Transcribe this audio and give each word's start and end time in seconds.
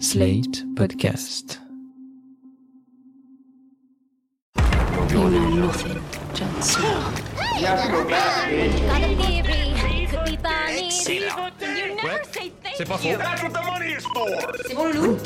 Slate 0.00 0.64
Podcast. 0.74 1.58
You 5.10 5.28
know 5.30 5.50
nothing, 5.66 6.02
Jon 6.34 6.62
Snow. 6.62 7.12
Got 7.60 7.84
a 7.84 9.14
theory. 9.16 10.06
Could 10.06 10.24
be 10.24 10.36
Bonnie. 10.38 10.90
Say 10.90 11.18
that. 11.20 11.52
You 11.60 11.96
never 11.96 12.24
say 12.24 12.50
thank 12.62 12.76
C'est 12.76 12.88
pas 12.88 12.96
faux. 12.96 13.04
you. 13.04 13.18
That's 13.18 13.42
what 13.42 13.52
the 13.52 13.62
money 13.62 13.92
is 13.92 14.06
for. 14.06 14.26
C'est 14.66 14.74
bon, 14.74 14.90
Loulou? 14.90 15.18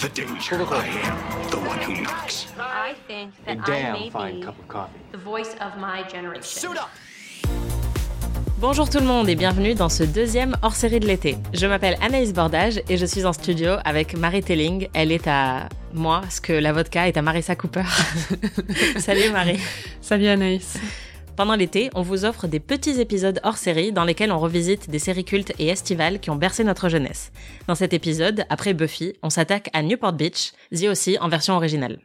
The 0.00 0.08
danger. 0.08 0.56
I 0.56 0.86
am 1.04 1.50
the 1.50 1.58
one 1.58 1.78
who 1.78 2.02
knocks. 2.02 2.46
I 2.58 2.94
think 3.06 3.32
that 3.44 3.68
I 3.68 3.92
may 3.92 4.10
be 4.10 4.44
the 5.12 5.18
voice 5.18 5.54
of 5.60 5.78
my 5.78 6.02
generation. 6.02 6.76
Bonjour 8.66 8.88
tout 8.88 8.98
le 8.98 9.04
monde 9.04 9.28
et 9.28 9.34
bienvenue 9.34 9.74
dans 9.74 9.90
ce 9.90 10.04
deuxième 10.04 10.56
hors-série 10.62 10.98
de 10.98 11.06
l'été. 11.06 11.36
Je 11.52 11.66
m'appelle 11.66 11.98
Anaïs 12.00 12.32
Bordage 12.32 12.80
et 12.88 12.96
je 12.96 13.04
suis 13.04 13.26
en 13.26 13.34
studio 13.34 13.72
avec 13.84 14.16
Marie 14.16 14.42
Telling. 14.42 14.88
Elle 14.94 15.12
est 15.12 15.28
à 15.28 15.68
moi 15.92 16.22
ce 16.30 16.40
que 16.40 16.54
la 16.54 16.72
vodka 16.72 17.06
est 17.06 17.18
à 17.18 17.20
Marissa 17.20 17.56
Cooper. 17.56 17.84
Salut 18.96 19.30
Marie. 19.30 19.60
Salut 20.00 20.28
Anaïs. 20.28 20.78
Pendant 21.36 21.56
l'été, 21.56 21.90
on 21.94 22.00
vous 22.00 22.24
offre 22.24 22.46
des 22.46 22.58
petits 22.58 22.98
épisodes 23.02 23.38
hors 23.44 23.58
série 23.58 23.92
dans 23.92 24.04
lesquels 24.04 24.32
on 24.32 24.38
revisite 24.38 24.88
des 24.88 24.98
séries 24.98 25.26
cultes 25.26 25.52
et 25.58 25.68
estivales 25.68 26.18
qui 26.18 26.30
ont 26.30 26.36
bercé 26.36 26.64
notre 26.64 26.88
jeunesse. 26.88 27.32
Dans 27.68 27.74
cet 27.74 27.92
épisode, 27.92 28.46
après 28.48 28.72
Buffy, 28.72 29.12
on 29.22 29.28
s'attaque 29.28 29.68
à 29.74 29.82
Newport 29.82 30.14
Beach, 30.14 30.52
The 30.74 30.84
aussi 30.84 31.18
en 31.20 31.28
version 31.28 31.54
originale. 31.54 31.98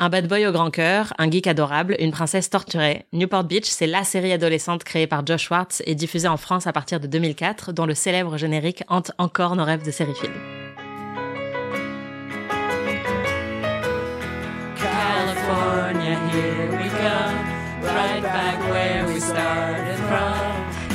Un 0.00 0.10
bad 0.10 0.28
boy 0.28 0.46
au 0.46 0.52
grand 0.52 0.70
cœur, 0.70 1.12
un 1.18 1.28
geek 1.28 1.48
adorable, 1.48 1.96
une 1.98 2.12
princesse 2.12 2.50
torturée. 2.50 3.06
Newport 3.12 3.42
Beach, 3.42 3.64
c'est 3.64 3.88
la 3.88 4.04
série 4.04 4.30
adolescente 4.32 4.84
créée 4.84 5.08
par 5.08 5.26
Josh 5.26 5.46
Schwartz 5.46 5.82
et 5.86 5.96
diffusée 5.96 6.28
en 6.28 6.36
France 6.36 6.68
à 6.68 6.72
partir 6.72 7.00
de 7.00 7.08
2004, 7.08 7.72
dont 7.72 7.84
le 7.84 7.94
célèbre 7.94 8.36
générique 8.36 8.84
hante 8.86 9.10
encore 9.18 9.56
nos 9.56 9.64
rêves 9.64 9.84
de 9.84 9.90
from. 9.90 10.30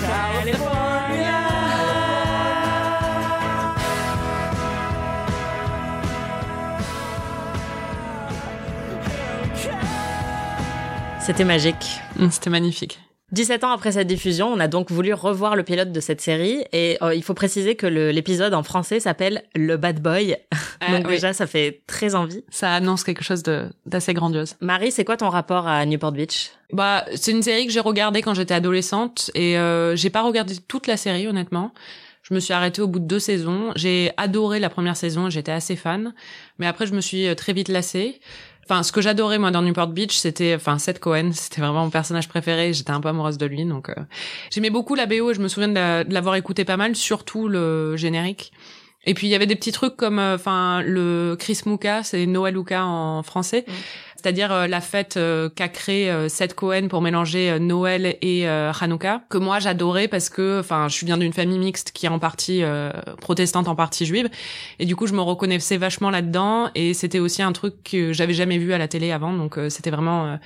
California. 0.01 0.92
C'était 11.25 11.45
magique. 11.45 11.99
Mm, 12.17 12.29
C'était 12.29 12.49
magnifique. 12.49 12.99
17 13.31 13.63
ans 13.63 13.71
après 13.71 13.93
sa 13.93 14.03
diffusion, 14.03 14.47
on 14.49 14.59
a 14.59 14.67
donc 14.67 14.91
voulu 14.91 15.11
revoir 15.13 15.55
le 15.55 15.63
pilote 15.63 15.91
de 15.91 15.99
cette 15.99 16.21
série 16.21 16.63
et 16.71 16.97
euh, 17.01 17.15
il 17.15 17.23
faut 17.23 17.33
préciser 17.33 17.75
que 17.75 17.87
l'épisode 17.87 18.53
en 18.53 18.61
français 18.61 18.99
s'appelle 18.99 19.43
Le 19.55 19.77
Bad 19.77 20.01
Boy. 20.01 20.35
Ah, 20.85 20.97
donc 20.97 21.07
oui. 21.07 21.13
déjà, 21.13 21.31
ça 21.31 21.47
fait 21.47 21.81
très 21.87 22.13
envie. 22.13 22.43
Ça 22.49 22.73
annonce 22.73 23.05
quelque 23.05 23.23
chose 23.23 23.41
d'assez 23.85 24.13
grandiose. 24.13 24.55
Marie, 24.59 24.91
c'est 24.91 25.05
quoi 25.05 25.15
ton 25.15 25.29
rapport 25.29 25.65
à 25.65 25.85
Newport 25.85 26.11
Beach? 26.11 26.49
Bah, 26.73 27.05
c'est 27.15 27.31
une 27.31 27.41
série 27.41 27.65
que 27.65 27.71
j'ai 27.71 27.79
regardée 27.79 28.21
quand 28.21 28.33
j'étais 28.33 28.53
adolescente 28.53 29.31
et 29.33 29.57
euh, 29.57 29.95
j'ai 29.95 30.09
pas 30.09 30.23
regardé 30.23 30.55
toute 30.67 30.87
la 30.87 30.97
série 30.97 31.25
honnêtement. 31.25 31.71
Je 32.21 32.33
me 32.33 32.41
suis 32.41 32.51
arrêtée 32.53 32.81
au 32.81 32.87
bout 32.87 32.99
de 32.99 33.05
deux 33.05 33.19
saisons. 33.19 33.71
J'ai 33.77 34.11
adoré 34.17 34.59
la 34.59 34.69
première 34.69 34.97
saison, 34.97 35.29
j'étais 35.29 35.53
assez 35.53 35.77
fan, 35.77 36.13
mais 36.59 36.67
après 36.67 36.85
je 36.85 36.93
me 36.93 36.99
suis 36.99 37.27
euh, 37.29 37.33
très 37.35 37.53
vite 37.53 37.69
lassée. 37.69 38.19
Enfin, 38.65 38.81
ce 38.83 38.91
que 38.91 39.01
j'adorais 39.01 39.39
moi 39.39 39.51
dans 39.51 39.61
Newport 39.61 39.87
Beach, 39.87 40.15
c'était, 40.15 40.55
enfin, 40.55 40.77
Seth 40.77 40.99
Cohen, 40.99 41.31
c'était 41.33 41.61
vraiment 41.61 41.83
mon 41.83 41.89
personnage 41.89 42.27
préféré. 42.29 42.73
J'étais 42.73 42.91
un 42.91 43.01
peu 43.01 43.09
amoureuse 43.09 43.37
de 43.37 43.45
lui, 43.45 43.65
donc 43.65 43.89
euh, 43.89 43.93
j'aimais 44.51 44.69
beaucoup 44.69 44.95
la 44.95 45.05
BO 45.05 45.33
je 45.33 45.39
me 45.41 45.47
souviens 45.47 45.67
de 45.69 45.73
la- 45.75 46.03
de 46.03 46.13
l'avoir 46.13 46.35
écouté 46.35 46.63
pas 46.65 46.77
mal, 46.77 46.95
surtout 46.95 47.47
le 47.47 47.97
générique. 47.97 48.51
Et 49.05 49.13
puis 49.13 49.27
il 49.27 49.31
y 49.31 49.35
avait 49.35 49.47
des 49.47 49.57
petits 49.57 49.73
trucs 49.73 49.97
comme, 49.97 50.17
euh, 50.17 50.35
enfin, 50.35 50.81
le 50.81 51.35
Chris 51.37 51.59
Muka, 51.65 52.03
c'est 52.03 52.25
Noël 52.25 52.53
Luca 52.55 52.85
en 52.85 53.21
français. 53.21 53.65
C'est-à-dire 54.23 54.53
euh, 54.53 54.67
la 54.67 54.79
fête 54.79 55.17
euh, 55.17 55.49
qu'a 55.49 55.67
créé 55.67 56.09
euh, 56.09 56.29
Seth 56.29 56.53
Cohen 56.53 56.87
pour 56.87 57.01
mélanger 57.01 57.59
Noël 57.59 58.15
et 58.21 58.47
Hanouka, 58.47 59.23
que 59.29 59.37
moi 59.37 59.59
j'adorais 59.59 60.07
parce 60.07 60.29
que, 60.29 60.61
enfin, 60.61 60.87
je 60.87 61.03
bien 61.03 61.17
d'une 61.17 61.33
famille 61.33 61.59
mixte 61.59 61.91
qui 61.91 62.05
est 62.05 62.09
en 62.09 62.19
partie 62.19 62.63
protestante, 63.19 63.67
en 63.67 63.75
partie 63.75 64.05
juive, 64.05 64.29
et 64.79 64.85
du 64.85 64.95
coup 64.95 65.07
je 65.07 65.13
me 65.13 65.21
reconnaissais 65.21 65.77
vachement 65.77 66.09
là-dedans, 66.09 66.69
et 66.75 66.93
c'était 66.93 67.19
aussi 67.19 67.41
un 67.41 67.51
truc 67.51 67.75
que 67.83 68.13
j'avais 68.13 68.33
jamais 68.33 68.57
vu 68.57 68.71
à 68.73 68.77
la 68.77 68.87
télé 68.87 69.11
avant, 69.11 69.33
donc 69.33 69.59
c'était 69.69 69.91
vraiment, 69.91 70.37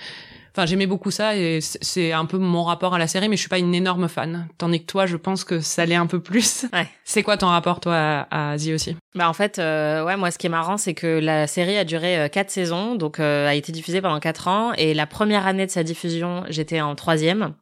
enfin, 0.58 0.66
j'aimais 0.66 0.88
beaucoup 0.88 1.12
ça, 1.12 1.36
et 1.36 1.60
c'est 1.62 2.14
un 2.14 2.26
peu 2.26 2.40
mon 2.40 2.64
rapport 2.64 2.96
à 2.96 2.98
la 2.98 3.06
série, 3.06 3.30
mais 3.30 3.36
je 3.36 3.42
suis 3.42 3.50
pas 3.50 3.60
une 3.60 3.76
énorme 3.76 4.08
fan, 4.08 4.48
tandis 4.58 4.82
que 4.82 4.88
toi, 4.88 5.06
je 5.06 5.16
pense 5.16 5.44
que 5.44 5.60
ça 5.60 5.86
l'est 5.86 5.96
un 5.96 6.08
peu 6.08 6.20
plus. 6.20 6.66
Ouais. 6.78 6.88
C'est 7.06 7.24
quoi 7.24 7.38
ton 7.38 7.48
rapport 7.48 7.80
toi 7.80 7.96
à, 7.96 8.52
à 8.52 8.58
The 8.58 8.70
aussi 8.74 8.96
Bah 9.16 9.30
en 9.30 9.34
fait, 9.34 9.58
euh, 9.58 10.04
ouais, 10.04 10.18
moi 10.18 10.30
ce 10.32 10.38
qui 10.38 10.46
est 10.48 10.50
marrant, 10.50 10.78
c'est 10.78 10.94
que 10.94 11.08
la 11.20 11.48
série 11.48 11.78
a 11.78 11.86
duré 11.86 12.20
euh, 12.20 12.28
quatre 12.28 12.52
saisons, 12.52 12.96
donc 12.96 13.20
euh, 13.20 13.48
a 13.48 13.56
été 13.56 13.72
diffusée 13.72 14.02
pendant 14.02 14.20
quatre 14.20 14.48
ans. 14.48 14.74
Et 14.74 14.94
la 14.94 15.08
première 15.08 15.48
année 15.48 15.66
de 15.66 15.72
sa 15.72 15.84
diffusion, 15.84 16.44
j'étais 16.50 16.82
en 16.82 16.94
troisième, 16.94 17.54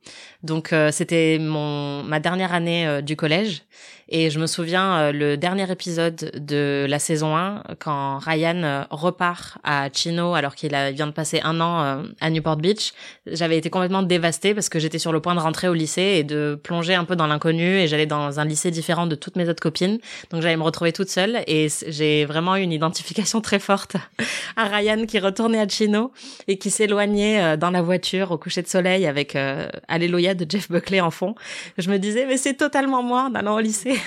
donc 0.45 0.71
euh, 0.71 0.91
c'était 0.91 1.37
mon 1.39 2.03
ma 2.03 2.19
dernière 2.19 2.53
année 2.53 2.87
euh, 2.87 3.01
du 3.01 3.15
collège. 3.15 3.63
Et 4.07 4.29
je 4.29 4.39
me 4.39 4.45
souviens 4.45 4.97
euh, 4.97 5.11
le 5.11 5.35
dernier 5.35 5.69
épisode 5.71 6.31
de 6.35 6.85
la 6.87 6.99
saison 6.99 7.35
1, 7.35 7.63
quand 7.79 8.19
Ryan 8.19 8.61
euh, 8.63 8.83
repart 8.91 9.57
à 9.63 9.89
Chino 9.91 10.35
alors 10.35 10.53
qu'il 10.53 10.75
vient 10.93 11.07
de 11.07 11.11
passer 11.11 11.41
un 11.43 11.59
an 11.59 11.81
euh, 11.81 12.03
à 12.21 12.29
Newport 12.29 12.57
Beach. 12.57 12.93
J'avais 13.25 13.57
été 13.57 13.71
complètement 13.71 14.03
dévastée 14.03 14.53
parce 14.53 14.69
que 14.69 14.77
j'étais 14.77 14.99
sur 14.99 15.11
le 15.11 15.21
point 15.21 15.33
de 15.33 15.39
rentrer 15.39 15.67
au 15.67 15.73
lycée 15.73 16.17
et 16.17 16.23
de 16.23 16.59
plonger 16.61 16.93
un 16.93 17.03
peu 17.03 17.15
dans 17.15 17.25
l'inconnu. 17.25 17.79
Et 17.79 17.87
j'allais 17.87 18.05
dans 18.05 18.39
un 18.39 18.45
lycée 18.45 18.69
différent 18.69 19.07
de 19.07 19.15
toutes 19.15 19.37
mes 19.37 19.49
autres 19.49 19.61
copines. 19.61 19.97
Donc 20.29 20.43
j'allais 20.43 20.57
me 20.57 20.63
retrouver 20.63 20.93
toute 20.93 21.09
seule 21.09 21.43
et 21.47 21.67
j'ai 21.87 22.25
vraiment 22.25 22.57
eu 22.57 22.61
une 22.61 22.73
identification 22.73 23.41
très 23.41 23.59
forte 23.59 23.95
à 24.55 24.65
Ryan 24.65 25.07
qui 25.07 25.17
retournait 25.17 25.59
à 25.59 25.67
Chino 25.67 26.11
et 26.47 26.59
qui 26.59 26.69
s'éloignait 26.69 27.57
dans 27.57 27.71
la 27.71 27.81
voiture 27.81 28.31
au 28.31 28.37
coucher 28.37 28.61
de 28.61 28.67
soleil 28.67 29.07
avec 29.07 29.35
euh, 29.35 29.67
De 30.35 30.45
Jeff 30.49 30.69
Buckley 30.69 31.01
en 31.01 31.11
fond. 31.11 31.35
Je 31.77 31.89
me 31.89 31.97
disais 31.97 32.25
mais 32.25 32.37
c'est 32.37 32.55
totalement 32.55 33.03
moi 33.03 33.23
en 33.29 33.35
allant 33.35 33.55
au 33.55 33.59
lycée. 33.59 33.97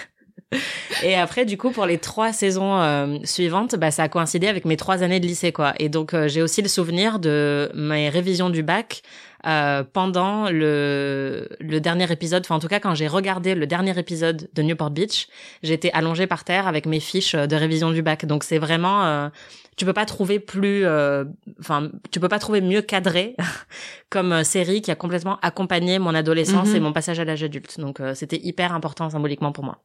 Et 1.02 1.14
après, 1.14 1.44
du 1.44 1.58
coup, 1.58 1.70
pour 1.70 1.86
les 1.86 1.98
trois 1.98 2.32
saisons 2.32 2.80
euh, 2.80 3.18
suivantes, 3.24 3.76
bah, 3.76 3.90
ça 3.90 4.04
a 4.04 4.08
coïncidé 4.08 4.48
avec 4.48 4.64
mes 4.64 4.76
trois 4.76 5.02
années 5.02 5.20
de 5.20 5.26
lycée, 5.26 5.52
quoi. 5.52 5.74
Et 5.78 5.88
donc, 5.88 6.14
euh, 6.14 6.28
j'ai 6.28 6.42
aussi 6.42 6.62
le 6.62 6.68
souvenir 6.68 7.18
de 7.18 7.70
mes 7.74 8.08
révisions 8.08 8.50
du 8.50 8.62
bac 8.62 9.02
euh, 9.46 9.84
pendant 9.84 10.50
le, 10.50 11.48
le 11.60 11.80
dernier 11.80 12.10
épisode. 12.10 12.42
Enfin, 12.44 12.56
en 12.56 12.58
tout 12.58 12.68
cas, 12.68 12.80
quand 12.80 12.94
j'ai 12.94 13.08
regardé 13.08 13.54
le 13.54 13.66
dernier 13.66 13.96
épisode 13.98 14.48
de 14.52 14.62
Newport 14.62 14.90
Beach, 14.90 15.28
j'étais 15.62 15.90
allongée 15.92 16.26
par 16.26 16.44
terre 16.44 16.66
avec 16.66 16.86
mes 16.86 17.00
fiches 17.00 17.34
euh, 17.34 17.46
de 17.46 17.54
révision 17.54 17.90
du 17.90 18.02
bac. 18.02 18.24
Donc, 18.24 18.44
c'est 18.44 18.58
vraiment... 18.58 19.30
tu 19.78 19.84
peux 19.86 19.94
pas 19.94 20.04
trouver 20.04 20.38
plus... 20.40 20.84
euh, 20.84 21.24
Enfin, 21.60 21.90
tu 22.10 22.20
peux 22.20 22.28
pas 22.28 22.38
trouver 22.38 22.60
mieux 22.60 22.82
cadré 22.82 23.34
comme 24.10 24.32
euh, 24.32 24.44
série 24.44 24.82
qui 24.82 24.90
a 24.90 24.94
complètement 24.94 25.38
accompagné 25.40 25.98
mon 25.98 26.14
adolescence 26.14 26.68
Mhm. 26.68 26.76
et 26.76 26.80
mon 26.80 26.92
passage 26.92 27.18
à 27.20 27.24
l'âge 27.24 27.42
adulte. 27.42 27.80
Donc, 27.80 28.00
euh, 28.00 28.14
c'était 28.14 28.40
hyper 28.42 28.74
important 28.74 29.08
symboliquement 29.08 29.52
pour 29.52 29.64
moi. 29.64 29.78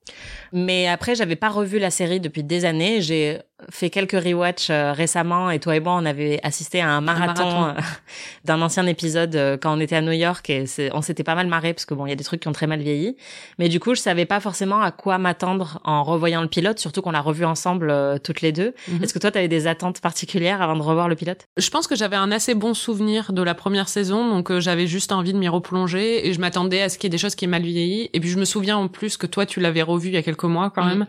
Mais 0.52 0.88
après, 0.88 1.16
j'avais 1.16 1.36
pas 1.38 1.50
revu 1.50 1.80
la 1.80 1.92
série 1.92 2.20
depuis 2.20 2.44
des 2.44 2.66
années. 2.66 3.02
J'ai 3.02 3.40
fait 3.70 3.90
quelques 3.90 4.12
rewatch 4.12 4.70
euh, 4.70 4.94
récemment 4.94 5.50
et 5.50 5.60
toi 5.60 5.76
et 5.76 5.80
moi, 5.80 5.94
on 5.94 6.06
avait 6.06 6.40
assisté 6.44 6.82
à 6.82 6.90
un 6.90 7.02
marathon, 7.02 7.66
euh, 7.66 7.74
d'un 8.46 8.62
ancien 8.62 8.86
épisode 8.88 9.36
euh, 9.36 9.58
quand 9.58 9.76
on 9.76 9.80
était 9.80 9.96
à 9.96 10.02
New 10.02 10.12
York 10.12 10.50
et 10.50 10.66
on 10.94 11.02
s'était 11.02 11.24
pas 11.24 11.36
mal 11.36 11.48
marré 11.48 11.74
parce 11.74 11.86
que 11.86 11.94
bon, 11.94 12.06
il 12.06 12.10
y 12.10 12.14
a 12.14 12.16
des 12.16 12.24
trucs 12.24 12.42
qui 12.42 12.48
ont 12.48 12.54
très 12.54 12.68
mal 12.68 12.82
vieilli. 12.82 13.16
Mais 13.60 13.70
du 13.70 13.80
coup, 13.80 13.96
je 13.96 14.02
savais 14.02 14.26
pas 14.26 14.40
forcément 14.40 14.82
à 14.82 14.92
quoi 14.92 15.18
m'attendre 15.18 15.80
en 15.84 16.04
revoyant 16.04 16.42
le 16.42 16.48
pilote, 16.48 16.80
surtout 16.80 17.02
qu'on 17.02 17.12
l'a 17.12 17.22
revu 17.22 17.46
ensemble 17.46 17.90
euh, 17.90 18.18
toutes 18.18 18.42
les 18.42 18.52
deux. 18.52 18.74
Mhm. 18.88 19.04
Est-ce 19.04 19.14
que 19.14 19.20
toi, 19.20 19.32
tu 19.32 19.38
avais 19.38 19.48
des 19.48 19.68
attentes 19.68 20.02
particulières 20.02 20.62
avant 20.62 20.76
de 20.76 20.82
revoir 20.82 21.08
le 21.08 21.16
pilote? 21.16 21.48
Je 21.58 21.70
pense 21.70 21.88
que 21.88 21.96
j'avais 21.96 22.16
un 22.16 22.32
assez 22.32 22.56
bon 22.56 22.74
souvenir 22.74 23.34
de 23.34 23.42
la 23.42 23.56
première 23.56 23.90
saison, 23.90 24.30
donc 24.30 24.52
euh, 24.52 24.60
j'avais 24.60 24.88
juste 24.88 25.12
envie 25.12 25.34
de 25.34 25.38
m'y 25.38 25.48
replonger 25.48 26.28
et 26.28 26.34
je 26.34 26.40
m'attendais 26.40 26.82
à 26.82 26.90
ce 26.90 26.98
qu'il 26.98 27.08
y 27.08 27.10
ait 27.10 27.12
des 27.12 27.18
choses 27.18 27.36
qui 27.36 27.46
aient 27.46 27.50
mal 27.50 27.64
vieilli. 27.64 28.10
Et 28.14 28.20
puis 28.20 28.30
je 28.30 28.40
me 28.40 28.46
souviens 28.46 28.78
en 28.78 28.88
plus 28.88 29.18
que 29.18 29.28
toi 29.28 29.46
tu 29.46 29.60
l'avais 29.60 29.82
revu 29.82 30.10
il 30.10 30.14
y 30.14 30.18
a 30.18 30.24
quelques 30.24 30.44
mois 30.44 30.72
quand 30.74 30.86
même. 30.86 31.06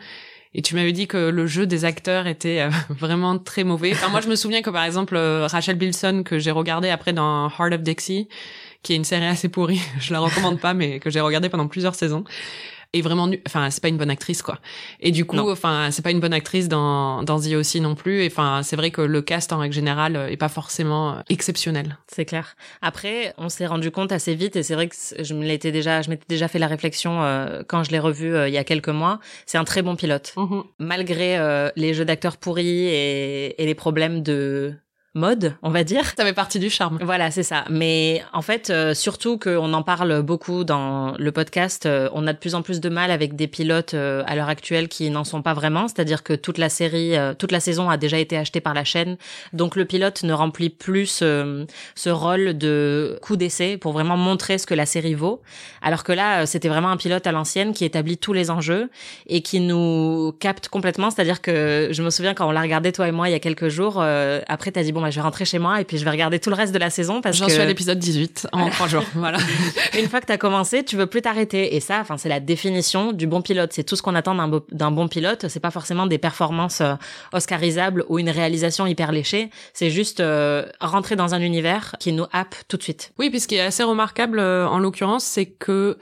Et 0.55 0.63
tu 0.63 0.77
m'avais 0.77 0.93
dit 0.93 1.09
que 1.09 1.17
le 1.17 1.47
jeu 1.47 1.67
des 1.67 1.85
acteurs 1.85 2.27
était 2.27 2.61
euh, 2.61 2.71
vraiment 2.89 3.39
très 3.39 3.65
mauvais. 3.65 3.93
Enfin, 3.93 4.09
moi, 4.09 4.21
je 4.21 4.29
me 4.29 4.37
souviens 4.37 4.63
que 4.63 4.71
par 4.71 4.85
exemple 4.85 5.17
euh, 5.17 5.47
Rachel 5.47 5.77
Bilson 5.77 6.23
que 6.25 6.39
j'ai 6.39 6.53
regardé 6.53 6.91
après 6.91 7.13
dans 7.13 7.49
Heart 7.49 7.75
of 7.75 7.83
Dixie, 7.83 8.29
qui 8.83 8.93
est 8.93 8.97
une 8.97 9.05
série 9.05 9.27
assez 9.27 9.49
pourrie, 9.49 9.81
je 10.01 10.13
la 10.13 10.21
recommande 10.21 10.61
pas, 10.61 10.75
mais 10.75 11.01
que 11.01 11.11
j'ai 11.11 11.21
regardé 11.21 11.49
pendant 11.49 11.67
plusieurs 11.67 11.95
saisons, 11.95 12.25
est 12.95 13.03
vraiment 13.03 13.29
enfin 13.47 13.71
c'est 13.71 13.83
pas 13.83 13.89
une 13.89 13.97
bonne 13.99 14.11
actrice 14.11 14.41
quoi 14.43 14.59
et 15.01 15.11
du 15.11 15.25
coup 15.25 15.37
Non. 15.37 15.51
enfin 15.51 15.91
c'est 15.91 16.03
pas 16.03 16.11
une 16.11 16.21
bonne 16.21 16.33
actrice 16.33 16.69
dans 16.69 17.23
dans 17.23 17.39
The 17.41 17.53
aussi 17.55 17.81
non 17.81 17.95
plus 17.95 18.23
et 18.23 18.27
enfin 18.29 18.63
c'est 18.63 18.77
vrai 18.77 18.91
que 18.91 19.03
le 19.03 19.21
cast 19.21 19.53
en 19.53 19.59
règle 19.59 19.75
générale 19.75 20.17
euh, 20.17 20.29
est 20.29 20.37
pas 20.37 20.49
forcément 20.49 21.13
euh, 21.13 21.21
exceptionnel 21.29 21.99
C'est 22.09 22.25
clair. 22.25 22.55
Après, 22.81 23.35
on 23.39 23.49
s'est 23.49 23.67
rendu 23.67 23.91
compte 23.91 24.13
assez 24.13 24.35
vite, 24.35 24.57
et 24.57 24.63
c'est 24.63 24.75
vrai 24.75 24.89
que 24.89 24.95
je 25.19 25.35
me 25.35 25.45
l'étais 25.45 25.73
déjà, 25.73 26.01
je 26.03 26.11
m'étais 26.11 26.25
déjà 26.29 26.49
fait 26.49 26.59
la 26.59 26.67
réflexion 26.69 27.23
euh, 27.23 27.63
quand 27.67 27.83
je 27.85 27.91
l'ai 27.91 27.99
revu 27.99 28.35
euh, 28.35 28.49
il 28.49 28.55
y 28.55 28.59
a 28.59 28.65
quelques 28.65 28.89
mois. 28.89 29.19
C'est 29.47 29.59
un 29.59 29.65
très 29.65 29.83
bon 29.83 29.97
pilote, 29.97 30.35
malgré 30.79 31.37
euh, 31.39 31.71
les 31.77 31.95
jeux 31.95 32.05
d'acteurs 32.05 32.37
pourris 32.37 32.87
et, 32.87 33.63
et 33.63 33.67
les 33.67 33.75
problèmes 33.75 34.23
de 34.23 34.75
mode, 35.15 35.55
on 35.63 35.71
va 35.71 35.85
dire. 35.85 36.05
Ça 36.17 36.25
fait 36.25 36.33
partie 36.33 36.59
du 36.59 36.71
charme. 36.71 36.99
Voilà, 37.01 37.31
c'est 37.31 37.45
ça. 37.45 37.65
Mais 37.71 38.23
en 38.33 38.43
fait, 38.43 38.71
euh, 38.71 38.95
surtout 38.95 39.39
qu'on 39.39 39.73
en 39.73 39.83
parle 39.83 40.23
beaucoup 40.23 40.65
dans 40.65 41.15
le 41.17 41.31
podcast, 41.31 41.87
euh, 41.87 42.09
on 42.13 42.27
a 42.27 42.33
de 42.33 42.39
plus 42.39 42.57
en 42.57 42.63
plus 42.63 42.81
de 42.81 42.89
mal 42.89 43.13
avec 43.13 43.37
des 43.37 43.47
pilotes 43.47 43.95
euh, 43.95 44.25
à 44.27 44.35
l'heure 44.35 44.49
actuelle 44.49 44.89
qui 44.89 45.09
n'en 45.11 45.23
sont 45.23 45.41
pas 45.41 45.55
vraiment. 45.55 45.87
C'est-à-dire 45.87 46.25
que 46.25 46.33
toute 46.33 46.59
la 46.59 46.69
série, 46.69 47.15
toute 47.39 47.53
la 47.53 47.61
saison 47.61 47.89
a 47.89 47.97
déjà 47.97 48.19
été 48.19 48.37
achetée 48.37 48.61
par 48.61 48.75
la 48.75 48.85
chaîne, 48.85 49.17
donc 49.53 49.77
le 49.77 49.85
pilote 49.85 50.25
ne 50.25 50.33
remplit 50.33 50.71
plus 50.71 51.07
ce, 51.07 51.67
ce 51.95 52.11
rôle 52.11 52.59
de 52.59 53.19
coup 53.23 53.37
d'essai 53.37 53.77
pour 53.77 53.93
vraiment 53.93 54.17
montrer 54.17 54.59
ce 54.59 54.67
que 54.67 54.75
la 54.75 54.87
série 54.87 55.15
vaut. 55.15 55.43
Alors 55.81 56.03
que 56.03 56.13
là, 56.13 56.47
c'était 56.47 56.69
vraiment 56.69 56.91
un 56.91 56.97
pilote 56.97 57.27
à 57.27 57.33
l'ancienne 57.33 57.73
qui 57.73 57.85
établit 57.85 58.19
tous 58.19 58.33
les 58.33 58.51
enjeux 58.51 58.91
et 59.29 59.43
qui 59.43 59.61
nous 59.61 60.33
capte 60.41 60.69
complètement. 60.69 61.11
C'est-à-dire 61.11 61.41
que 61.41 61.91
je 61.93 62.03
me 62.03 62.11
souviens 62.11 62.35
quand 62.35 62.49
on 62.49 62.53
l'a 62.53 62.63
regardé 62.63 62.91
toi 62.93 63.07
et 63.07 63.13
moi 63.13 63.29
il 63.29 63.33
y 63.33 63.37
a 63.37 63.41
quelques 63.41 63.69
jours. 63.69 64.03
après, 64.03 64.73
t'as 64.73 64.83
dit 64.83 64.93
bon 64.93 65.04
bah, 65.05 65.11
je 65.11 65.17
vais 65.17 65.23
rentrer 65.23 65.45
chez 65.45 65.59
moi 65.59 65.83
et 65.83 65.85
puis 65.85 65.99
je 65.99 66.05
vais 66.05 66.11
regarder 66.11 66.41
tout 66.41 66.49
le 66.49 66.57
reste 66.57 66.73
de 66.73 66.79
la 66.79 66.89
saison 66.89 67.21
parce 67.21 67.37
J'en 67.37 67.47
que 67.47 67.53
suis 67.53 67.61
à 67.61 67.67
l'épisode 67.67 67.99
18 67.99 68.49
en 68.53 68.71
trois 68.71 68.89
jours. 68.89 69.05
Voilà. 69.15 69.39
Une 69.99 70.09
fois 70.09 70.21
que 70.23 70.27
tu 70.27 70.33
as 70.33 70.39
commencé, 70.39 70.83
tu 70.83 70.97
veux 70.97 71.07
plus 71.07 71.21
t'arrêter. 71.21 71.77
Et 71.77 71.81
ça, 71.81 72.01
enfin, 72.01 72.17
c'est 72.17 72.31
la 72.31 72.41
définition 72.41 73.13
du 73.13 73.27
bon 73.27 73.43
pilote. 73.43 73.73
C'est 73.75 73.85
tout 73.85 73.97
ce 73.97 74.03
qu'on 74.03 74.15
attend 74.15 74.35
d'un 74.73 74.91
bon 74.91 75.09
pilote. 75.09 75.49
C'est 75.49 75.61
pas 75.61 75.71
forcément 75.71 76.07
des 76.07 76.17
performances 76.17 76.81
euh, 76.81 76.95
oscarisables 77.35 78.05
ou 78.09 78.19
une 78.19 78.31
réalisation 78.31 78.87
hyper 78.87 79.13
léchée. 79.13 79.51
C'est 79.75 79.91
juste 79.91 80.21
euh, 80.21 80.65
rentrer 80.81 81.17
dans 81.17 81.35
un 81.35 81.41
univers 81.41 81.95
qui 82.01 82.13
nous 82.13 82.25
happe 82.33 82.55
tout 82.69 82.79
de 82.79 82.83
suite. 82.83 83.13
Oui, 83.19 83.29
puis 83.29 83.41
ce 83.41 83.49
qui 83.49 83.57
est 83.57 83.61
assez 83.61 83.83
remarquable 83.83 84.39
euh, 84.39 84.67
en 84.67 84.79
l'occurrence, 84.79 85.25
c'est 85.25 85.47
que 85.47 85.99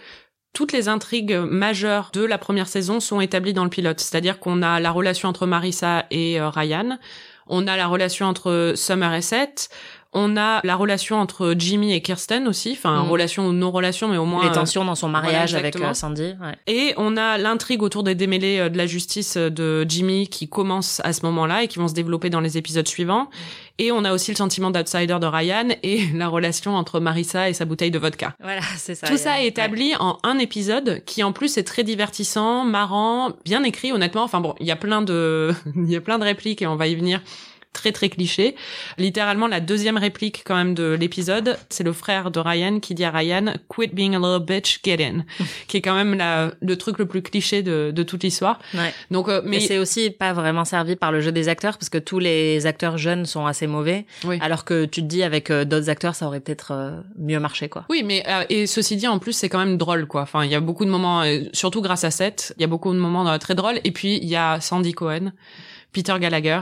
toutes 0.52 0.72
les 0.72 0.88
intrigues 0.88 1.34
majeures 1.34 2.10
de 2.12 2.24
la 2.24 2.38
première 2.38 2.68
saison 2.68 3.00
sont 3.00 3.20
établies 3.20 3.54
dans 3.54 3.64
le 3.64 3.70
pilote. 3.70 3.98
C'est-à-dire 3.98 4.38
qu'on 4.38 4.62
a 4.62 4.78
la 4.78 4.92
relation 4.92 5.28
entre 5.28 5.46
Marissa 5.46 6.04
et 6.12 6.38
Ryan. 6.40 6.98
On 7.46 7.66
a 7.66 7.76
la 7.76 7.86
relation 7.86 8.26
entre 8.26 8.72
Summer 8.76 9.12
et 9.14 9.22
Seth. 9.22 9.68
On 10.14 10.36
a 10.36 10.60
la 10.62 10.76
relation 10.76 11.16
entre 11.16 11.54
Jimmy 11.56 11.94
et 11.94 12.02
Kirsten 12.02 12.46
aussi, 12.46 12.72
enfin 12.72 13.02
mm. 13.02 13.08
relation 13.08 13.46
ou 13.46 13.52
non 13.52 13.70
relation, 13.70 14.08
mais 14.08 14.18
au 14.18 14.26
moins 14.26 14.44
les 14.44 14.52
tensions 14.52 14.84
dans 14.84 14.94
son 14.94 15.08
mariage 15.08 15.54
avec 15.54 15.74
euh, 15.76 15.94
Sandy. 15.94 16.34
Ouais. 16.38 16.54
Et 16.66 16.92
on 16.98 17.16
a 17.16 17.38
l'intrigue 17.38 17.82
autour 17.82 18.02
des 18.02 18.14
démêlés 18.14 18.58
euh, 18.58 18.68
de 18.68 18.76
la 18.76 18.86
justice 18.86 19.38
euh, 19.38 19.48
de 19.48 19.86
Jimmy 19.88 20.28
qui 20.28 20.50
commence 20.50 21.00
à 21.02 21.14
ce 21.14 21.24
moment-là 21.24 21.62
et 21.62 21.68
qui 21.68 21.78
vont 21.78 21.88
se 21.88 21.94
développer 21.94 22.28
dans 22.28 22.40
les 22.40 22.58
épisodes 22.58 22.86
suivants. 22.86 23.30
Et 23.78 23.90
on 23.90 24.04
a 24.04 24.12
aussi 24.12 24.30
le 24.30 24.36
sentiment 24.36 24.70
d'outsider 24.70 25.18
de 25.20 25.26
Ryan 25.26 25.68
et 25.82 26.06
la 26.14 26.28
relation 26.28 26.74
entre 26.76 27.00
Marissa 27.00 27.48
et 27.48 27.52
sa 27.52 27.64
bouteille 27.64 27.90
de 27.90 27.98
vodka. 27.98 28.34
Voilà, 28.40 28.62
c'est 28.76 28.94
ça. 28.94 29.06
Tout 29.06 29.16
ça 29.16 29.42
est 29.42 29.46
établi 29.46 29.94
en 29.98 30.18
un 30.22 30.38
épisode 30.38 31.02
qui 31.04 31.22
en 31.22 31.32
plus 31.32 31.56
est 31.56 31.64
très 31.64 31.84
divertissant, 31.84 32.64
marrant, 32.64 33.32
bien 33.44 33.64
écrit 33.64 33.92
honnêtement. 33.92 34.24
Enfin 34.24 34.40
bon, 34.40 34.54
il 34.60 34.66
y 34.66 34.70
a 34.70 34.76
plein 34.76 35.02
de 35.02 35.54
il 35.76 35.90
y 35.90 35.96
a 35.96 36.00
plein 36.00 36.18
de 36.18 36.24
répliques 36.24 36.62
et 36.62 36.66
on 36.66 36.76
va 36.76 36.86
y 36.86 36.94
venir 36.94 37.20
très 37.72 37.92
très 37.92 38.08
cliché. 38.08 38.54
Littéralement, 38.98 39.46
la 39.46 39.60
deuxième 39.60 39.96
réplique 39.96 40.42
quand 40.44 40.54
même 40.54 40.74
de 40.74 40.96
l'épisode, 40.98 41.58
c'est 41.68 41.84
le 41.84 41.92
frère 41.92 42.30
de 42.30 42.40
Ryan 42.40 42.80
qui 42.80 42.94
dit 42.94 43.04
à 43.04 43.10
Ryan 43.10 43.54
"Quit 43.68 43.88
being 43.92 44.14
a 44.14 44.18
little 44.18 44.44
bitch, 44.44 44.80
get 44.84 45.02
in", 45.02 45.24
qui 45.68 45.78
est 45.78 45.80
quand 45.82 45.94
même 45.94 46.14
la, 46.14 46.52
le 46.60 46.76
truc 46.76 46.98
le 46.98 47.06
plus 47.06 47.22
cliché 47.22 47.62
de, 47.62 47.90
de 47.94 48.02
toute 48.02 48.22
l'histoire. 48.22 48.58
Ouais. 48.74 48.92
Donc, 49.10 49.28
euh, 49.28 49.42
mais 49.44 49.60
c'est 49.60 49.78
aussi 49.78 50.10
pas 50.10 50.32
vraiment 50.32 50.64
servi 50.64 50.96
par 50.96 51.12
le 51.12 51.20
jeu 51.20 51.32
des 51.32 51.48
acteurs 51.48 51.78
parce 51.78 51.88
que 51.88 51.98
tous 51.98 52.18
les 52.18 52.66
acteurs 52.66 52.98
jeunes 52.98 53.26
sont 53.26 53.46
assez 53.46 53.66
mauvais. 53.66 54.06
Oui. 54.24 54.38
Alors 54.40 54.64
que 54.64 54.84
tu 54.84 55.02
te 55.02 55.06
dis 55.06 55.22
avec 55.22 55.50
euh, 55.50 55.64
d'autres 55.64 55.90
acteurs, 55.90 56.14
ça 56.14 56.26
aurait 56.26 56.40
peut-être 56.40 56.72
euh, 56.72 57.00
mieux 57.18 57.40
marché, 57.40 57.68
quoi. 57.68 57.84
Oui, 57.88 58.02
mais 58.04 58.24
et 58.48 58.66
ceci 58.66 58.96
dit, 58.96 59.08
en 59.08 59.18
plus, 59.18 59.32
c'est 59.32 59.48
quand 59.48 59.58
même 59.58 59.76
drôle, 59.76 60.06
quoi. 60.06 60.22
Enfin, 60.22 60.44
il 60.44 60.50
y 60.50 60.54
a 60.54 60.60
beaucoup 60.60 60.84
de 60.84 60.90
moments, 60.90 61.22
surtout 61.52 61.80
grâce 61.80 62.04
à 62.04 62.10
Seth, 62.10 62.54
il 62.58 62.62
y 62.62 62.64
a 62.64 62.68
beaucoup 62.68 62.92
de 62.92 62.98
moments 62.98 63.38
très 63.38 63.54
drôles. 63.54 63.80
Et 63.84 63.90
puis 63.90 64.16
il 64.16 64.28
y 64.28 64.36
a 64.36 64.60
Sandy 64.60 64.92
Cohen, 64.92 65.32
Peter 65.92 66.14
Gallagher 66.20 66.60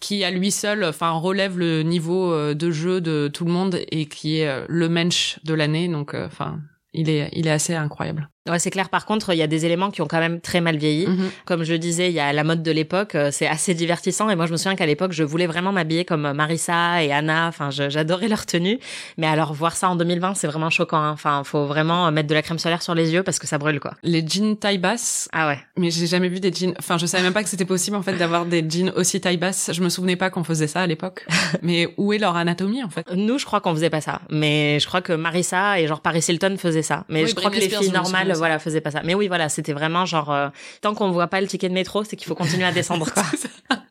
qui 0.00 0.24
à 0.24 0.30
lui 0.30 0.50
seul 0.50 0.84
enfin 0.84 1.10
relève 1.12 1.58
le 1.58 1.82
niveau 1.82 2.32
euh, 2.32 2.54
de 2.54 2.70
jeu 2.70 3.00
de 3.00 3.30
tout 3.32 3.44
le 3.44 3.52
monde 3.52 3.78
et 3.90 4.06
qui 4.06 4.38
est 4.38 4.48
euh, 4.48 4.64
le 4.68 4.88
mensch 4.88 5.38
de 5.44 5.54
l'année. 5.54 5.88
Donc 5.88 6.14
euh, 6.14 6.26
enfin 6.26 6.60
il 6.92 7.08
est 7.08 7.30
il 7.32 7.46
est 7.46 7.50
assez 7.50 7.74
incroyable 7.74 8.28
Ouais, 8.46 8.58
c'est 8.58 8.70
clair. 8.70 8.90
Par 8.90 9.06
contre, 9.06 9.32
il 9.32 9.38
y 9.38 9.42
a 9.42 9.46
des 9.46 9.64
éléments 9.64 9.90
qui 9.90 10.02
ont 10.02 10.06
quand 10.06 10.18
même 10.18 10.38
très 10.38 10.60
mal 10.60 10.76
vieilli. 10.76 11.06
Mhm. 11.06 11.30
Comme 11.46 11.64
je 11.64 11.72
le 11.72 11.78
disais, 11.78 12.10
il 12.10 12.14
y 12.14 12.20
a 12.20 12.30
la 12.30 12.44
mode 12.44 12.62
de 12.62 12.70
l'époque. 12.70 13.14
Euh, 13.14 13.30
c'est 13.32 13.46
assez 13.46 13.72
divertissant. 13.72 14.28
Et 14.28 14.36
moi, 14.36 14.44
je 14.44 14.52
me 14.52 14.58
souviens 14.58 14.74
qu'à 14.74 14.84
l'époque, 14.84 15.12
je 15.12 15.24
voulais 15.24 15.46
vraiment 15.46 15.72
m'habiller 15.72 16.04
comme 16.04 16.30
Marissa 16.34 17.02
et 17.02 17.10
Anna. 17.10 17.46
Enfin, 17.48 17.70
j'adorais 17.70 18.28
leur 18.28 18.44
tenue. 18.44 18.78
Mais 19.16 19.26
alors, 19.26 19.54
voir 19.54 19.74
ça 19.76 19.88
en 19.88 19.96
2020, 19.96 20.34
c'est 20.34 20.46
vraiment 20.46 20.68
choquant. 20.68 20.98
Hein. 20.98 21.12
Enfin, 21.12 21.42
faut 21.42 21.64
vraiment 21.64 22.12
mettre 22.12 22.28
de 22.28 22.34
la 22.34 22.42
crème 22.42 22.58
solaire 22.58 22.82
sur 22.82 22.94
les 22.94 23.14
yeux 23.14 23.22
parce 23.22 23.38
que 23.38 23.46
ça 23.46 23.56
brûle, 23.56 23.80
quoi. 23.80 23.94
Les 24.02 24.22
jeans 24.26 24.58
taille 24.58 24.76
basse. 24.76 25.26
Ah 25.32 25.48
ouais. 25.48 25.58
Mais 25.78 25.90
j'ai 25.90 26.06
jamais 26.06 26.28
vu 26.28 26.38
des 26.38 26.52
jeans. 26.52 26.74
Enfin, 26.78 26.98
je 26.98 27.06
savais 27.06 27.22
même 27.22 27.32
pas 27.32 27.44
que 27.44 27.48
c'était 27.48 27.64
possible, 27.64 27.96
en 27.96 28.02
fait, 28.02 28.12
d'avoir 28.12 28.44
des 28.44 28.62
jeans 28.68 28.92
aussi 28.94 29.22
taille 29.22 29.38
basse. 29.38 29.70
Je 29.72 29.80
me 29.80 29.88
souvenais 29.88 30.16
pas 30.16 30.28
qu'on 30.28 30.44
faisait 30.44 30.66
ça 30.66 30.82
à 30.82 30.86
l'époque. 30.86 31.26
mais 31.62 31.94
où 31.96 32.12
est 32.12 32.18
leur 32.18 32.36
anatomie, 32.36 32.84
en 32.84 32.90
fait? 32.90 33.06
Nous, 33.14 33.38
je 33.38 33.46
crois 33.46 33.62
qu'on 33.62 33.74
faisait 33.74 33.88
pas 33.88 34.02
ça. 34.02 34.20
Mais 34.28 34.78
je 34.80 34.86
crois 34.86 35.00
que 35.00 35.14
Marissa 35.14 35.80
et 35.80 35.86
genre 35.86 36.02
Paris 36.02 36.26
Hilton 36.28 36.56
faisaient 36.58 36.82
ça. 36.82 37.06
Mais 37.08 37.26
je 37.26 37.34
crois 37.34 37.50
que 37.50 37.56
les 37.56 37.70
filles 37.70 37.90
normales, 37.90 38.33
voilà, 38.34 38.58
faisaient 38.58 38.80
pas 38.80 38.90
ça. 38.90 39.02
Mais 39.04 39.14
oui, 39.14 39.28
voilà, 39.28 39.48
c'était 39.48 39.72
vraiment 39.72 40.06
genre, 40.06 40.32
euh, 40.32 40.48
tant 40.80 40.94
qu'on 40.94 41.10
voit 41.10 41.28
pas 41.28 41.40
le 41.40 41.46
ticket 41.46 41.68
de 41.68 41.74
métro, 41.74 42.04
c'est 42.04 42.16
qu'il 42.16 42.26
faut 42.26 42.34
continuer 42.34 42.64
à 42.64 42.72
descendre. 42.72 43.06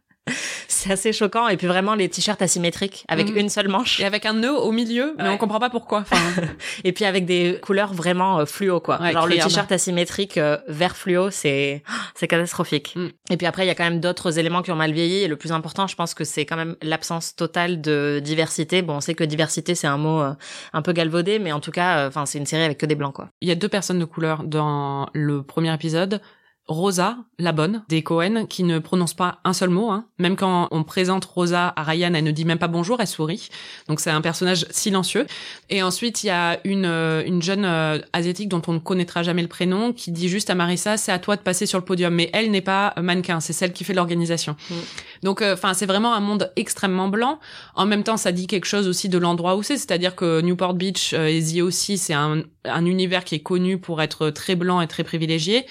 c'est 0.83 0.91
assez 0.91 1.13
choquant. 1.13 1.47
Et 1.47 1.57
puis 1.57 1.68
vraiment 1.68 1.95
les 1.95 2.09
t-shirts 2.09 2.41
asymétriques 2.41 3.06
avec 3.07 3.31
mm. 3.31 3.38
une 3.38 3.50
seule 3.50 3.68
manche. 3.68 4.00
Et 4.00 4.06
avec 4.06 4.25
un 4.25 4.33
nœud 4.33 4.53
au 4.53 4.71
milieu, 4.71 5.15
mais 5.18 5.30
on 5.30 5.38
comprend 5.38 5.59
pas 5.59 5.69
pourquoi. 5.69 6.00
Enfin... 6.00 6.18
et 6.83 6.91
puis 6.91 7.06
avec 7.06 7.25
des 7.25 7.59
couleurs 7.62 7.94
vraiment 7.94 8.39
euh, 8.39 8.45
fluo, 8.45 8.80
quoi. 8.80 9.00
Genre 9.12 9.27
le 9.27 9.38
t-shirt 9.38 9.71
asymétrique 9.71 10.38
euh, 10.38 10.57
vert 10.68 10.95
fluo, 10.95 11.30
c'est 11.31 11.83
c'est 12.15 12.27
catastrophique. 12.27 12.94
Mm. 12.95 13.07
Et 13.31 13.38
puis 13.38 13.47
après, 13.47 13.65
il 13.65 13.68
y 13.68 13.71
a 13.71 13.75
quand 13.75 13.83
même 13.83 14.00
d'autres 14.00 14.39
éléments 14.39 14.62
qui 14.62 14.71
ont 14.71 14.75
mal 14.75 14.91
vieilli. 14.91 15.24
Et 15.24 15.27
le 15.27 15.35
plus 15.35 15.51
important, 15.51 15.88
je 15.88 15.95
pense 15.95 16.13
que 16.13 16.24
c'est 16.24 16.45
quand 16.45 16.57
même 16.57 16.75
l'absence 16.81 17.36
totale 17.36 17.81
de 17.81 18.19
diversité. 18.24 18.81
Bon, 18.81 18.95
on 18.95 19.01
sait 19.01 19.15
que 19.15 19.24
diversité, 19.24 19.75
c'est 19.75 19.88
un 19.88 19.97
mot 19.97 20.21
euh, 20.21 20.33
un 20.74 20.81
peu 20.81 20.94
galvaudé, 20.94 21.39
mais 21.39 21.51
en 21.51 21.59
tout 21.59 21.71
cas, 21.71 22.07
enfin, 22.07 22.25
c'est 22.25 22.38
une 22.38 22.45
série 22.45 22.63
avec 22.63 22.77
que 22.77 22.86
des 22.86 22.95
blancs, 22.95 23.13
quoi. 23.13 23.29
Il 23.41 23.47
y 23.47 23.51
a 23.51 23.56
deux 23.56 23.69
personnes 23.69 24.00
de 24.00 24.06
couleur 24.06 24.44
dans 24.44 25.09
le 25.13 25.44
premier 25.44 25.74
épisode. 25.74 26.21
Rosa, 26.68 27.18
la 27.39 27.51
bonne, 27.51 27.83
des 27.89 28.04
Cohen, 28.04 28.45
qui 28.48 28.63
ne 28.63 28.80
prononce 28.80 29.13
pas 29.13 29.39
un 29.44 29.51
seul 29.51 29.69
mot. 29.69 29.89
Hein. 29.89 30.06
Même 30.18 30.38
quand 30.38 30.69
on 30.71 30.86
présente 30.86 31.25
Rosa 31.25 31.74
à 31.75 31.83
Ryan, 31.83 32.13
elle 32.13 32.24
ne 32.24 32.31
dit 32.31 32.45
même 32.45 32.57
pas 32.57 32.69
bonjour, 32.69 33.01
elle 33.01 33.07
sourit. 33.07 33.50
Donc 33.89 34.00
c'est 34.00 34.12
un 34.12 34.21
personnage 34.21 34.65
silencieux. 34.69 35.27
Et 35.69 35.83
ensuite, 35.83 36.24
il 36.24 36.27
y 36.27 36.30
a 36.30 36.62
une, 36.63 36.86
euh, 36.86 37.21
une 37.25 37.42
jeune 37.42 37.65
euh, 37.65 38.00
asiatique 38.13 38.48
dont 38.48 38.62
on 38.68 38.74
ne 38.74 38.80
connaîtra 38.80 39.24
jamais 39.24 39.42
le 39.42 39.50
prénom, 39.50 39.92
qui 39.92 40.12
dit 40.12 40.30
juste 40.30 40.50
à 40.50 40.56
Marissa, 40.56 40.95
c'est 40.95 41.12
à 41.12 41.19
toi 41.19 41.36
de 41.36 41.42
passer 41.42 41.65
sur 41.65 41.80
le 41.80 41.83
podium. 41.83 42.13
Mais 42.15 42.30
elle 42.31 42.50
n'est 42.50 42.62
pas 42.62 42.94
mannequin, 42.95 43.42
c'est 43.42 43.54
celle 43.54 43.74
qui 43.74 43.83
fait 43.83 43.94
l'organisation. 43.94 44.56
Mm. 44.69 44.75
Donc, 45.24 45.42
euh, 45.42 45.56
enfin, 45.56 45.74
c'est 45.74 45.86
vraiment 45.86 46.13
un 46.13 46.21
monde 46.21 46.50
extrêmement 46.56 47.10
blanc. 47.10 47.39
En 47.75 47.86
même 47.86 48.04
temps, 48.04 48.15
ça 48.18 48.31
dit 48.31 48.48
quelque 48.48 48.68
chose 48.68 48.88
aussi 48.88 49.10
de 49.10 49.18
l'endroit 49.18 49.57
où 49.57 49.63
c'est, 49.63 49.75
c'est-à-dire 49.75 50.15
que 50.15 50.39
Newport 50.39 50.75
Beach 50.75 51.12
et 51.12 51.44
The 51.44 51.62
aussi, 51.62 51.98
c'est 51.98 52.13
un, 52.13 52.44
un 52.63 52.86
univers 52.86 53.25
qui 53.25 53.36
est 53.36 53.44
connu 53.44 53.77
pour 53.77 54.01
être 54.01 54.30
très 54.30 54.56
blanc 54.56 54.80
et 54.80 54.88
très 54.88 55.04
privilégié. 55.04 55.65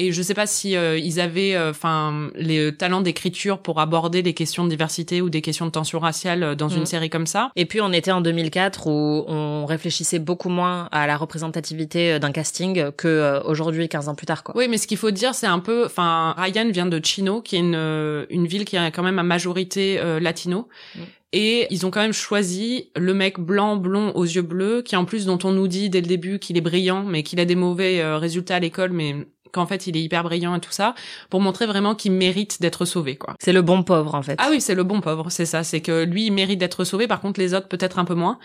Et 0.00 0.12
je 0.12 0.22
sais 0.22 0.34
pas 0.34 0.46
si 0.46 0.76
euh, 0.76 0.96
ils 0.96 1.18
avaient, 1.18 1.56
euh, 1.56 1.70
enfin, 1.70 2.30
les 2.36 2.72
talents 2.72 3.00
d'écriture 3.00 3.58
pour 3.58 3.80
aborder 3.80 4.22
les 4.22 4.32
questions 4.32 4.62
de 4.62 4.70
diversité 4.70 5.20
ou 5.20 5.28
des 5.28 5.42
questions 5.42 5.66
de 5.66 5.72
tension 5.72 5.98
raciale 5.98 6.44
euh, 6.44 6.54
dans 6.54 6.68
une 6.68 6.82
mm. 6.82 6.86
série 6.86 7.10
comme 7.10 7.26
ça. 7.26 7.50
Et 7.56 7.66
puis 7.66 7.80
on 7.80 7.92
était 7.92 8.12
en 8.12 8.20
2004 8.20 8.86
où 8.86 9.24
on 9.26 9.66
réfléchissait 9.66 10.20
beaucoup 10.20 10.50
moins 10.50 10.88
à 10.92 11.08
la 11.08 11.16
représentativité 11.16 12.20
d'un 12.20 12.30
casting 12.30 12.92
que 12.92 13.42
aujourd'hui, 13.44 13.88
15 13.88 14.08
ans 14.08 14.14
plus 14.14 14.26
tard, 14.26 14.44
quoi. 14.44 14.56
Oui, 14.56 14.68
mais 14.68 14.78
ce 14.78 14.86
qu'il 14.86 14.98
faut 14.98 15.10
dire, 15.10 15.34
c'est 15.34 15.48
un 15.48 15.58
peu, 15.58 15.84
enfin, 15.84 16.34
Ryan 16.38 16.70
vient 16.70 16.86
de 16.86 17.04
Chino, 17.04 17.42
qui 17.42 17.56
est 17.56 17.60
une 17.60 18.26
une 18.30 18.46
ville 18.46 18.64
qui 18.64 18.76
a 18.76 18.90
quand 18.92 19.02
même 19.02 19.18
à 19.18 19.24
majorité 19.24 20.00
latino. 20.20 20.68
Mm. 20.94 21.00
Et 21.32 21.66
ils 21.70 21.84
ont 21.84 21.90
quand 21.90 22.00
même 22.00 22.14
choisi 22.14 22.90
le 22.96 23.12
mec 23.12 23.38
blanc, 23.38 23.76
blond, 23.76 24.12
aux 24.14 24.24
yeux 24.24 24.42
bleus, 24.42 24.80
qui 24.82 24.96
en 24.96 25.04
plus 25.04 25.26
dont 25.26 25.38
on 25.44 25.52
nous 25.52 25.68
dit 25.68 25.90
dès 25.90 26.00
le 26.00 26.06
début 26.06 26.38
qu'il 26.38 26.56
est 26.56 26.62
brillant, 26.62 27.02
mais 27.02 27.22
qu'il 27.22 27.38
a 27.38 27.44
des 27.44 27.56
mauvais 27.56 28.02
résultats 28.16 28.56
à 28.56 28.60
l'école, 28.60 28.92
mais 28.92 29.14
qu'en 29.52 29.66
fait 29.66 29.86
il 29.86 29.96
est 29.96 30.02
hyper 30.02 30.22
brillant 30.22 30.54
et 30.54 30.60
tout 30.60 30.72
ça, 30.72 30.94
pour 31.30 31.40
montrer 31.40 31.66
vraiment 31.66 31.94
qu'il 31.94 32.12
mérite 32.12 32.60
d'être 32.60 32.84
sauvé, 32.84 33.16
quoi. 33.16 33.34
C'est 33.40 33.52
le 33.52 33.62
bon 33.62 33.82
pauvre 33.82 34.14
en 34.14 34.22
fait. 34.22 34.36
Ah 34.38 34.48
oui, 34.50 34.60
c'est 34.60 34.74
le 34.74 34.84
bon 34.84 35.00
pauvre, 35.00 35.30
c'est 35.30 35.46
ça. 35.46 35.64
C'est 35.64 35.80
que 35.80 36.04
lui 36.04 36.26
il 36.26 36.32
mérite 36.32 36.58
d'être 36.58 36.84
sauvé, 36.84 37.06
par 37.06 37.20
contre 37.20 37.40
les 37.40 37.54
autres 37.54 37.68
peut-être 37.68 37.98
un 37.98 38.04
peu 38.04 38.14
moins. 38.14 38.38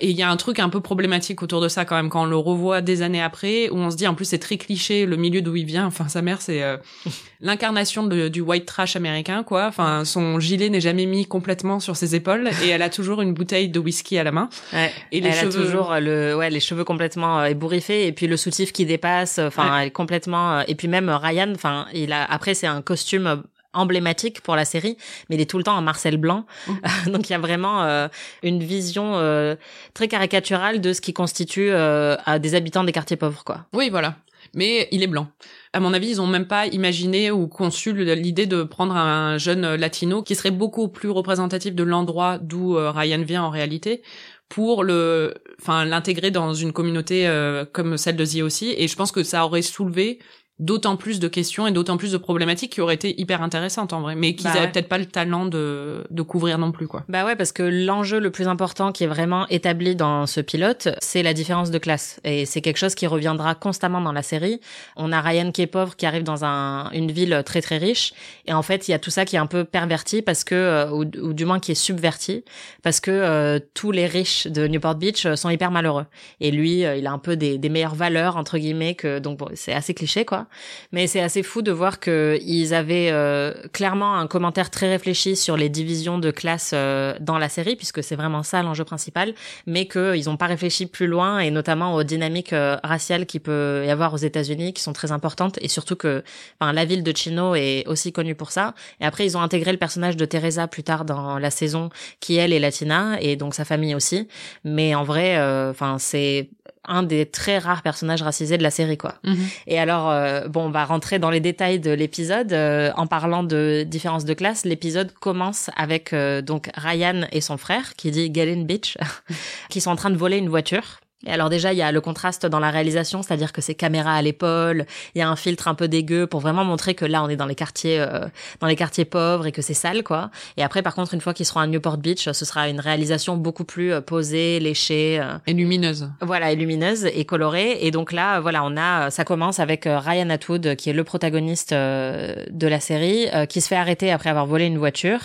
Et 0.00 0.10
il 0.10 0.16
y 0.16 0.22
a 0.22 0.30
un 0.30 0.36
truc 0.36 0.60
un 0.60 0.68
peu 0.68 0.80
problématique 0.80 1.42
autour 1.42 1.60
de 1.60 1.68
ça 1.68 1.84
quand 1.84 1.96
même 1.96 2.08
quand 2.08 2.22
on 2.22 2.26
le 2.26 2.36
revoit 2.36 2.80
des 2.80 3.02
années 3.02 3.22
après, 3.22 3.68
où 3.70 3.76
on 3.76 3.90
se 3.90 3.96
dit 3.96 4.06
en 4.06 4.14
plus 4.14 4.26
c'est 4.26 4.38
très 4.38 4.56
cliché 4.56 5.06
le 5.06 5.16
milieu 5.16 5.42
d'où 5.42 5.56
il 5.56 5.64
vient. 5.64 5.86
Enfin 5.86 6.08
sa 6.08 6.22
mère 6.22 6.40
c'est 6.40 6.62
euh, 6.62 6.76
l'incarnation 7.40 8.06
du 8.06 8.40
white 8.40 8.66
trash 8.66 8.94
américain 8.94 9.42
quoi. 9.42 9.66
Enfin 9.66 10.04
son 10.04 10.38
gilet 10.38 10.68
n'est 10.68 10.80
jamais 10.80 11.06
mis 11.06 11.26
complètement 11.26 11.80
sur 11.80 11.96
ses 11.96 12.14
épaules 12.14 12.48
et 12.64 12.68
elle 12.68 12.82
a 12.82 12.90
toujours 12.90 13.22
une 13.22 13.34
bouteille 13.34 13.68
de 13.68 13.78
whisky 13.80 14.18
à 14.18 14.24
la 14.24 14.30
main. 14.30 14.48
Ouais. 14.72 14.92
Et 15.10 15.20
les 15.20 15.30
elle 15.30 15.34
cheveux... 15.34 15.62
a 15.62 15.64
toujours 15.64 15.94
le 16.00 16.36
ouais 16.36 16.50
les 16.50 16.60
cheveux 16.60 16.84
complètement 16.84 17.40
euh, 17.40 17.46
ébouriffés 17.46 18.06
et 18.06 18.12
puis 18.12 18.28
le 18.28 18.36
soutif 18.36 18.72
qui 18.72 18.86
dépasse. 18.86 19.38
Enfin 19.38 19.88
complètement 19.90 20.58
euh, 20.58 20.62
et 20.68 20.76
puis 20.76 20.86
même 20.86 21.10
Ryan. 21.10 21.52
Enfin 21.54 21.86
il 21.92 22.12
a 22.12 22.24
après 22.24 22.54
c'est 22.54 22.68
un 22.68 22.82
costume 22.82 23.42
emblématique 23.78 24.40
pour 24.40 24.56
la 24.56 24.64
série, 24.64 24.96
mais 25.28 25.36
il 25.36 25.40
est 25.40 25.48
tout 25.50 25.58
le 25.58 25.64
temps 25.64 25.76
en 25.76 25.82
Marcel 25.82 26.16
Blanc. 26.16 26.46
Mmh. 26.66 26.72
Donc 27.12 27.28
il 27.28 27.32
y 27.32 27.36
a 27.36 27.38
vraiment 27.38 27.82
euh, 27.82 28.08
une 28.42 28.62
vision 28.62 29.16
euh, 29.16 29.56
très 29.94 30.08
caricaturale 30.08 30.80
de 30.80 30.92
ce 30.92 31.00
qui 31.00 31.12
constitue 31.12 31.70
euh, 31.70 32.16
des 32.38 32.54
habitants 32.54 32.84
des 32.84 32.92
quartiers 32.92 33.16
pauvres, 33.16 33.44
quoi. 33.44 33.66
Oui, 33.72 33.90
voilà. 33.90 34.16
mais 34.54 34.88
il 34.90 35.02
est 35.02 35.06
blanc. 35.06 35.28
À 35.72 35.80
mon 35.80 35.92
avis, 35.92 36.08
ils 36.08 36.20
ont 36.20 36.26
même 36.26 36.46
pas 36.46 36.66
imaginé 36.66 37.30
ou 37.30 37.46
conçu 37.46 37.92
l'idée 37.92 38.46
de 38.46 38.62
prendre 38.62 38.96
un 38.96 39.38
jeune 39.38 39.74
latino 39.74 40.22
qui 40.22 40.34
serait 40.34 40.50
beaucoup 40.50 40.88
plus 40.88 41.10
représentatif 41.10 41.74
de 41.74 41.82
l'endroit 41.82 42.38
d'où 42.38 42.76
euh, 42.76 42.90
Ryan 42.90 43.22
vient 43.22 43.42
en 43.42 43.50
réalité 43.50 44.02
pour 44.48 44.82
le 44.82 45.34
enfin 45.60 45.84
l'intégrer 45.84 46.30
dans 46.30 46.54
une 46.54 46.72
communauté 46.72 47.28
euh, 47.28 47.66
comme 47.70 47.98
celle 47.98 48.16
de 48.16 48.24
The 48.24 48.42
aussi 48.42 48.74
et 48.76 48.88
je 48.88 48.96
pense 48.96 49.12
que 49.12 49.22
ça 49.22 49.44
aurait 49.44 49.62
soulevé 49.62 50.20
d'autant 50.58 50.96
plus 50.96 51.20
de 51.20 51.28
questions 51.28 51.66
et 51.66 51.72
d'autant 51.72 51.96
plus 51.96 52.12
de 52.12 52.16
problématiques 52.16 52.72
qui 52.72 52.80
auraient 52.80 52.94
été 52.94 53.20
hyper 53.20 53.42
intéressantes 53.42 53.92
en 53.92 54.00
vrai, 54.00 54.16
mais 54.16 54.34
qu'ils 54.34 54.50
bah 54.50 54.58
avaient 54.58 54.72
peut-être 54.72 54.88
pas 54.88 54.98
le 54.98 55.06
talent 55.06 55.46
de, 55.46 56.04
de 56.10 56.22
couvrir 56.22 56.58
non 56.58 56.72
plus 56.72 56.88
quoi. 56.88 57.04
Bah 57.08 57.24
ouais, 57.24 57.36
parce 57.36 57.52
que 57.52 57.62
l'enjeu 57.62 58.18
le 58.18 58.30
plus 58.30 58.48
important 58.48 58.90
qui 58.90 59.04
est 59.04 59.06
vraiment 59.06 59.46
établi 59.48 59.94
dans 59.94 60.26
ce 60.26 60.40
pilote, 60.40 60.88
c'est 61.00 61.22
la 61.22 61.32
différence 61.32 61.70
de 61.70 61.78
classe, 61.78 62.20
et 62.24 62.44
c'est 62.44 62.60
quelque 62.60 62.78
chose 62.78 62.96
qui 62.96 63.06
reviendra 63.06 63.54
constamment 63.54 64.00
dans 64.00 64.12
la 64.12 64.22
série. 64.22 64.60
On 64.96 65.12
a 65.12 65.20
Ryan 65.20 65.52
qui 65.52 65.62
est 65.62 65.68
pauvre, 65.68 65.94
qui 65.94 66.06
arrive 66.06 66.24
dans 66.24 66.44
un, 66.44 66.90
une 66.90 67.12
ville 67.12 67.42
très 67.46 67.62
très 67.62 67.78
riche, 67.78 68.12
et 68.46 68.52
en 68.52 68.62
fait 68.62 68.88
il 68.88 68.90
y 68.90 68.94
a 68.94 68.98
tout 68.98 69.10
ça 69.10 69.24
qui 69.24 69.36
est 69.36 69.40
un 69.40 69.46
peu 69.46 69.64
perverti 69.64 70.22
parce 70.22 70.42
que, 70.42 70.56
euh, 70.56 70.90
ou, 70.90 71.04
du 71.04 71.44
moins 71.44 71.60
qui 71.60 71.70
est 71.70 71.76
subverti, 71.76 72.44
parce 72.82 72.98
que 72.98 73.12
euh, 73.12 73.60
tous 73.74 73.92
les 73.92 74.06
riches 74.06 74.48
de 74.48 74.66
Newport 74.66 74.96
Beach 74.96 75.24
euh, 75.24 75.36
sont 75.36 75.50
hyper 75.50 75.70
malheureux, 75.70 76.06
et 76.40 76.50
lui 76.50 76.80
il 76.80 77.06
a 77.06 77.12
un 77.12 77.18
peu 77.18 77.36
des, 77.36 77.58
des 77.58 77.68
meilleures 77.68 77.94
valeurs 77.94 78.36
entre 78.36 78.58
guillemets 78.58 78.96
que 78.96 79.20
donc 79.20 79.38
bon, 79.38 79.48
c'est 79.54 79.72
assez 79.72 79.94
cliché 79.94 80.24
quoi. 80.24 80.47
Mais 80.92 81.06
c'est 81.06 81.20
assez 81.20 81.42
fou 81.42 81.62
de 81.62 81.72
voir 81.72 82.00
qu'ils 82.00 82.74
avaient 82.74 83.10
euh, 83.10 83.52
clairement 83.72 84.16
un 84.16 84.26
commentaire 84.26 84.70
très 84.70 84.88
réfléchi 84.88 85.36
sur 85.36 85.56
les 85.56 85.68
divisions 85.68 86.18
de 86.18 86.30
classe 86.30 86.72
euh, 86.74 87.14
dans 87.20 87.38
la 87.38 87.48
série, 87.48 87.76
puisque 87.76 88.02
c'est 88.02 88.16
vraiment 88.16 88.42
ça 88.42 88.62
l'enjeu 88.62 88.84
principal, 88.84 89.34
mais 89.66 89.86
qu'ils 89.86 90.24
n'ont 90.26 90.36
pas 90.36 90.46
réfléchi 90.46 90.86
plus 90.86 91.06
loin, 91.06 91.38
et 91.38 91.50
notamment 91.50 91.94
aux 91.94 92.04
dynamiques 92.04 92.52
euh, 92.52 92.76
raciales 92.82 93.26
qu'il 93.26 93.40
peut 93.40 93.84
y 93.86 93.90
avoir 93.90 94.14
aux 94.14 94.18
États-Unis, 94.18 94.72
qui 94.72 94.82
sont 94.82 94.92
très 94.92 95.12
importantes, 95.12 95.58
et 95.60 95.68
surtout 95.68 95.96
que 95.96 96.22
enfin, 96.60 96.72
la 96.72 96.84
ville 96.84 97.02
de 97.02 97.16
Chino 97.16 97.54
est 97.54 97.86
aussi 97.86 98.12
connue 98.12 98.34
pour 98.34 98.50
ça. 98.50 98.74
Et 99.00 99.04
après, 99.04 99.24
ils 99.26 99.36
ont 99.36 99.40
intégré 99.40 99.72
le 99.72 99.78
personnage 99.78 100.16
de 100.16 100.24
Teresa 100.24 100.68
plus 100.68 100.82
tard 100.82 101.04
dans 101.04 101.38
la 101.38 101.50
saison, 101.50 101.90
qui 102.20 102.36
elle 102.36 102.52
est 102.52 102.60
latina, 102.60 103.18
et 103.20 103.36
donc 103.36 103.54
sa 103.54 103.64
famille 103.64 103.94
aussi. 103.94 104.28
Mais 104.64 104.94
en 104.94 105.04
vrai, 105.04 105.38
enfin 105.70 105.98
c'est 105.98 106.50
un 106.88 107.02
des 107.02 107.26
très 107.26 107.58
rares 107.58 107.82
personnages 107.82 108.22
racisés 108.22 108.58
de 108.58 108.62
la 108.62 108.70
série, 108.70 108.96
quoi. 108.96 109.14
Mhm. 109.24 109.36
Et 109.66 109.78
alors, 109.78 110.10
euh, 110.10 110.48
bon, 110.48 110.66
on 110.66 110.70
va 110.70 110.84
rentrer 110.84 111.18
dans 111.18 111.30
les 111.30 111.40
détails 111.40 111.78
de 111.78 111.90
l'épisode 111.90 112.52
euh, 112.52 112.90
en 112.96 113.06
parlant 113.06 113.42
de 113.42 113.84
différence 113.86 114.24
de 114.24 114.34
classe. 114.34 114.64
L'épisode 114.64 115.12
commence 115.12 115.70
avec 115.76 116.12
euh, 116.12 116.42
donc 116.42 116.70
Ryan 116.74 117.26
et 117.30 117.40
son 117.40 117.56
frère 117.56 117.94
qui 117.96 118.10
dit 118.10 118.30
Galen 118.30 118.66
Beach, 118.66 118.96
qui 119.68 119.80
sont 119.80 119.90
en 119.90 119.96
train 119.96 120.10
de 120.10 120.16
voler 120.16 120.38
une 120.38 120.48
voiture. 120.48 121.00
Et 121.26 121.32
alors 121.32 121.48
déjà, 121.48 121.72
il 121.72 121.78
y 121.78 121.82
a 121.82 121.90
le 121.90 122.00
contraste 122.00 122.46
dans 122.46 122.60
la 122.60 122.70
réalisation, 122.70 123.22
c'est-à-dire 123.22 123.52
que 123.52 123.60
c'est 123.60 123.74
caméra 123.74 124.14
à 124.14 124.22
l'épaule, 124.22 124.86
il 125.14 125.18
y 125.18 125.22
a 125.22 125.28
un 125.28 125.34
filtre 125.34 125.66
un 125.66 125.74
peu 125.74 125.88
dégueu 125.88 126.28
pour 126.28 126.38
vraiment 126.38 126.64
montrer 126.64 126.94
que 126.94 127.04
là, 127.04 127.24
on 127.24 127.28
est 127.28 127.34
dans 127.34 127.46
les 127.46 127.56
quartiers, 127.56 127.98
euh, 127.98 128.26
dans 128.60 128.68
les 128.68 128.76
quartiers 128.76 129.04
pauvres 129.04 129.46
et 129.46 129.52
que 129.52 129.60
c'est 129.60 129.74
sale, 129.74 130.04
quoi. 130.04 130.30
Et 130.56 130.62
après, 130.62 130.80
par 130.80 130.94
contre, 130.94 131.14
une 131.14 131.20
fois 131.20 131.34
qu'ils 131.34 131.46
seront 131.46 131.58
à 131.58 131.66
Newport 131.66 131.98
Beach, 131.98 132.30
ce 132.30 132.44
sera 132.44 132.68
une 132.68 132.78
réalisation 132.78 133.36
beaucoup 133.36 133.64
plus 133.64 133.92
euh, 133.92 134.00
posée, 134.00 134.60
léchée. 134.60 135.18
Euh, 135.20 135.38
et 135.48 135.54
lumineuse. 135.54 136.08
Voilà, 136.20 136.52
et 136.52 136.56
lumineuse 136.56 137.06
et 137.06 137.24
colorée. 137.24 137.78
Et 137.80 137.90
donc 137.90 138.12
là, 138.12 138.38
voilà, 138.38 138.62
on 138.64 138.76
a, 138.76 139.10
ça 139.10 139.24
commence 139.24 139.58
avec 139.58 139.86
Ryan 139.86 140.30
Atwood, 140.30 140.76
qui 140.76 140.88
est 140.88 140.92
le 140.92 141.02
protagoniste 141.02 141.72
de 141.72 142.66
la 142.68 142.80
série, 142.80 143.26
qui 143.48 143.60
se 143.60 143.68
fait 143.68 143.76
arrêter 143.76 144.12
après 144.12 144.30
avoir 144.30 144.46
volé 144.46 144.66
une 144.66 144.78
voiture. 144.78 145.20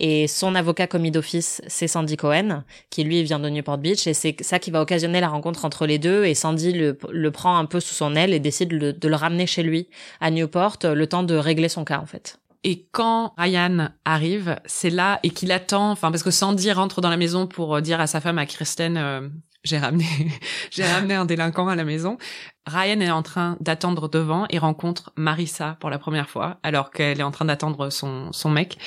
Et 0.00 0.26
son 0.26 0.54
avocat 0.54 0.86
commis 0.86 1.10
d'office, 1.10 1.62
c'est 1.68 1.86
Sandy 1.86 2.16
Cohen, 2.16 2.64
qui 2.90 3.04
lui 3.04 3.22
vient 3.22 3.38
de 3.38 3.48
Newport 3.48 3.78
Beach. 3.78 4.06
Et 4.06 4.14
c'est 4.14 4.36
ça 4.42 4.58
qui 4.58 4.70
va 4.70 4.80
occasionner 4.80 5.20
la 5.20 5.28
rencontre 5.36 5.64
entre 5.64 5.86
les 5.86 5.98
deux 5.98 6.24
et 6.24 6.34
Sandy 6.34 6.72
le, 6.72 7.30
prend 7.30 7.58
un 7.58 7.66
peu 7.66 7.80
sous 7.80 7.94
son 7.94 8.16
aile 8.16 8.32
et 8.32 8.40
décide 8.40 8.68
de 8.70 9.08
le 9.08 9.16
ramener 9.16 9.46
chez 9.46 9.62
lui 9.62 9.88
à 10.20 10.30
Newport 10.30 10.78
le 10.82 11.06
temps 11.06 11.22
de 11.22 11.34
régler 11.36 11.68
son 11.68 11.84
cas 11.84 11.98
en 11.98 12.06
fait. 12.06 12.38
Et 12.64 12.88
quand 12.90 13.32
Ryan 13.38 13.90
arrive, 14.04 14.58
c'est 14.64 14.90
là 14.90 15.20
et 15.22 15.30
qu'il 15.30 15.52
attend, 15.52 15.92
enfin 15.92 16.10
parce 16.10 16.24
que 16.24 16.32
Sandy 16.32 16.72
rentre 16.72 17.00
dans 17.00 17.10
la 17.10 17.16
maison 17.16 17.46
pour 17.46 17.80
dire 17.80 18.00
à 18.00 18.08
sa 18.08 18.20
femme, 18.20 18.38
à 18.38 18.46
Kristen, 18.46 18.96
euh, 18.96 19.28
j'ai 19.64 19.78
ramené, 19.78 20.06
j'ai 20.70 20.84
ramené 20.84 21.14
un 21.14 21.26
délinquant 21.26 21.68
à 21.68 21.76
la 21.76 21.84
maison. 21.84 22.18
Ryan 22.66 23.00
est 23.00 23.10
en 23.10 23.22
train 23.22 23.56
d'attendre 23.60 24.08
devant 24.08 24.46
et 24.50 24.58
rencontre 24.58 25.12
Marissa 25.16 25.76
pour 25.78 25.90
la 25.90 25.98
première 25.98 26.28
fois, 26.28 26.58
alors 26.64 26.90
qu'elle 26.90 27.20
est 27.20 27.24
en 27.24 27.30
train 27.30 27.44
d'attendre 27.44 27.90
son 27.90 28.32
son 28.32 28.50
mec. 28.50 28.78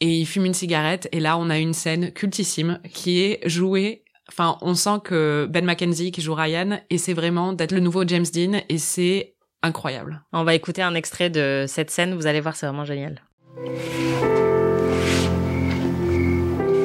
Et 0.00 0.18
il 0.18 0.26
fume 0.26 0.44
une 0.44 0.54
cigarette 0.54 1.08
et 1.12 1.20
là 1.20 1.38
on 1.38 1.48
a 1.48 1.58
une 1.58 1.72
scène 1.72 2.12
cultissime 2.12 2.80
qui 2.92 3.20
est 3.22 3.48
jouée 3.48 4.04
Enfin, 4.28 4.58
on 4.60 4.74
sent 4.74 5.00
que 5.04 5.46
Ben 5.48 5.64
McKenzie 5.64 6.10
qui 6.10 6.20
joue 6.20 6.34
Ryan 6.34 6.80
essaie 6.90 7.12
vraiment 7.12 7.52
d'être 7.52 7.72
le 7.72 7.80
nouveau 7.80 8.06
James 8.06 8.26
Dean 8.32 8.60
et 8.68 8.78
c'est 8.78 9.34
incroyable. 9.62 10.22
On 10.32 10.44
va 10.44 10.54
écouter 10.54 10.82
un 10.82 10.94
extrait 10.94 11.30
de 11.30 11.64
cette 11.68 11.90
scène, 11.90 12.14
vous 12.14 12.26
allez 12.26 12.40
voir, 12.40 12.56
c'est 12.56 12.66
vraiment 12.66 12.84
génial. 12.84 13.22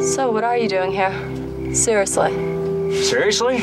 So, 0.04 0.32
what 0.32 0.44
are 0.44 0.58
you 0.58 0.68
doing 0.68 0.92
here? 0.92 1.14
Seriously? 1.74 2.32
Seriously? 3.04 3.62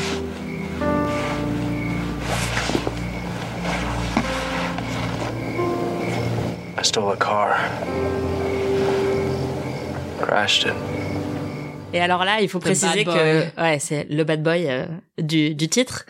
I 6.77 6.81
stole 6.81 7.11
a 7.11 7.17
car. 7.17 7.57
Crashed 10.21 10.65
it. 10.65 10.98
Et 11.93 11.99
alors 11.99 12.23
là, 12.23 12.41
il 12.41 12.49
faut 12.49 12.59
préciser 12.59 13.03
que 13.03 13.61
ouais, 13.61 13.79
c'est 13.79 14.05
le 14.09 14.23
bad 14.23 14.43
boy 14.43 14.67
euh, 14.69 14.85
du, 15.17 15.55
du 15.55 15.67
titre. 15.67 16.05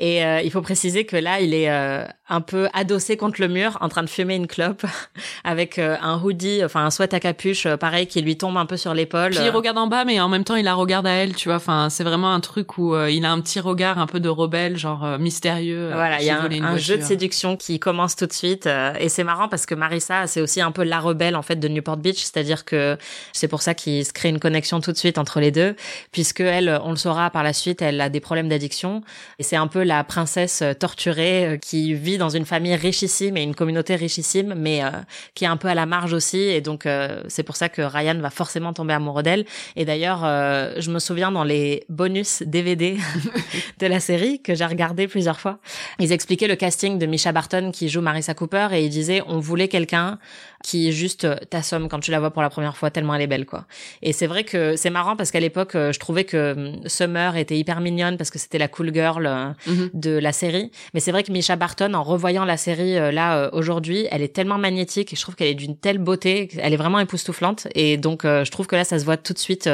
Et 0.00 0.24
euh, 0.24 0.40
il 0.42 0.50
faut 0.50 0.62
préciser 0.62 1.04
que 1.04 1.14
là, 1.14 1.40
il 1.40 1.52
est 1.52 1.70
euh, 1.70 2.06
un 2.30 2.40
peu 2.40 2.68
adossé 2.72 3.18
contre 3.18 3.38
le 3.38 3.48
mur, 3.48 3.76
en 3.82 3.90
train 3.90 4.02
de 4.02 4.08
fumer 4.08 4.34
une 4.34 4.46
clope, 4.46 4.86
avec 5.44 5.78
euh, 5.78 5.96
un 6.00 6.18
hoodie, 6.18 6.64
enfin 6.64 6.86
un 6.86 6.90
sweat 6.90 7.12
à 7.12 7.20
capuche, 7.20 7.68
pareil, 7.76 8.06
qui 8.06 8.22
lui 8.22 8.38
tombe 8.38 8.56
un 8.56 8.64
peu 8.64 8.78
sur 8.78 8.94
l'épaule. 8.94 9.32
Puis 9.32 9.44
il 9.44 9.50
regarde 9.50 9.76
en 9.76 9.88
bas, 9.88 10.06
mais 10.06 10.18
en 10.18 10.30
même 10.30 10.42
temps, 10.42 10.56
il 10.56 10.64
la 10.64 10.72
regarde 10.72 11.06
à 11.06 11.10
elle, 11.10 11.34
tu 11.34 11.50
vois. 11.50 11.56
Enfin, 11.56 11.90
c'est 11.90 12.02
vraiment 12.02 12.32
un 12.32 12.40
truc 12.40 12.78
où 12.78 12.96
il 12.96 13.26
a 13.26 13.30
un 13.30 13.40
petit 13.42 13.60
regard 13.60 13.98
un 13.98 14.06
peu 14.06 14.20
de 14.20 14.30
rebelle, 14.30 14.78
genre 14.78 15.18
mystérieux. 15.18 15.90
Voilà, 15.92 16.18
il 16.20 16.26
y 16.26 16.30
a 16.30 16.40
un, 16.40 16.78
jeu 16.78 16.96
de 16.96 17.02
séduction 17.02 17.58
qui 17.58 17.78
commence 17.78 18.16
tout 18.16 18.26
de 18.26 18.32
suite. 18.32 18.66
et 18.98 19.10
c'est 19.10 19.24
marrant 19.24 19.48
parce 19.48 19.66
que 19.66 19.74
Marissa, 19.74 20.26
c'est 20.26 20.40
aussi 20.40 20.62
un 20.62 20.72
peu 20.72 20.82
la 20.82 20.98
rebelle 20.98 21.36
en 21.36 21.42
fait 21.42 21.56
de 21.56 21.68
Newport 21.68 21.98
Beach, 21.98 22.16
c'est-à-dire 22.16 22.64
que 22.64 22.96
c'est 23.34 23.48
pour 23.48 23.60
ça 23.60 23.74
qu'il 23.74 24.04
se 24.06 24.14
crée 24.14 24.30
une 24.30 24.40
connexion 24.40 24.80
tout 24.80 24.92
de 24.92 24.96
suite 24.96 25.18
entre 25.18 25.40
les 25.40 25.50
deux, 25.50 25.76
puisque 26.10 26.40
elle, 26.40 26.80
on 26.84 26.90
le 26.90 26.96
saura 26.96 27.28
par 27.28 27.42
la 27.42 27.52
suite, 27.52 27.82
elle 27.82 28.00
a 28.00 28.08
des 28.08 28.20
problèmes 28.20 28.48
d'addiction 28.48 29.02
et 29.38 29.42
c'est 29.42 29.56
un 29.56 29.66
peu 29.66 29.82
la 29.90 30.04
princesse 30.04 30.62
euh, 30.62 30.72
torturée 30.72 31.46
euh, 31.46 31.56
qui 31.56 31.94
vit 31.94 32.16
dans 32.16 32.28
une 32.28 32.46
famille 32.46 32.76
richissime 32.76 33.36
et 33.36 33.42
une 33.42 33.56
communauté 33.56 33.96
richissime, 33.96 34.54
mais 34.56 34.84
euh, 34.84 34.90
qui 35.34 35.44
est 35.44 35.48
un 35.48 35.56
peu 35.56 35.66
à 35.66 35.74
la 35.74 35.84
marge 35.84 36.12
aussi. 36.12 36.38
Et 36.38 36.60
donc 36.60 36.86
c'est 37.28 37.42
pour 37.42 37.56
ça 37.56 37.68
que 37.68 37.82
Ryan 37.82 38.18
va 38.20 38.30
forcément 38.30 38.72
tomber 38.72 38.94
amoureux 38.94 39.22
d'elle. 39.22 39.44
Et 39.76 39.84
d'ailleurs, 39.84 40.20
je 40.20 40.90
me 40.90 40.98
souviens 40.98 41.32
dans 41.32 41.44
les 41.44 41.84
bonus 41.88 42.42
DVD 42.46 42.96
de 43.78 43.86
la 43.86 44.00
série 44.00 44.40
que 44.40 44.54
j'ai 44.54 44.64
regardé 44.64 45.08
plusieurs 45.08 45.40
fois, 45.40 45.58
ils 45.98 46.12
expliquaient 46.12 46.48
le 46.48 46.56
casting 46.56 46.98
de 46.98 47.06
Misha 47.06 47.32
Barton 47.32 47.70
qui 47.72 47.88
joue 47.88 48.00
Marissa 48.00 48.34
Cooper 48.34 48.68
et 48.72 48.84
ils 48.84 48.90
disaient 48.90 49.22
on 49.26 49.38
voulait 49.38 49.68
quelqu'un 49.68 50.18
qui 50.62 50.92
juste 50.92 51.26
t'assomme 51.48 51.88
quand 51.88 52.00
tu 52.00 52.10
la 52.10 52.20
vois 52.20 52.30
pour 52.30 52.42
la 52.42 52.50
première 52.50 52.76
fois 52.76 52.90
tellement 52.90 53.14
elle 53.14 53.22
est 53.22 53.26
belle 53.26 53.46
quoi. 53.46 53.66
Et 54.02 54.12
c'est 54.12 54.26
vrai 54.26 54.44
que 54.44 54.76
c'est 54.76 54.90
marrant 54.90 55.16
parce 55.16 55.30
qu'à 55.30 55.40
l'époque 55.40 55.72
je 55.74 55.98
trouvais 55.98 56.24
que 56.24 56.54
hum, 56.56 56.88
Summer 56.88 57.36
était 57.36 57.58
hyper 57.58 57.80
mignonne 57.80 58.16
parce 58.16 58.30
que 58.30 58.38
c'était 58.38 58.58
la 58.58 58.68
cool 58.68 58.92
girl 58.92 59.54
mm-hmm. 59.86 60.00
de 60.00 60.10
la 60.10 60.32
série. 60.32 60.70
Mais 60.94 61.00
c'est 61.00 61.12
vrai 61.12 61.22
que 61.22 61.32
Misha 61.32 61.56
Barton, 61.56 61.94
en 61.94 62.02
revoyant 62.02 62.44
la 62.44 62.56
série 62.56 62.96
euh, 62.96 63.12
là 63.12 63.36
euh, 63.36 63.50
aujourd'hui, 63.52 64.06
elle 64.10 64.22
est 64.22 64.34
tellement 64.34 64.58
magnétique 64.58 65.12
et 65.12 65.16
je 65.16 65.20
trouve 65.20 65.34
qu'elle 65.34 65.48
est 65.48 65.54
d'une 65.54 65.76
telle 65.76 65.98
beauté, 65.98 66.48
elle 66.58 66.72
est 66.72 66.76
vraiment 66.78 66.98
époustouflante. 66.98 67.68
Et 67.74 67.96
donc 67.96 68.24
euh, 68.24 68.44
je 68.44 68.50
trouve 68.50 68.66
que 68.66 68.76
là, 68.76 68.84
ça 68.84 68.98
se 68.98 69.04
voit 69.04 69.16
tout 69.16 69.32
de 69.32 69.38
suite 69.38 69.68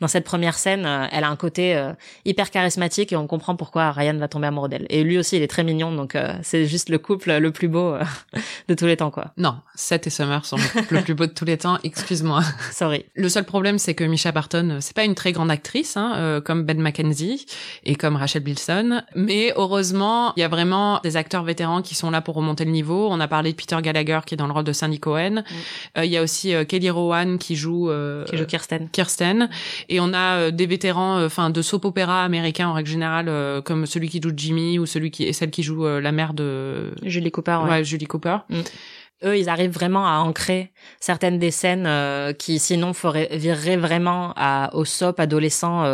dans 0.00 0.08
cette 0.08 0.24
première 0.24 0.58
scène. 0.58 0.86
elle 1.12 1.24
a 1.24 1.28
un 1.28 1.36
côté 1.36 1.80
hyper 2.24 2.50
charismatique 2.50 3.12
et 3.12 3.16
on 3.16 3.26
comprend 3.26 3.56
pourquoi 3.56 3.92
Ryan 3.92 4.16
va 4.16 4.28
tomber 4.28 4.46
amoureux 4.46 4.68
d'elle. 4.68 4.86
Et 4.90 5.02
lui 5.02 5.18
aussi, 5.18 5.36
il 5.36 5.42
est 5.42 5.48
très 5.48 5.64
mignon, 5.64 5.92
donc 5.92 6.16
c'est 6.42 6.66
juste 6.66 6.88
le 6.88 6.98
couple 6.98 7.32
le 7.32 7.50
plus 7.50 7.68
beau 7.68 7.94
de 8.68 8.74
tous 8.74 8.86
les 8.86 8.96
temps, 8.96 9.10
quoi. 9.10 9.32
Non, 9.36 9.56
Seth 9.74 10.06
et 10.06 10.10
Summer 10.10 10.44
sont 10.44 10.56
le 10.56 10.80
couple 10.80 10.94
le 10.94 11.02
plus 11.02 11.14
beau 11.14 11.26
de 11.26 11.32
tous 11.32 11.44
les 11.44 11.58
temps. 11.58 11.78
Excuse-moi. 11.84 12.42
Sorry. 12.72 13.04
Le 13.14 13.28
seul 13.28 13.44
problème, 13.44 13.78
c'est 13.78 13.94
que 13.94 14.04
Misha 14.04 14.32
Barton, 14.32 14.78
c'est 14.80 14.94
pas 14.94 15.04
une 15.04 15.14
très 15.14 15.32
grande 15.32 15.50
actrice, 15.50 15.96
hein, 15.96 16.40
comme 16.44 16.64
Ben 16.64 16.80
McKenzie 16.80 17.46
et 17.84 17.94
comme 17.94 18.16
Rachel 18.16 18.42
Bilson, 18.42 19.02
mais 19.14 19.35
heureusement, 19.56 20.32
il 20.36 20.40
y 20.40 20.42
a 20.42 20.48
vraiment 20.48 21.00
des 21.02 21.16
acteurs 21.16 21.42
vétérans 21.42 21.82
qui 21.82 21.94
sont 21.94 22.10
là 22.10 22.20
pour 22.20 22.34
remonter 22.34 22.64
le 22.64 22.70
niveau. 22.70 23.08
On 23.10 23.20
a 23.20 23.28
parlé 23.28 23.52
de 23.52 23.56
Peter 23.56 23.76
Gallagher 23.80 24.20
qui 24.26 24.34
est 24.34 24.36
dans 24.36 24.46
le 24.46 24.52
rôle 24.52 24.64
de 24.64 24.72
Sandy 24.72 25.00
Cohen. 25.00 25.30
Mm. 25.36 25.98
Euh, 25.98 26.04
il 26.04 26.10
y 26.10 26.16
a 26.16 26.22
aussi 26.22 26.54
euh, 26.54 26.64
Kelly 26.64 26.90
Rowan 26.90 27.38
qui 27.38 27.56
joue 27.56 27.90
euh, 27.90 28.24
qui 28.24 28.36
joue 28.36 28.46
Kirsten. 28.46 28.88
Kirsten. 28.90 29.48
Et 29.88 30.00
on 30.00 30.12
a 30.14 30.50
des 30.50 30.66
vétérans, 30.66 31.24
enfin 31.24 31.50
de 31.50 31.62
soap 31.62 31.84
opéra 31.84 32.24
américains 32.24 32.68
en 32.68 32.72
règle 32.72 32.90
générale, 32.90 33.62
comme 33.62 33.86
celui 33.86 34.08
qui 34.08 34.20
joue 34.22 34.32
Jimmy 34.36 34.78
ou 34.78 34.86
celui 34.86 35.10
qui 35.10 35.24
est 35.24 35.32
celle 35.32 35.50
qui 35.50 35.62
joue 35.62 35.86
la 35.86 36.12
mère 36.12 36.34
de 36.34 36.92
Julie 37.02 37.30
Cooper. 37.30 37.58
Ouais, 37.68 37.84
Julie 37.84 38.06
Cooper. 38.06 38.38
Mm. 38.48 38.60
eux, 39.24 39.38
ils 39.38 39.48
arrivent 39.48 39.72
vraiment 39.72 40.06
à 40.06 40.18
ancrer 40.18 40.72
certaines 41.00 41.38
des 41.38 41.50
scènes 41.50 41.88
qui 42.38 42.58
sinon 42.58 42.92
vireraient 43.30 43.76
vraiment 43.76 44.32
à, 44.36 44.70
au 44.74 44.84
soap 44.84 45.20
adolescent 45.20 45.84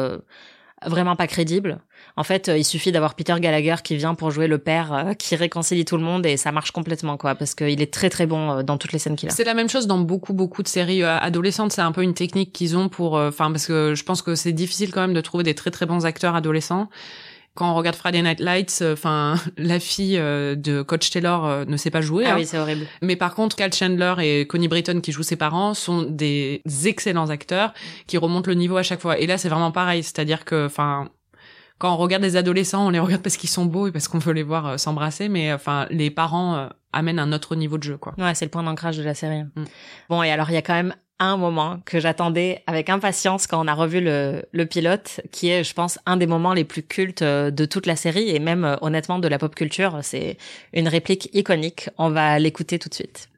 vraiment 0.87 1.17
pas 1.17 1.27
crédible. 1.27 1.81
En 2.17 2.25
fait, 2.25 2.51
il 2.55 2.65
suffit 2.65 2.93
d'avoir 2.93 3.15
Peter 3.15 3.35
Gallagher 3.39 3.77
qui 3.83 3.97
vient 3.97 4.15
pour 4.15 4.31
jouer 4.31 4.47
le 4.47 4.59
père 4.59 5.15
qui 5.19 5.35
réconcilie 5.35 5.85
tout 5.85 5.97
le 5.97 6.03
monde 6.03 6.27
et 6.27 6.37
ça 6.37 6.53
marche 6.53 6.71
complètement 6.71 7.17
quoi 7.17 7.35
parce 7.35 7.55
qu'il 7.55 7.81
est 7.81 7.93
très 7.93 8.11
très 8.11 8.27
bon 8.27 8.63
dans 8.63 8.77
toutes 8.77 8.93
les 8.93 8.99
scènes 8.99 9.17
qu'il 9.17 9.29
a. 9.29 9.33
C'est 9.33 9.45
la 9.45 9.55
même 9.55 9.69
chose 9.69 9.87
dans 9.87 9.99
beaucoup 9.99 10.35
beaucoup 10.35 10.63
de 10.63 10.69
séries 10.69 11.03
adolescentes, 11.03 11.73
c'est 11.73 11.81
un 11.81 11.93
peu 11.93 12.03
une 12.03 12.15
technique 12.15 12.53
qu'ils 12.53 12.77
ont 12.77 12.89
pour 12.89 13.15
enfin 13.15 13.51
parce 13.51 13.67
que 13.67 13.95
je 13.95 14.05
pense 14.05 14.21
que 14.23 14.35
c'est 14.35 14.53
difficile 14.53 14.91
quand 14.91 15.01
même 15.01 15.15
de 15.15 15.21
trouver 15.21 15.45
des 15.45 15.55
très 15.55 15.71
très 15.71 15.87
bons 15.87 16.05
acteurs 16.05 16.35
adolescents 16.35 16.89
quand 17.55 17.71
on 17.71 17.75
regarde 17.75 17.97
Friday 17.97 18.23
Night 18.23 18.41
Lights, 18.41 18.79
euh, 18.81 18.95
enfin 18.95 19.35
la 19.57 19.79
fille 19.79 20.17
euh, 20.19 20.55
de 20.55 20.83
Coach 20.83 21.11
Taylor 21.11 21.45
euh, 21.45 21.65
ne 21.67 21.77
sait 21.77 21.91
pas 21.91 22.01
jouer. 22.01 22.25
Ah 22.27 22.33
hein. 22.33 22.37
oui, 22.39 22.47
c'est 22.47 22.59
horrible. 22.59 22.87
Mais 23.03 23.17
par 23.17 23.35
contre, 23.35 23.57
Cal 23.57 23.73
Chandler 23.73 24.15
et 24.21 24.47
Connie 24.47 24.69
Britton 24.69 25.01
qui 25.01 25.13
jouent 25.13 25.23
ses 25.23 25.37
parents 25.37 25.75
sont 25.75 26.03
des 26.03 26.63
excellents 26.85 27.31
acteurs 27.31 27.75
qui 28.07 28.17
remontent 28.17 28.49
le 28.49 28.55
niveau 28.55 28.77
à 28.77 28.83
chaque 28.83 29.01
fois. 29.01 29.19
Et 29.19 29.27
là, 29.27 29.39
c'est 29.39 29.49
vraiment 29.49 29.73
pareil, 29.73 30.03
c'est-à-dire 30.03 30.45
que, 30.45 30.67
enfin, 30.67 31.09
quand 31.83 31.93
on 31.93 31.97
regarde 31.97 32.23
des 32.23 32.37
adolescents, 32.37 32.87
on 32.87 32.91
les 32.91 33.01
regarde 33.01 33.23
parce 33.23 33.37
qu'ils 33.37 33.51
sont 33.51 33.67
beaux 33.67 33.89
et 33.89 33.91
parce 33.91 34.07
qu'on 34.07 34.21
veut 34.21 34.33
les 34.33 34.45
voir 34.45 34.79
s'embrasser, 34.79 35.29
mais 35.29 35.53
enfin, 35.53 35.89
les 35.91 36.13
parents 36.13 36.69
amènent 36.93 37.19
un 37.19 37.33
autre 37.33 37.57
niveau 37.57 37.77
de 37.77 37.83
jeu, 37.83 37.97
quoi. 37.97 38.15
Ouais, 38.19 38.37
c'est 38.37 38.45
le 38.45 38.53
point 38.53 38.63
d'ancrage 38.63 38.97
de 38.97 39.03
la 39.03 39.15
série. 39.15 39.43
Mm. 39.43 39.65
Bon, 40.09 40.23
et 40.23 40.31
alors 40.31 40.49
il 40.49 40.55
y 40.55 40.59
a 40.59 40.63
quand 40.63 40.75
même 40.75 40.95
un 41.19 41.37
moment 41.37 41.81
que 41.85 41.99
j'attendais 41.99 42.63
avec 42.69 42.89
impatience 42.89 43.49
quand 43.49 43.61
on 43.61 43.67
a 43.67 43.75
revu 43.75 44.01
le, 44.01 44.45
le, 44.53 44.65
pilote, 44.65 45.23
qui 45.33 45.49
est, 45.49 45.65
je 45.65 45.75
pense, 45.75 45.99
un 46.07 46.17
des 46.17 46.29
moments 46.29 46.55
les 46.55 46.63
plus 46.63 46.85
cultes 46.85 47.23
euh, 47.23 47.51
de 47.51 47.65
toute 47.65 47.87
la 47.87 47.97
série 47.97 48.31
et 48.31 48.39
même 48.39 48.65
euh, 48.65 48.77
honnêtement 48.81 49.19
de 49.19 49.27
la 49.27 49.39
pop 49.39 49.53
culture. 49.53 49.99
C'est 50.03 50.37
une 50.73 50.87
réplique 50.87 51.31
iconique. 51.33 51.91
On 51.99 52.11
va 52.11 52.39
l'écouter 52.39 52.79
tout 52.79 52.91
de 52.91 52.95
suite. 52.95 53.29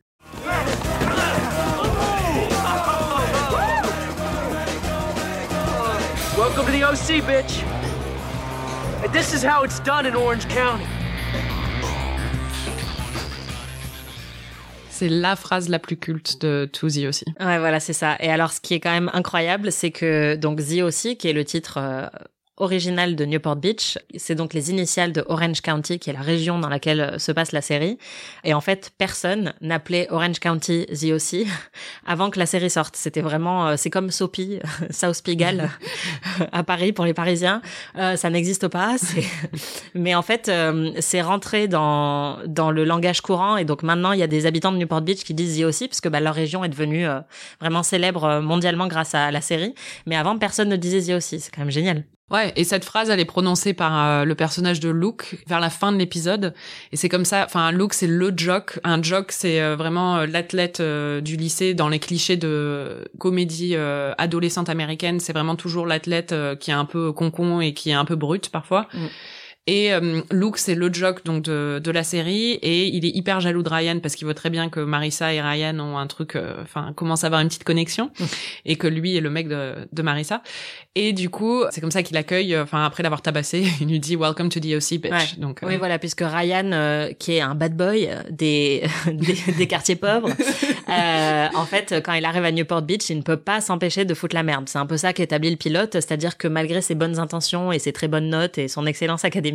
Welcome 6.36 6.66
to 6.66 6.72
the 6.72 6.84
OC, 6.84 7.24
bitch. 7.24 7.83
And 9.04 9.12
this 9.12 9.34
is 9.34 9.44
how 9.44 9.64
it's 9.64 9.80
done 9.80 10.06
in 10.06 10.14
Orange 10.14 10.46
County. 10.49 10.84
C'est 14.88 15.11
la 15.11 15.37
phrase 15.37 15.68
la 15.68 15.78
plus 15.78 15.99
culte 15.99 16.40
de 16.40 16.64
Toozy 16.73 17.06
aussi. 17.06 17.26
Ouais, 17.38 17.58
voilà, 17.58 17.80
c'est 17.80 17.92
ça. 17.92 18.16
Et 18.20 18.30
alors, 18.30 18.52
ce 18.52 18.61
qui 18.61 18.73
est 18.73 18.80
quand 18.80 18.92
même 18.92 19.11
incroyable, 19.12 19.70
c'est 19.73 19.90
que 19.90 20.37
donc 20.37 20.61
The 20.64 20.80
aussi, 20.80 21.18
qui 21.18 21.28
est 21.28 21.34
le 21.34 21.44
titre 21.44 21.76
euh, 21.78 22.06
original 22.56 23.16
de 23.16 23.25
Newport 23.25 23.56
Beach. 23.56 23.99
C'est 24.16 24.34
donc 24.34 24.54
les 24.54 24.70
initiales 24.70 25.12
de 25.12 25.25
Orange 25.28 25.61
County, 25.61 25.99
qui 25.99 26.11
est 26.11 26.12
la 26.12 26.20
région 26.20 26.58
dans 26.58 26.68
laquelle 26.68 27.00
euh, 27.00 27.18
se 27.18 27.32
passe 27.32 27.52
la 27.52 27.61
série. 27.61 27.99
Et 28.44 28.54
en 28.54 28.61
fait, 28.61 28.92
personne 28.96 29.54
n'appelait 29.61 30.06
Orange 30.11 30.38
County 30.38 30.87
The 30.87 31.12
O.C. 31.12 31.46
avant 32.06 32.30
que 32.30 32.38
la 32.38 32.46
série 32.46 32.70
sorte. 32.70 32.94
C'était 32.96 33.23
vraiment, 33.23 33.68
euh, 33.68 33.75
c'est 33.76 33.90
comme 33.90 34.11
Soapy, 34.11 34.61
South 34.90 35.23
Pigalle 35.23 35.68
à 36.52 36.62
Paris 36.62 36.92
pour 36.92 37.04
les 37.04 37.14
Parisiens. 37.14 37.61
Euh, 37.96 38.16
ça 38.16 38.30
n'existe 38.30 38.68
pas. 38.68 38.96
Mais 39.94 40.14
en 40.14 40.23
fait, 40.23 40.50
c'est 41.00 41.23
rentré 41.23 41.68
dans 41.68 42.38
dans 42.46 42.70
le 42.70 42.84
langage 42.84 43.20
courant. 43.20 43.56
Et 43.56 43.64
donc 43.64 43.82
maintenant, 43.82 44.12
il 44.12 44.20
y 44.20 44.23
a 44.23 44.26
des 44.26 44.46
habitants 44.46 44.73
de 44.73 44.78
Newport 44.78 45.02
Beach 45.02 45.25
qui 45.25 45.34
disent 45.34 45.58
The 45.58 45.64
O.C. 45.64 45.88
parce 45.88 46.00
que 46.00 46.08
bah, 46.08 46.20
leur 46.20 46.34
région 46.34 46.64
est 46.64 46.68
devenue 46.68 47.06
vraiment 47.61 47.82
célèbre 47.82 48.40
mondialement 48.40 48.87
grâce 48.87 49.14
à 49.14 49.30
la 49.30 49.40
série. 49.40 49.75
Mais 50.06 50.16
avant, 50.16 50.38
personne 50.38 50.68
ne 50.68 50.76
disait 50.76 51.12
The 51.12 51.16
O.C. 51.16 51.38
C'est 51.38 51.54
quand 51.54 51.62
même 51.62 51.70
génial. 51.70 52.04
Ouais, 52.30 52.54
et 52.56 52.64
cette 52.64 52.86
phrase, 52.86 53.10
elle 53.10 53.20
est 53.20 53.26
prononcée 53.26 53.74
par 53.74 54.02
euh, 54.02 54.24
le 54.24 54.34
personnage 54.34 54.80
de 54.80 54.88
Luke 54.88 55.36
vers 55.46 55.60
la 55.60 55.68
fin 55.68 55.92
de 55.92 55.98
l'épisode. 55.98 56.54
Et 56.90 56.96
c'est 56.96 57.10
comme 57.10 57.26
ça, 57.26 57.44
enfin, 57.44 57.70
Luke, 57.70 57.92
c'est 57.92 58.06
le 58.06 58.32
jock. 58.34 58.80
Un 58.82 59.02
jock, 59.02 59.30
c'est 59.30 59.60
euh, 59.60 59.76
vraiment 59.76 60.16
euh, 60.16 60.26
l'athlète 60.26 60.80
du 60.80 61.36
lycée 61.36 61.74
dans 61.74 61.88
les 61.88 61.98
clichés 61.98 62.38
de 62.38 63.08
comédie 63.18 63.76
adolescente 63.76 64.70
américaine. 64.70 65.20
C'est 65.20 65.32
vraiment 65.34 65.56
toujours 65.56 65.86
l'athlète 65.86 66.34
qui 66.60 66.70
est 66.70 66.74
un 66.74 66.86
peu 66.86 67.12
concon 67.12 67.60
et 67.60 67.74
qui 67.74 67.90
est 67.90 67.94
un 67.94 68.04
peu 68.04 68.16
brut 68.16 68.48
parfois. 68.48 68.88
Mm. 68.94 69.06
Et 69.66 69.94
euh, 69.94 70.21
Luke, 70.30 70.59
c'est 70.59 70.75
le 70.75 70.92
jock 70.92 71.25
donc 71.25 71.42
de, 71.42 71.80
de 71.83 71.90
la 71.90 72.04
série, 72.04 72.52
et 72.52 72.87
il 72.88 73.06
est 73.06 73.16
hyper 73.16 73.40
jaloux 73.40 73.62
de 73.62 73.71
Ryan 73.71 73.99
parce 73.99 74.14
qu'il 74.14 74.26
voit 74.26 74.35
très 74.35 74.50
bien 74.50 74.68
que 74.68 74.80
Marissa 74.80 75.33
et 75.33 75.40
Ryan 75.40 75.78
ont 75.80 75.97
un 75.97 76.06
truc, 76.06 76.37
euh, 76.37 76.56
enfin, 76.62 76.92
commencent 76.94 77.25
à 77.25 77.28
avoir 77.28 77.40
une 77.40 77.49
petite 77.49 77.64
connexion, 77.64 78.11
et 78.66 78.76
que 78.76 78.87
lui 78.87 79.16
est 79.16 79.23
le 79.23 79.30
mec 79.30 79.49
de, 79.49 79.73
de 79.90 80.02
Marissa. 80.02 80.42
Et 80.94 81.14
du 81.14 81.30
coup, 81.30 81.64
c'est 81.71 81.80
comme 81.80 81.90
ça 81.90 82.02
qu'il 82.02 82.18
accueille, 82.18 82.54
enfin, 82.59 82.85
après 82.85 83.02
l'avoir 83.02 83.23
tabassé, 83.23 83.64
il 83.80 83.88
lui 83.88 84.00
dit 84.00 84.16
Welcome 84.16 84.50
to 84.50 84.61
the 84.61 84.75
OC, 84.75 85.00
bitch. 85.00 85.38
Donc, 85.38 85.61
oui, 85.62 85.76
euh, 85.76 85.78
voilà, 85.78 85.99
puisque 85.99 86.23
Ryan, 86.23 87.09
qui 87.18 87.33
est 87.33 87.40
un 87.40 87.54
bad 87.54 87.75
boy 87.75 88.11
des, 88.28 88.83
des, 89.06 89.52
des, 89.56 89.66
quartiers 89.66 89.97
pauvres, 89.97 90.28
en 90.88 91.64
fait, 91.64 92.02
quand 92.04 92.12
il 92.12 92.26
arrive 92.26 92.44
à 92.44 92.52
Newport 92.52 92.83
Beach, 92.83 93.09
il 93.09 93.16
ne 93.16 93.23
peut 93.23 93.38
pas 93.38 93.62
s'empêcher 93.62 94.04
de 94.04 94.12
foutre 94.12 94.35
la 94.35 94.42
merde. 94.42 94.68
C'est 94.68 94.78
un 94.78 94.87
peu 94.87 94.99
ça 94.99 95.14
qu'établit 95.14 95.49
le 95.49 95.56
pilote, 95.56 95.94
c'est-à-dire 95.94 96.37
que 96.37 96.48
malgré 96.48 96.83
ses 96.83 96.94
bonnes 96.94 97.18
intentions 97.18 97.72
et 97.72 97.79
ses 97.79 97.94
très 97.94 98.09
bonnes 98.09 98.29
notes 98.29 98.59
et 98.59 98.68
son 98.68 98.85
excellence 98.85 99.24
académique, 99.24 99.53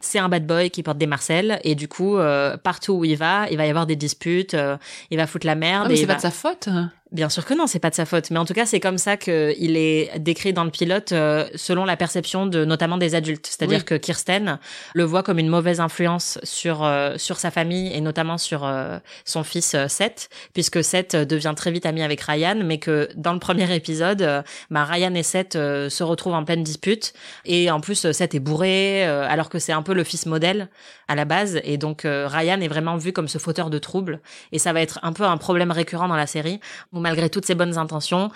c'est 0.00 0.18
un 0.18 0.28
bad 0.28 0.46
boy 0.46 0.70
qui 0.70 0.82
porte 0.82 0.98
des 0.98 1.06
marcelles 1.06 1.60
et 1.64 1.74
du 1.74 1.88
coup, 1.88 2.16
euh, 2.16 2.56
partout 2.56 2.94
où 2.94 3.04
il 3.04 3.16
va, 3.16 3.48
il 3.50 3.56
va 3.56 3.66
y 3.66 3.70
avoir 3.70 3.86
des 3.86 3.96
disputes, 3.96 4.54
euh, 4.54 4.76
il 5.10 5.16
va 5.16 5.26
foutre 5.26 5.46
la 5.46 5.54
merde. 5.54 5.84
Ah, 5.86 5.88
mais 5.88 5.96
c'est 5.96 6.06
pas 6.06 6.14
de 6.14 6.20
sa 6.20 6.30
faute. 6.30 6.68
Bien 7.10 7.30
sûr 7.30 7.46
que 7.46 7.54
non, 7.54 7.66
c'est 7.66 7.78
pas 7.78 7.88
de 7.88 7.94
sa 7.94 8.04
faute, 8.04 8.30
mais 8.30 8.38
en 8.38 8.44
tout 8.44 8.52
cas, 8.52 8.66
c'est 8.66 8.80
comme 8.80 8.98
ça 8.98 9.16
qu'il 9.16 9.78
est 9.78 10.18
décrit 10.18 10.52
dans 10.52 10.64
le 10.64 10.70
pilote 10.70 11.12
euh, 11.12 11.48
selon 11.54 11.86
la 11.86 11.96
perception 11.96 12.44
de 12.44 12.66
notamment 12.66 12.98
des 12.98 13.14
adultes. 13.14 13.46
C'est-à-dire 13.46 13.86
que 13.86 13.94
Kirsten 13.94 14.58
le 14.92 15.04
voit 15.04 15.22
comme 15.22 15.38
une 15.38 15.48
mauvaise 15.48 15.80
influence 15.80 16.38
sur 16.42 16.84
euh, 16.84 17.16
sur 17.16 17.38
sa 17.38 17.50
famille 17.50 17.90
et 17.94 18.02
notamment 18.02 18.36
sur 18.36 18.66
euh, 18.66 18.98
son 19.24 19.42
fils 19.42 19.74
Seth, 19.88 20.28
puisque 20.52 20.84
Seth 20.84 21.16
devient 21.16 21.54
très 21.56 21.70
vite 21.70 21.86
ami 21.86 22.02
avec 22.02 22.20
Ryan, 22.20 22.56
mais 22.62 22.76
que 22.76 23.08
dans 23.16 23.32
le 23.32 23.38
premier 23.38 23.74
épisode, 23.74 24.44
bah, 24.70 24.84
Ryan 24.84 25.14
et 25.14 25.22
Seth 25.22 25.54
se 25.54 26.02
retrouvent 26.02 26.34
en 26.34 26.44
pleine 26.44 26.62
dispute. 26.62 27.14
Et 27.46 27.70
en 27.70 27.80
plus 27.80 28.12
Seth 28.12 28.34
est 28.34 28.40
bourré 28.40 29.04
alors 29.04 29.48
que 29.48 29.58
c'est 29.58 29.72
un 29.72 29.82
peu 29.82 29.94
le 29.94 30.04
fils 30.04 30.26
modèle 30.26 30.68
à 31.08 31.14
la 31.14 31.24
base. 31.24 31.58
Et 31.64 31.78
donc 31.78 32.02
Ryan 32.04 32.60
est 32.60 32.68
vraiment 32.68 32.98
vu 32.98 33.14
comme 33.14 33.28
ce 33.28 33.38
fauteur 33.38 33.70
de 33.70 33.78
troubles. 33.78 34.20
Et 34.52 34.58
ça 34.58 34.74
va 34.74 34.82
être 34.82 34.98
un 35.02 35.14
peu 35.14 35.24
un 35.24 35.38
problème 35.38 35.70
récurrent 35.70 36.08
dans 36.08 36.16
la 36.16 36.26
série 36.26 36.60
malgré 36.98 37.30
toutes 37.30 37.46
ses 37.46 37.54
bonnes 37.54 37.78
intentions, 37.78 38.30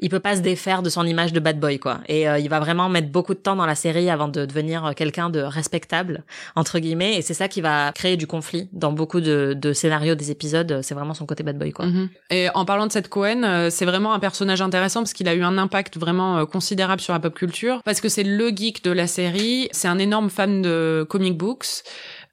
il 0.00 0.08
peut 0.08 0.20
pas 0.20 0.36
se 0.36 0.40
défaire 0.40 0.82
de 0.82 0.90
son 0.90 1.06
image 1.06 1.32
de 1.32 1.40
bad 1.40 1.60
boy 1.60 1.78
quoi. 1.78 2.00
Et 2.08 2.28
euh, 2.28 2.38
il 2.38 2.48
va 2.48 2.58
vraiment 2.58 2.88
mettre 2.88 3.08
beaucoup 3.08 3.34
de 3.34 3.38
temps 3.38 3.56
dans 3.56 3.66
la 3.66 3.74
série 3.74 4.10
avant 4.10 4.28
de 4.28 4.46
devenir 4.46 4.84
euh, 4.84 4.92
quelqu'un 4.92 5.30
de 5.30 5.40
respectable 5.40 6.24
entre 6.56 6.78
guillemets. 6.78 7.16
Et 7.16 7.22
c'est 7.22 7.34
ça 7.34 7.48
qui 7.48 7.60
va 7.60 7.92
créer 7.92 8.16
du 8.16 8.26
conflit 8.26 8.68
dans 8.72 8.92
beaucoup 8.92 9.20
de, 9.20 9.72
scénarios 9.74 10.14
des 10.14 10.30
épisodes. 10.30 10.80
C'est 10.82 10.94
vraiment 10.94 11.14
son 11.14 11.26
côté 11.26 11.42
bad 11.42 11.58
boy 11.58 11.72
quoi. 11.72 11.86
Mm-hmm. 11.86 12.08
Et 12.30 12.48
en 12.54 12.64
parlant 12.64 12.86
de 12.86 12.92
cette 12.92 13.08
Cohen, 13.08 13.42
euh, 13.44 13.70
c'est 13.70 13.84
vraiment 13.84 14.14
un 14.14 14.18
personnage 14.18 14.62
intéressant 14.62 15.00
parce 15.00 15.12
qu'il 15.12 15.28
a 15.28 15.34
eu 15.34 15.42
un 15.42 15.58
impact 15.58 15.98
vraiment 15.98 16.44
considérable 16.46 17.00
sur 17.00 17.12
la 17.12 17.20
pop 17.20 17.34
culture 17.34 17.82
parce 17.84 18.00
que 18.00 18.08
c'est 18.08 18.24
le 18.24 18.48
geek 18.48 18.82
de 18.82 18.90
la 18.90 19.06
série. 19.06 19.68
C'est 19.72 19.88
un 19.88 19.98
énorme 19.98 20.30
fan 20.30 20.62
de 20.62 21.06
comic 21.08 21.36
books 21.36 21.84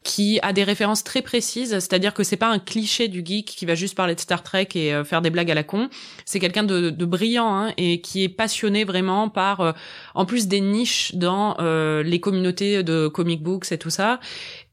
qui 0.03 0.39
a 0.41 0.53
des 0.53 0.63
références 0.63 1.03
très 1.03 1.21
précises, 1.21 1.71
c'est-à-dire 1.71 2.13
que 2.13 2.23
c'est 2.23 2.37
pas 2.37 2.49
un 2.49 2.59
cliché 2.59 3.07
du 3.07 3.23
geek 3.25 3.45
qui 3.45 3.65
va 3.65 3.75
juste 3.75 3.95
parler 3.95 4.15
de 4.15 4.19
Star 4.19 4.43
Trek 4.43 4.69
et 4.75 4.93
euh, 4.93 5.03
faire 5.03 5.21
des 5.21 5.29
blagues 5.29 5.51
à 5.51 5.55
la 5.55 5.63
con. 5.63 5.89
C'est 6.25 6.39
quelqu'un 6.39 6.63
de, 6.63 6.89
de, 6.89 7.05
brillant 7.05 7.53
hein, 7.53 7.73
et 7.77 8.01
qui 8.01 8.23
est 8.23 8.29
passionné 8.29 8.83
vraiment 8.83 9.29
par, 9.29 9.61
euh, 9.61 9.71
en 10.15 10.25
plus 10.25 10.47
des 10.47 10.61
niches 10.61 11.15
dans 11.15 11.57
euh, 11.59 12.03
les 12.03 12.19
communautés 12.19 12.83
de 12.83 13.07
comic 13.07 13.41
books 13.41 13.71
et 13.71 13.77
tout 13.77 13.89
ça, 13.89 14.19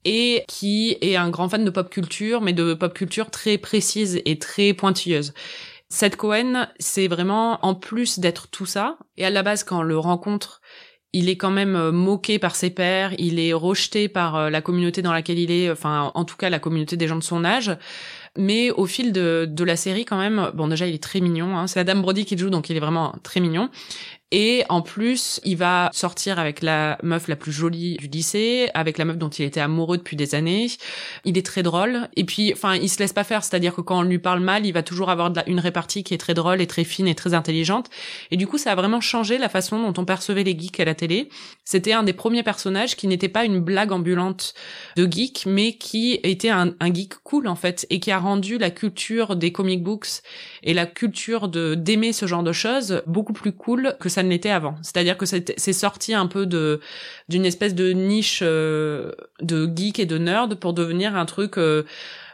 et 0.05 0.45
qui 0.47 0.97
est 1.01 1.17
un 1.17 1.31
grand 1.31 1.49
fan 1.49 1.65
de 1.65 1.71
pop 1.71 1.91
culture, 1.91 2.41
mais 2.41 2.53
de 2.53 2.75
pop 2.75 2.95
culture 2.95 3.31
très 3.31 3.59
précise 3.59 4.21
et 4.25 4.39
très 4.39 4.73
pointilleuse. 4.73 5.33
Seth 5.89 6.17
Cohen, 6.17 6.67
c'est 6.79 7.07
vraiment 7.07 7.65
en 7.65 7.75
plus 7.75 8.19
d'être 8.19 8.49
tout 8.49 8.67
ça. 8.67 8.99
Et 9.17 9.25
à 9.25 9.31
la 9.31 9.43
base, 9.43 9.63
quand 9.63 9.81
on 9.81 9.83
le 9.83 9.99
rencontre, 9.99 10.61
il 11.15 11.29
est 11.29 11.37
quand 11.37 11.53
même 11.53 11.77
euh, 11.77 11.93
moqué 11.93 12.39
par 12.39 12.57
ses 12.57 12.71
pairs, 12.71 13.15
il 13.19 13.39
est 13.39 13.53
rejeté 13.53 14.09
par 14.09 14.37
euh, 14.37 14.51
la 14.51 14.61
communauté 14.61 15.01
dans 15.01 15.13
laquelle 15.13 15.39
il 15.39 15.51
est, 15.51 15.71
enfin 15.71 16.11
en 16.15 16.25
tout 16.25 16.37
cas 16.37 16.51
la 16.51 16.59
communauté 16.59 16.97
des 16.97 17.09
gens 17.09 17.17
de 17.17 17.23
son 17.23 17.45
âge. 17.45 17.75
Mais 18.37 18.73
au 18.73 18.85
fil 18.87 19.13
de, 19.13 19.49
la 19.65 19.77
série 19.77 20.05
quand 20.05 20.19
même, 20.19 20.51
bon 20.55 20.67
déjà 20.67 20.89
il 20.89 20.95
est 20.95 21.03
très 21.03 21.21
mignon, 21.21 21.57
hein. 21.57 21.69
c'est 21.69 21.79
la 21.79 21.85
Dame 21.85 22.03
Brody 22.03 22.25
qui 22.25 22.35
le 22.35 22.41
joue 22.41 22.51
donc 22.51 22.69
il 22.69 22.77
est 22.77 22.81
vraiment 22.81 23.15
très 23.23 23.39
mignon. 23.39 23.71
Et 24.37 24.65
en 24.69 24.83
plus, 24.83 25.41
il 25.45 25.57
va 25.57 25.91
sortir 25.93 26.41
avec 26.41 26.61
la 26.61 26.99
meuf 27.05 27.29
la 27.29 27.37
plus 27.37 27.53
jolie 27.53 27.97
du 27.99 28.09
lycée, 28.09 28.69
avec 28.75 28.99
la 28.99 29.05
meuf 29.05 29.17
dont 29.17 29.29
il 29.29 29.45
était 29.45 29.61
amoureux 29.61 29.97
depuis 29.97 30.17
des 30.17 30.35
années. 30.35 30.67
Il 31.25 31.39
est 31.39 31.47
très 31.47 31.63
drôle. 31.63 32.09
Et 32.17 32.25
puis, 32.25 32.53
enfin, 32.53 32.75
il 32.75 32.91
se 32.91 32.99
laisse 32.99 33.13
pas 33.13 33.23
faire. 33.23 33.45
C'est-à-dire 33.45 33.77
que 33.77 33.81
quand 33.81 34.01
on 34.01 34.03
lui 34.03 34.19
parle 34.19 34.41
mal, 34.41 34.67
il 34.67 34.73
va 34.73 34.83
toujours 34.83 35.09
avoir 35.09 35.33
une 35.47 35.61
répartie 35.61 36.03
qui 36.03 36.15
est 36.15 36.19
très 36.19 36.35
drôle 36.35 36.61
et 36.61 36.67
très 36.67 36.83
fine 36.83 37.07
et 37.07 37.15
très 37.15 37.33
intelligente. 37.33 37.91
Et 38.33 38.37
du 38.37 38.49
coup, 38.49 38.59
ça 38.59 38.73
a 38.73 38.75
vraiment 38.75 39.01
changé 39.01 39.39
la 39.39 39.49
façon 39.49 39.81
dont 39.81 40.03
on 40.03 40.05
percevait 40.05 40.43
les 40.43 40.59
geeks 40.59 40.81
à 40.81 40.85
la 40.85 40.97
télé. 40.97 41.29
C'était 41.65 41.93
un 41.93 42.03
des 42.03 42.13
premiers 42.13 42.43
personnages 42.43 42.97
qui 42.97 43.07
n'était 43.07 43.29
pas 43.29 43.45
une 43.45 43.61
blague 43.61 43.93
ambulante 43.93 44.55
de 44.97 45.09
geek, 45.09 45.45
mais 45.47 45.75
qui 45.75 46.19
était 46.25 46.51
un, 46.51 46.75
un 46.81 46.93
geek 46.93 47.15
cool, 47.23 47.47
en 47.47 47.55
fait, 47.55 47.87
et 47.89 48.01
qui 48.01 48.11
a 48.11 48.19
rendu 48.19 48.59
la 48.59 48.73
culture 48.73 49.37
des 49.37 49.53
comic 49.53 49.85
books 49.85 50.23
et 50.65 50.75
la 50.75 50.87
culture 50.87 51.47
de 51.47 51.77
d'aimer 51.77 52.13
ce 52.13 52.27
genre 52.27 52.43
de 52.43 52.53
choses 52.53 53.03
beaucoup 53.07 53.33
plus 53.33 53.53
cool 53.53 53.95
que 54.01 54.09
ça 54.09 54.24
ne 54.25 54.31
l'était 54.31 54.51
avant. 54.51 54.77
C'est-à-dire 54.83 55.17
que 55.17 55.27
c'est 55.27 55.73
sorti 55.73 56.15
un 56.15 56.27
peu 56.27 56.47
de 56.47 56.81
d'une 57.29 57.47
espèce 57.47 57.75
de 57.75 57.93
niche 57.93 58.41
euh, 58.43 59.13
de 59.41 59.71
geek 59.75 59.99
et 59.99 60.07
de 60.07 60.19
nerd 60.19 60.55
pour 60.57 60.75
devenir 60.75 61.17
un 61.17 61.25
truc 61.25 61.59
euh, 61.59 61.85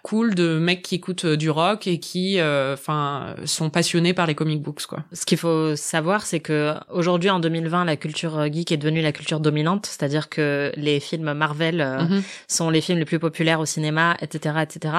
cool 0.03 0.35
de 0.35 0.59
mecs 0.59 0.83
qui 0.83 0.97
écoutent 0.97 1.25
euh, 1.25 1.37
du 1.37 1.51
rock 1.51 1.87
et 1.87 1.99
qui, 1.99 2.41
euh, 2.41 2.75
enfin, 2.75 3.35
sont 3.45 3.71
passionnés 3.71 4.15
par 4.15 4.27
les 4.27 4.35
comic 4.35 4.63
books, 4.63 4.87
quoi. 4.87 5.05
Ce 5.13 5.27
qu'il 5.27 5.39
faut 5.39 5.77
savoir, 5.77 6.23
c'est 6.23 6.41
que 6.41 6.75
aujourd'hui, 6.91 7.31
en 7.31 7.41
2020, 7.41 7.85
la 7.85 7.97
culture 7.97 8.47
geek 8.53 8.73
est 8.73 8.77
devenue 8.77 9.03
la 9.03 9.13
culture 9.13 9.41
dominante, 9.41 9.87
c'est-à-dire 9.87 10.29
que 10.29 10.73
les 10.77 11.01
films 11.01 11.33
Marvel 11.33 11.81
mm-hmm. 11.81 12.23
sont 12.49 12.71
les 12.71 12.81
films 12.81 12.99
les 12.99 13.05
plus 13.05 13.19
populaires 13.19 13.61
au 13.61 13.67
cinéma, 13.67 14.17
etc., 14.21 14.57
etc. 14.63 14.95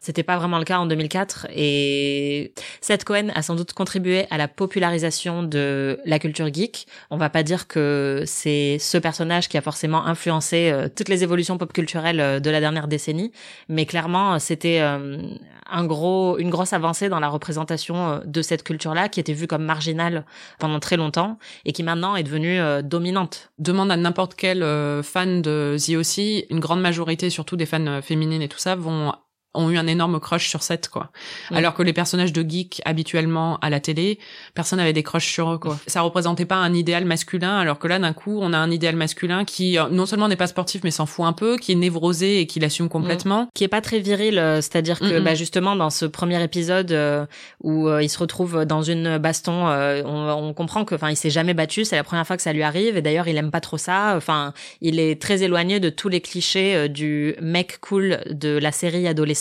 C'était 0.00 0.22
pas 0.22 0.38
vraiment 0.38 0.58
le 0.58 0.64
cas 0.64 0.78
en 0.78 0.86
2004 0.86 1.48
et 1.54 2.52
Seth 2.80 3.04
Cohen 3.04 3.28
a 3.34 3.42
sans 3.42 3.54
doute 3.54 3.72
contribué 3.72 4.26
à 4.30 4.38
la 4.38 4.48
popularisation 4.48 5.42
de 5.42 6.00
la 6.04 6.18
culture 6.18 6.52
geek. 6.52 6.86
On 7.10 7.16
va 7.16 7.30
pas 7.30 7.42
dire 7.42 7.68
que 7.68 8.24
c'est 8.26 8.78
ce 8.78 8.98
personnage 8.98 9.48
qui 9.48 9.58
a 9.58 9.60
forcément 9.60 10.06
influencé 10.06 10.72
toutes 10.96 11.08
les 11.08 11.22
évolutions 11.22 11.58
pop 11.58 11.72
culturelles 11.72 12.40
de 12.40 12.50
la 12.50 12.60
dernière 12.60 12.88
décennie, 12.88 13.32
mais 13.68 13.86
clairement 13.86 14.38
c'était 14.38 14.80
euh, 14.80 15.22
un 15.70 15.84
gros, 15.84 16.38
une 16.38 16.50
grosse 16.50 16.72
avancée 16.72 17.08
dans 17.08 17.20
la 17.20 17.28
représentation 17.28 18.10
euh, 18.10 18.18
de 18.24 18.42
cette 18.42 18.62
culture-là, 18.62 19.08
qui 19.08 19.20
était 19.20 19.32
vue 19.32 19.46
comme 19.46 19.64
marginale 19.64 20.24
pendant 20.58 20.80
très 20.80 20.96
longtemps 20.96 21.38
et 21.64 21.72
qui 21.72 21.82
maintenant 21.82 22.16
est 22.16 22.22
devenue 22.22 22.60
euh, 22.60 22.82
dominante. 22.82 23.52
Demande 23.58 23.90
à 23.90 23.96
n'importe 23.96 24.34
quel 24.34 24.60
fan 25.02 25.42
de 25.42 25.76
The 25.78 25.96
aussi, 25.96 26.46
une 26.50 26.60
grande 26.60 26.80
majorité, 26.80 27.30
surtout 27.30 27.56
des 27.56 27.66
fans 27.66 28.00
féminines 28.02 28.42
et 28.42 28.48
tout 28.48 28.58
ça, 28.58 28.74
vont 28.74 29.12
ont 29.54 29.68
eu 29.70 29.78
un 29.78 29.86
énorme 29.86 30.20
crush 30.20 30.48
sur 30.48 30.62
Seth 30.62 30.88
quoi. 30.88 31.10
Alors 31.50 31.74
que 31.74 31.82
les 31.82 31.92
personnages 31.92 32.32
de 32.32 32.48
geek 32.48 32.80
habituellement 32.84 33.58
à 33.58 33.70
la 33.70 33.80
télé, 33.80 34.18
personne 34.54 34.78
n'avait 34.78 34.92
des 34.92 35.02
crushs 35.02 35.32
sur 35.32 35.52
eux 35.52 35.58
quoi. 35.58 35.76
Ça 35.88 36.02
représentait 36.02 36.44
pas 36.44 36.56
un 36.56 36.72
idéal 36.72 37.04
masculin 37.04 37.58
alors 37.58 37.78
que 37.78 37.88
là 37.88 37.98
d'un 37.98 38.12
coup, 38.12 38.38
on 38.40 38.52
a 38.52 38.58
un 38.58 38.70
idéal 38.70 38.94
masculin 38.94 39.44
qui 39.44 39.76
euh, 39.78 39.88
non 39.90 40.06
seulement 40.06 40.28
n'est 40.28 40.36
pas 40.36 40.46
sportif 40.46 40.84
mais 40.84 40.92
s'en 40.92 41.06
fout 41.06 41.24
un 41.26 41.32
peu, 41.32 41.56
qui 41.56 41.72
est 41.72 41.76
névrosé 41.76 42.40
et 42.40 42.46
qui 42.46 42.60
l'assume 42.60 42.88
complètement, 42.88 43.48
qui 43.54 43.64
est 43.64 43.68
pas 43.68 43.80
très 43.80 43.98
viril, 43.98 44.38
euh, 44.38 44.56
c'est-à-dire 44.56 45.00
que 45.00 45.18
bah 45.20 45.34
justement 45.34 45.74
dans 45.74 45.90
ce 45.90 46.04
premier 46.04 46.42
épisode 46.42 46.92
euh, 46.92 47.26
où 47.62 47.88
il 47.98 48.08
se 48.08 48.18
retrouve 48.18 48.64
dans 48.64 48.82
une 48.82 49.18
baston, 49.18 49.66
on, 49.66 50.28
on, 50.30 50.54
comprend 50.54 50.84
que 50.84 50.94
enfin 50.94 51.10
il 51.10 51.16
s'est 51.16 51.30
jamais 51.30 51.54
battu, 51.54 51.84
c'est 51.84 51.96
la 51.96 52.04
première 52.04 52.26
fois 52.26 52.36
que 52.36 52.42
ça 52.42 52.52
lui 52.52 52.62
arrive 52.62 52.96
et 52.96 53.02
d'ailleurs 53.02 53.26
il 53.26 53.36
aime 53.36 53.50
pas 53.50 53.60
trop 53.60 53.78
ça, 53.78 54.14
enfin 54.16 54.52
il 54.80 55.00
est 55.00 55.20
très 55.20 55.42
éloigné 55.42 55.80
de 55.80 55.88
tous 55.88 56.08
les 56.08 56.20
clichés 56.20 56.88
du 56.88 57.34
mec 57.40 57.80
cool 57.80 58.20
de 58.30 58.56
la 58.56 58.72
série 58.72 59.08
adolescente 59.08 59.39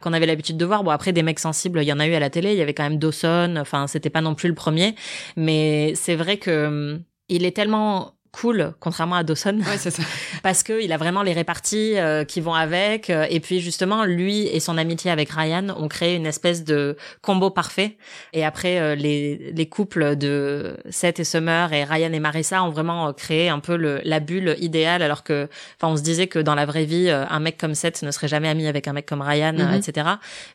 qu'on 0.00 0.12
avait 0.12 0.26
l'habitude 0.26 0.56
de 0.56 0.64
voir. 0.64 0.84
Bon 0.84 0.90
après 0.90 1.12
des 1.12 1.22
mecs 1.22 1.38
sensibles, 1.38 1.80
il 1.82 1.86
y 1.86 1.92
en 1.92 2.00
a 2.00 2.06
eu 2.06 2.14
à 2.14 2.20
la 2.20 2.30
télé, 2.30 2.52
il 2.52 2.58
y 2.58 2.62
avait 2.62 2.74
quand 2.74 2.84
même 2.84 2.98
Dawson, 2.98 3.56
enfin 3.58 3.86
c'était 3.86 4.10
pas 4.10 4.20
non 4.20 4.34
plus 4.34 4.48
le 4.48 4.54
premier, 4.54 4.94
mais 5.36 5.94
c'est 5.94 6.16
vrai 6.16 6.38
que 6.38 6.66
hum, 6.66 7.02
il 7.28 7.44
est 7.44 7.52
tellement 7.56 8.15
cool, 8.36 8.74
contrairement 8.80 9.16
à 9.16 9.22
Dawson. 9.22 9.58
Ouais, 9.66 9.78
c'est 9.78 9.90
ça. 9.90 10.02
parce 10.42 10.62
que 10.62 10.82
il 10.82 10.92
a 10.92 10.98
vraiment 10.98 11.22
les 11.22 11.32
réparties 11.32 11.96
euh, 11.96 12.24
qui 12.24 12.42
vont 12.42 12.52
avec. 12.52 13.08
Euh, 13.08 13.26
et 13.30 13.40
puis 13.40 13.60
justement, 13.60 14.04
lui 14.04 14.46
et 14.46 14.60
son 14.60 14.76
amitié 14.76 15.10
avec 15.10 15.30
Ryan 15.30 15.68
ont 15.76 15.88
créé 15.88 16.16
une 16.16 16.26
espèce 16.26 16.62
de 16.62 16.96
combo 17.22 17.48
parfait. 17.48 17.96
Et 18.34 18.44
après, 18.44 18.78
euh, 18.78 18.94
les, 18.94 19.52
les 19.52 19.66
couples 19.66 20.16
de 20.16 20.76
Seth 20.90 21.18
et 21.18 21.24
Summer 21.24 21.72
et 21.72 21.84
Ryan 21.84 22.12
et 22.12 22.20
Marissa 22.20 22.62
ont 22.62 22.68
vraiment 22.68 23.12
créé 23.14 23.48
un 23.48 23.58
peu 23.58 23.76
le, 23.76 24.00
la 24.04 24.20
bulle 24.20 24.54
idéale. 24.58 25.00
Alors 25.00 25.24
que, 25.24 25.48
enfin, 25.80 25.92
on 25.92 25.96
se 25.96 26.02
disait 26.02 26.26
que 26.26 26.38
dans 26.38 26.54
la 26.54 26.66
vraie 26.66 26.84
vie, 26.84 27.08
un 27.08 27.40
mec 27.40 27.56
comme 27.56 27.74
Seth 27.74 28.02
ne 28.02 28.10
serait 28.10 28.28
jamais 28.28 28.48
ami 28.48 28.66
avec 28.66 28.86
un 28.86 28.92
mec 28.92 29.06
comme 29.06 29.22
Ryan, 29.22 29.54
mhm. 29.54 29.74
etc. 29.74 30.08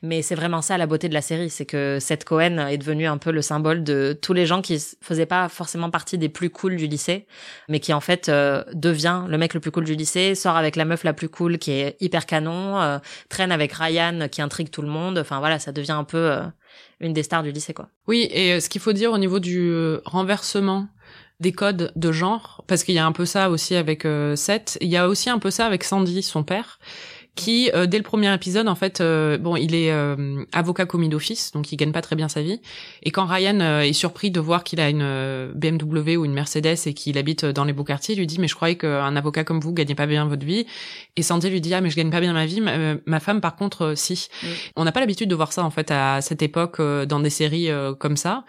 Mais 0.04 0.22
c'est 0.22 0.36
vraiment 0.36 0.62
ça 0.62 0.78
la 0.78 0.86
beauté 0.86 1.10
de 1.10 1.15
la 1.15 1.22
série, 1.22 1.50
c'est 1.50 1.65
que 1.65 1.98
Seth 2.00 2.26
Cohen 2.26 2.67
est 2.67 2.78
devenu 2.78 3.08
un 3.08 3.17
peu 3.17 3.32
le 3.32 3.41
symbole 3.41 3.84
de 3.84 4.17
tous 4.22 4.34
les 4.34 4.46
gens 4.46 4.62
qui 4.62 4.80
faisaient 5.02 5.26
pas 5.26 5.50
forcément 5.50 5.89
partie 5.89 6.20
des 6.20 6.30
plus 6.30 6.52
cools 6.52 6.76
du 6.76 6.86
lycée 6.86 7.26
mais 7.71 7.79
qui 7.79 7.93
en 7.93 8.01
fait 8.01 8.27
euh, 8.27 8.63
devient 8.73 9.23
le 9.27 9.38
mec 9.38 9.53
le 9.53 9.62
plus 9.62 9.71
cool 9.71 9.86
du 9.86 9.95
lycée, 9.95 10.36
sort 10.36 10.57
avec 10.57 10.75
la 10.75 10.84
meuf 10.84 11.03
la 11.05 11.13
plus 11.13 11.29
cool 11.29 11.57
qui 11.57 11.71
est 11.71 11.95
hyper 12.01 12.25
canon, 12.25 12.79
euh, 12.81 12.99
traîne 13.29 13.51
avec 13.51 13.71
Ryan 13.71 14.27
qui 14.29 14.41
intrigue 14.41 14.69
tout 14.69 14.81
le 14.81 14.89
monde. 14.89 15.17
Enfin 15.17 15.39
voilà, 15.39 15.57
ça 15.57 15.71
devient 15.71 15.93
un 15.93 16.03
peu 16.03 16.17
euh, 16.17 16.41
une 16.99 17.13
des 17.13 17.23
stars 17.23 17.43
du 17.43 17.51
lycée 17.51 17.73
quoi. 17.73 17.88
Oui, 18.07 18.27
et 18.29 18.60
ce 18.60 18.69
qu'il 18.69 18.81
faut 18.81 18.91
dire 18.91 19.13
au 19.13 19.17
niveau 19.17 19.39
du 19.39 19.73
renversement 20.05 20.88
des 21.39 21.53
codes 21.53 21.91
de 21.95 22.12
genre, 22.12 22.63
parce 22.67 22.84
qu'il 22.84 22.93
y 22.93 22.99
a 22.99 23.05
un 23.05 23.13
peu 23.13 23.25
ça 23.25 23.49
aussi 23.49 23.75
avec 23.75 24.05
Seth, 24.36 24.77
il 24.79 24.89
y 24.89 24.97
a 24.97 25.07
aussi 25.07 25.29
un 25.29 25.39
peu 25.39 25.49
ça 25.49 25.65
avec 25.65 25.84
Sandy, 25.84 26.21
son 26.21 26.43
père, 26.43 26.77
qui 27.36 27.72
euh, 27.74 27.86
dès 27.86 27.98
le 27.98 28.04
premier 28.04 28.34
épisode 28.34 28.67
en 28.67 28.76
fait 28.76 29.00
euh, 29.00 29.38
bon 29.38 29.56
il 29.56 29.74
est 29.74 29.91
euh, 29.91 30.44
avocat 30.52 30.86
commis 30.86 31.08
d'office 31.08 31.54
donc 31.54 31.72
il 31.72 31.78
gagne 31.78 31.91
pas 31.91 32.02
très 32.02 32.15
bien 32.15 32.28
sa 32.28 32.41
vie. 32.41 32.60
Et 33.04 33.12
quand 33.12 33.26
Ryan 33.26 33.60
est 33.82 33.94
surpris 33.94 34.32
de 34.32 34.39
voir 34.39 34.63
qu'il 34.63 34.80
a 34.80 34.89
une 34.89 35.52
BMW 35.56 36.17
ou 36.17 36.26
une 36.26 36.34
Mercedes 36.34 36.78
et 36.86 36.94
qu'il 36.94 37.17
habite 37.17 37.46
dans 37.46 37.63
les 37.63 37.74
beaux 37.74 37.84
quartiers 37.84 38.15
il 38.15 38.17
lui 38.17 38.28
dit 38.28 38.39
mais 38.39 38.48
je 38.48 38.56
croyais 38.56 38.76
qu'un 38.76 39.15
avocat 39.15 39.44
comme 39.44 39.60
vous 39.60 39.74
gagnait 39.74 39.96
pas 39.96 40.08
bien 40.08 40.26
votre 40.26 40.46
vie. 40.46 40.65
Et 41.15 41.24
Sandy 41.24 41.50
lui 41.50 41.62
dit 41.62 41.74
ah 41.74 41.82
mais 41.82 41.89
je 41.89 41.96
gagne 41.96 42.12
pas 42.12 42.20
bien 42.20 42.34
ma 42.34 42.46
vie 42.46 42.62
ma, 42.62 43.20
femme 43.20 43.39
par 43.39 43.56
contre 43.56 43.94
si. 43.96 44.28
On 44.76 44.84
n'a 44.84 44.91
pas 44.91 45.00
l'habitude 45.00 45.30
de 45.30 45.36
voir 45.36 45.54
ça 45.54 45.63
en 45.63 45.72
fait 45.72 45.89
à 45.91 46.22
cette 46.22 46.41
époque 46.41 46.82
dans 46.82 47.20
des 47.20 47.30
séries 47.30 47.70
comme 48.00 48.17
ça 48.17 48.44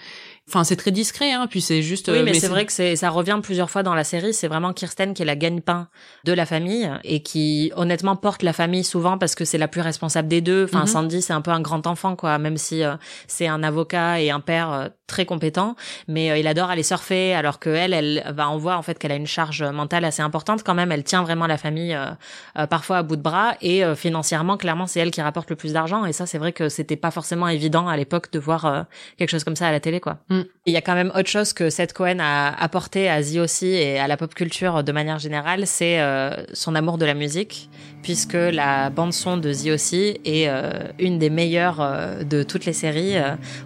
Enfin, 0.48 0.64
c'est 0.64 0.76
très 0.76 0.90
discret, 0.90 1.32
hein. 1.32 1.46
Puis 1.48 1.60
c'est 1.60 1.82
juste. 1.82 2.08
Oui, 2.08 2.22
mais, 2.24 2.34
c'est 2.34 2.48
vrai 2.48 2.66
que 2.66 2.72
c'est 2.72 2.96
ça 2.96 3.10
revient 3.10 3.38
plusieurs 3.42 3.70
fois 3.70 3.84
dans 3.84 3.94
la 3.94 4.02
série. 4.02 4.34
C'est 4.34 4.48
vraiment 4.48 4.72
Kirsten 4.72 5.14
qui 5.14 5.22
est 5.22 5.24
la 5.24 5.36
gagne-pain 5.36 5.88
de 6.24 6.32
la 6.32 6.46
famille 6.46 6.90
et 7.04 7.22
qui 7.22 7.72
honnêtement 7.76 8.16
porte 8.16 8.42
la 8.42 8.52
famille 8.52 8.82
souvent 8.82 9.18
parce 9.18 9.36
que 9.36 9.44
c'est 9.44 9.58
la 9.58 9.68
plus 9.68 9.80
responsable 9.80 10.26
des 10.26 10.40
deux. 10.40 10.64
Enfin, 10.64 10.80
mhm. 10.80 10.86
Sandy, 10.86 11.22
c'est 11.22 11.32
un 11.32 11.42
peu 11.42 11.52
un 11.52 11.60
grand 11.60 11.86
enfant, 11.86 12.16
quoi. 12.16 12.38
Même 12.38 12.56
si 12.56 12.82
euh, 12.82 12.96
c'est 13.28 13.46
un 13.46 13.62
avocat 13.62 14.20
et 14.20 14.30
un 14.30 14.40
père 14.40 14.72
euh, 14.72 14.88
très 15.12 15.26
compétent, 15.26 15.76
mais 16.08 16.30
euh, 16.30 16.38
il 16.38 16.46
adore 16.46 16.70
aller 16.70 16.82
surfer, 16.82 17.34
alors 17.34 17.58
que 17.58 17.70
elle, 17.70 17.92
elle 17.92 18.24
va 18.34 18.48
en 18.48 18.58
voir 18.58 18.78
en 18.78 18.82
fait 18.82 18.98
qu'elle 18.98 19.12
a 19.12 19.16
une 19.16 19.26
charge 19.26 19.62
mentale 19.62 20.04
assez 20.04 20.22
importante 20.22 20.62
quand 20.64 20.74
même. 20.74 20.90
Elle 20.90 21.04
tient 21.04 21.22
vraiment 21.22 21.46
la 21.46 21.58
famille 21.58 21.96
parfois 22.70 22.98
à 22.98 23.02
bout 23.02 23.16
de 23.16 23.22
bras 23.22 23.54
et 23.60 23.82
financièrement, 23.94 24.56
clairement, 24.56 24.86
c'est 24.86 25.00
elle 25.00 25.10
qui 25.10 25.20
rapporte 25.20 25.50
le 25.50 25.56
plus 25.56 25.72
d'argent. 25.72 26.04
Et 26.04 26.12
ça, 26.12 26.26
c'est 26.26 26.38
vrai 26.38 26.52
que 26.52 26.68
c'était 26.68 26.96
pas 26.96 27.10
forcément 27.10 27.48
évident 27.48 27.88
à 27.88 27.96
l'époque 27.96 28.32
de 28.32 28.38
voir 28.38 28.86
quelque 29.18 29.30
chose 29.30 29.44
comme 29.44 29.56
ça 29.56 29.68
à 29.68 29.72
la 29.72 29.80
télé, 29.80 30.00
quoi. 30.00 30.18
Mm. 30.28 30.40
Il 30.66 30.72
y 30.72 30.76
a 30.76 30.80
quand 30.80 30.94
même 30.94 31.12
autre 31.14 31.28
chose 31.28 31.52
que 31.52 31.70
Seth 31.70 31.92
Cohen 31.92 32.18
a 32.20 32.48
apporté 32.62 33.08
à 33.08 33.22
The 33.22 33.36
aussi 33.36 33.66
et 33.66 33.98
à 33.98 34.08
la 34.08 34.16
pop 34.16 34.34
culture 34.34 34.82
de 34.82 34.92
manière 34.92 35.18
générale, 35.18 35.66
c'est 35.66 36.00
euh, 36.00 36.30
son 36.52 36.74
amour 36.74 36.98
de 36.98 37.04
la 37.04 37.14
musique, 37.14 37.68
puisque 38.02 38.34
la 38.34 38.90
bande 38.90 39.12
son 39.12 39.36
de 39.36 39.52
The 39.52 39.68
aussi 39.74 40.20
est 40.24 40.48
euh, 40.48 40.70
une 40.98 41.18
des 41.18 41.30
meilleures 41.30 41.80
euh, 41.80 42.24
de 42.24 42.42
toutes 42.42 42.64
les 42.64 42.72
séries. 42.72 43.14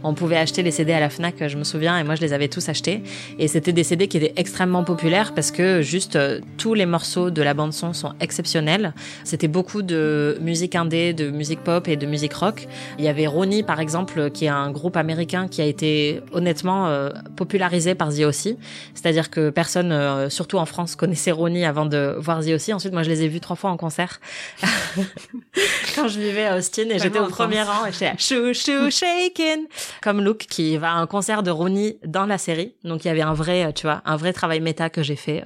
on 0.03 0.15
pouvait 0.15 0.37
acheter 0.37 0.63
les 0.63 0.71
CD 0.71 0.93
à 0.93 1.01
la 1.01 1.11
Fnac, 1.11 1.35
je 1.47 1.57
me 1.57 1.65
souviens, 1.65 1.99
et 1.99 2.05
moi 2.05 2.15
je 2.15 2.21
les 2.21 2.33
avais 2.33 2.49
tous 2.49 2.69
achetés. 2.69 3.03
Et 3.39 3.49
c'était 3.49 3.73
des 3.73 3.85
CD 3.85 4.09
qui 4.09 4.17
étaient 4.19 4.35
extrêmement 4.37 4.85
populaires 4.85 5.35
parce 5.35 5.51
que 5.51 5.83
juste 5.83 6.19
tous 6.59 6.75
les 6.75 6.87
morceaux 6.87 7.31
de 7.31 7.43
la 7.43 7.55
bande 7.55 7.73
son 7.73 7.93
sont 7.93 8.13
exceptionnels. 8.21 8.95
C'était 9.25 9.49
beaucoup 9.49 9.83
de 9.83 10.39
musique 10.41 10.75
indé, 10.75 11.13
de 11.13 11.31
musique 11.31 11.61
pop 11.61 11.89
et 11.89 11.97
de 11.97 12.07
musique 12.07 12.35
rock. 12.35 12.67
Il 12.99 13.05
y 13.05 13.09
avait 13.09 13.27
Ronnie 13.27 13.63
par 13.63 13.81
exemple, 13.81 14.31
qui 14.31 14.47
est 14.47 14.49
un 14.49 14.71
groupe 14.71 14.97
américain 14.97 15.49
qui 15.49 15.61
a 15.61 15.65
été 15.65 16.23
honnêtement 16.33 16.89
euh, 16.89 17.11
popularisé 17.37 17.95
par 17.95 18.13
The 18.13 18.21
aussi. 18.21 18.57
C'est-à-dire 18.95 19.31
que 19.31 19.51
personne, 19.51 19.93
euh, 19.93 20.31
surtout 20.31 20.59
en 20.59 20.67
France, 20.67 20.97
connaissait 20.97 21.33
Ronnie 21.33 21.65
avant 21.65 21.87
de 21.87 22.17
voir 22.19 22.41
The 22.45 22.51
aussi. 22.51 22.73
Ensuite, 22.73 22.93
moi, 22.93 23.03
je 23.03 23.11
les 23.11 23.23
ai 23.23 23.29
vus 23.29 23.41
trois 23.41 23.57
fois 23.57 23.71
en 23.71 23.77
concert 23.77 24.21
quand 25.95 26.09
je 26.09 26.21
vivais 26.21 26.47
à 26.47 26.57
Austin 26.57 26.89
et 26.91 26.99
j'étais 26.99 27.19
au 27.19 27.29
premier 27.29 27.63
rang 27.63 27.87
et 27.87 27.93
j'étais 27.93 28.13
chou 28.19 28.53
chou 28.55 28.91
shaking 28.91 29.67
comme 30.03 30.23
Luke 30.23 30.47
qui 30.49 30.77
va 30.77 30.93
à 30.93 30.95
un 30.95 31.07
concert 31.07 31.43
de 31.43 31.51
Ronnie 31.51 31.99
dans 32.05 32.27
la 32.27 32.39
série. 32.39 32.75
Donc 32.85 33.05
il 33.05 33.09
y 33.09 33.11
avait 33.11 33.23
un 33.23 33.35
vrai, 33.35 33.67
euh, 33.67 33.73
tu 33.73 33.87
vois, 33.87 34.03
un 34.05 34.17
vrai 34.17 34.33
travail 34.33 34.61
méta 34.61 34.91
que 34.91 35.03
j'ai 35.03 35.17
fait 35.17 35.45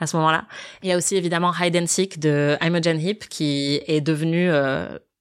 à 0.00 0.06
ce 0.06 0.16
moment-là. 0.16 0.44
Il 0.82 0.88
y 0.88 0.92
a 0.92 0.96
aussi 0.96 1.16
évidemment 1.16 1.52
Hide 1.58 1.76
and 1.76 1.86
Seek 1.86 2.18
de 2.18 2.56
Imogen 2.60 3.00
Heap 3.00 3.28
qui 3.28 3.80
est 3.86 4.00
devenu 4.00 4.50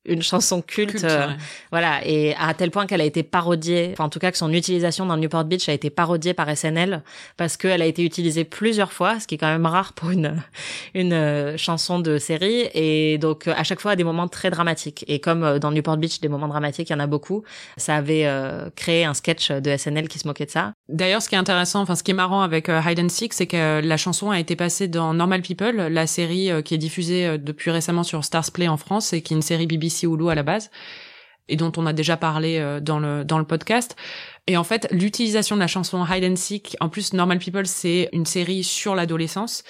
une 0.05 0.21
chanson 0.21 0.61
culte, 0.61 1.03
euh, 1.03 1.27
voilà, 1.71 2.05
et 2.05 2.33
à 2.39 2.53
tel 2.53 2.71
point 2.71 2.85
qu'elle 2.85 3.01
a 3.01 3.05
été 3.05 3.21
parodiée, 3.21 3.89
enfin 3.91 4.05
en 4.05 4.09
tout 4.09 4.19
cas 4.19 4.31
que 4.31 4.37
son 4.37 4.53
utilisation 4.53 5.05
dans 5.05 5.17
Newport 5.17 5.43
Beach 5.43 5.67
a 5.67 5.73
été 5.73 5.89
parodiée 5.89 6.33
par 6.33 6.55
SNL 6.55 7.03
parce 7.35 7.57
qu'elle 7.57 7.81
a 7.81 7.85
été 7.85 8.03
utilisée 8.03 8.45
plusieurs 8.45 8.93
fois, 8.93 9.19
ce 9.19 9.27
qui 9.27 9.35
est 9.35 9.37
quand 9.37 9.51
même 9.51 9.65
rare 9.65 9.93
pour 9.93 10.09
une 10.09 10.41
une 10.93 11.11
euh, 11.11 11.57
chanson 11.57 11.99
de 11.99 12.17
série, 12.17 12.69
et 12.73 13.17
donc 13.17 13.47
à 13.47 13.63
chaque 13.63 13.81
fois 13.81 13.91
à 13.91 13.95
des 13.97 14.05
moments 14.05 14.29
très 14.29 14.49
dramatiques. 14.49 15.03
Et 15.07 15.19
comme 15.19 15.43
euh, 15.43 15.59
dans 15.59 15.71
Newport 15.71 15.97
Beach, 15.97 16.21
des 16.21 16.29
moments 16.29 16.47
dramatiques, 16.47 16.89
il 16.89 16.93
y 16.93 16.95
en 16.95 17.01
a 17.01 17.07
beaucoup. 17.07 17.43
Ça 17.75 17.95
avait 17.95 18.27
créé 18.75 19.05
un 19.05 19.13
sketch 19.13 19.51
de 19.51 19.75
SNL 19.75 20.07
qui 20.07 20.19
se 20.19 20.27
moquait 20.27 20.45
de 20.45 20.51
ça. 20.51 20.73
D'ailleurs, 20.87 21.21
ce 21.21 21.29
qui 21.29 21.35
est 21.35 21.39
intéressant, 21.39 21.81
enfin 21.81 21.95
ce 21.95 22.03
qui 22.03 22.11
est 22.11 22.15
marrant 22.15 22.41
avec 22.41 22.69
Hide 22.69 22.99
and 22.99 23.09
Seek, 23.09 23.33
c'est 23.33 23.47
que 23.47 23.81
la 23.81 23.97
chanson 23.97 24.31
a 24.31 24.39
été 24.39 24.55
passée 24.55 24.87
dans 24.87 25.13
Normal 25.13 25.41
People, 25.41 25.75
la 25.75 26.07
série 26.07 26.49
qui 26.63 26.73
est 26.73 26.77
diffusée 26.77 27.37
depuis 27.37 27.71
récemment 27.71 28.03
sur 28.03 28.23
Stars 28.23 28.51
Play 28.51 28.67
en 28.67 28.77
France 28.77 29.13
et 29.13 29.21
qui 29.21 29.33
est 29.33 29.37
une 29.37 29.41
série 29.41 29.67
BBC 29.67 29.98
Hulu 30.07 30.29
à 30.29 30.35
la 30.35 30.43
base 30.43 30.69
et 31.49 31.55
dont 31.55 31.71
on 31.75 31.85
a 31.85 31.93
déjà 31.93 32.15
parlé 32.15 32.57
euh, 32.57 32.79
dans 32.79 32.99
le 32.99 33.25
dans 33.25 33.39
le 33.39 33.43
podcast. 33.43 33.95
Et 34.47 34.57
en 34.57 34.63
fait, 34.63 34.87
l'utilisation 34.91 35.55
de 35.55 35.61
la 35.61 35.67
chanson 35.67 36.03
Hide 36.03 36.23
and 36.23 36.35
Seek, 36.35 36.75
en 36.79 36.89
plus 36.89 37.13
Normal 37.13 37.37
People, 37.37 37.67
c'est 37.67 38.09
une 38.13 38.25
série 38.25 38.63
sur 38.63 38.95
l'adolescence, 38.95 39.63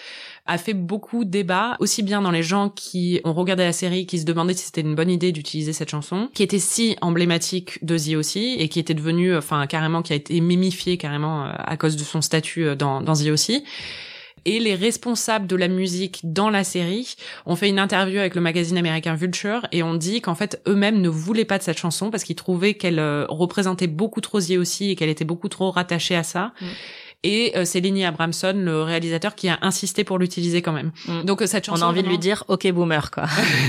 a 0.45 0.57
fait 0.57 0.73
beaucoup 0.73 1.25
de 1.25 1.29
débats, 1.29 1.75
aussi 1.79 2.01
bien 2.01 2.21
dans 2.21 2.31
les 2.31 2.43
gens 2.43 2.69
qui 2.69 3.19
ont 3.25 3.33
regardé 3.33 3.63
la 3.63 3.73
série, 3.73 4.05
qui 4.05 4.19
se 4.19 4.25
demandaient 4.25 4.53
si 4.53 4.67
c'était 4.67 4.81
une 4.81 4.95
bonne 4.95 5.09
idée 5.09 5.33
d'utiliser 5.33 5.73
cette 5.73 5.89
chanson, 5.89 6.29
qui 6.33 6.43
était 6.43 6.59
si 6.59 6.95
emblématique 7.01 7.83
de 7.83 7.97
The 7.97 8.15
aussi, 8.15 8.55
et 8.57 8.69
qui 8.69 8.79
était 8.79 8.93
devenue, 8.93 9.35
enfin 9.35 9.67
carrément, 9.67 10.01
qui 10.01 10.13
a 10.13 10.15
été 10.15 10.39
mémifiée 10.39 10.97
carrément 10.97 11.45
euh, 11.45 11.51
à 11.57 11.75
cause 11.75 11.97
de 11.97 12.03
son 12.03 12.21
statut 12.21 12.65
euh, 12.65 12.75
dans, 12.75 13.01
dans 13.01 13.15
The 13.15 13.27
aussi 13.27 13.65
Et 14.45 14.59
les 14.59 14.75
responsables 14.75 15.47
de 15.47 15.55
la 15.55 15.67
musique 15.67 16.21
dans 16.23 16.49
la 16.49 16.63
série 16.63 17.15
ont 17.45 17.55
fait 17.55 17.69
une 17.69 17.79
interview 17.79 18.19
avec 18.19 18.35
le 18.35 18.41
magazine 18.41 18.77
américain 18.77 19.15
Vulture 19.15 19.67
et 19.71 19.83
ont 19.83 19.95
dit 19.95 20.21
qu'en 20.21 20.35
fait 20.35 20.61
eux-mêmes 20.67 21.01
ne 21.01 21.09
voulaient 21.09 21.45
pas 21.45 21.57
de 21.57 21.63
cette 21.63 21.77
chanson 21.77 22.11
parce 22.11 22.23
qu'ils 22.23 22.35
trouvaient 22.35 22.73
qu'elle 22.73 22.99
euh, 22.99 23.25
représentait 23.27 23.87
beaucoup 23.87 24.21
trop 24.21 24.39
aussi 24.39 24.91
et 24.91 24.95
qu'elle 24.95 25.09
était 25.09 25.25
beaucoup 25.25 25.49
trop 25.49 25.69
rattachée 25.71 26.15
à 26.15 26.23
ça. 26.23 26.53
Mm 26.61 26.65
et 27.23 27.51
euh, 27.57 27.65
c'est 27.65 27.81
Lenny 27.81 28.05
Abramson, 28.05 28.53
le 28.55 28.81
réalisateur, 28.81 29.35
qui 29.35 29.49
a 29.49 29.59
insisté 29.61 30.05
pour 30.05 30.17
l'utiliser 30.17 30.61
quand 30.61 30.71
même. 30.71 30.91
Mm. 31.05 31.23
Donc 31.23 31.41
euh, 31.41 31.47
cette 31.47 31.65
chanson, 31.65 31.83
on 31.83 31.87
a 31.87 31.89
envie 31.89 32.01
de 32.01 32.07
lui 32.07 32.17
dire 32.17 32.45
OK 32.47 32.71
boomer 32.71 33.11
quoi. 33.11 33.25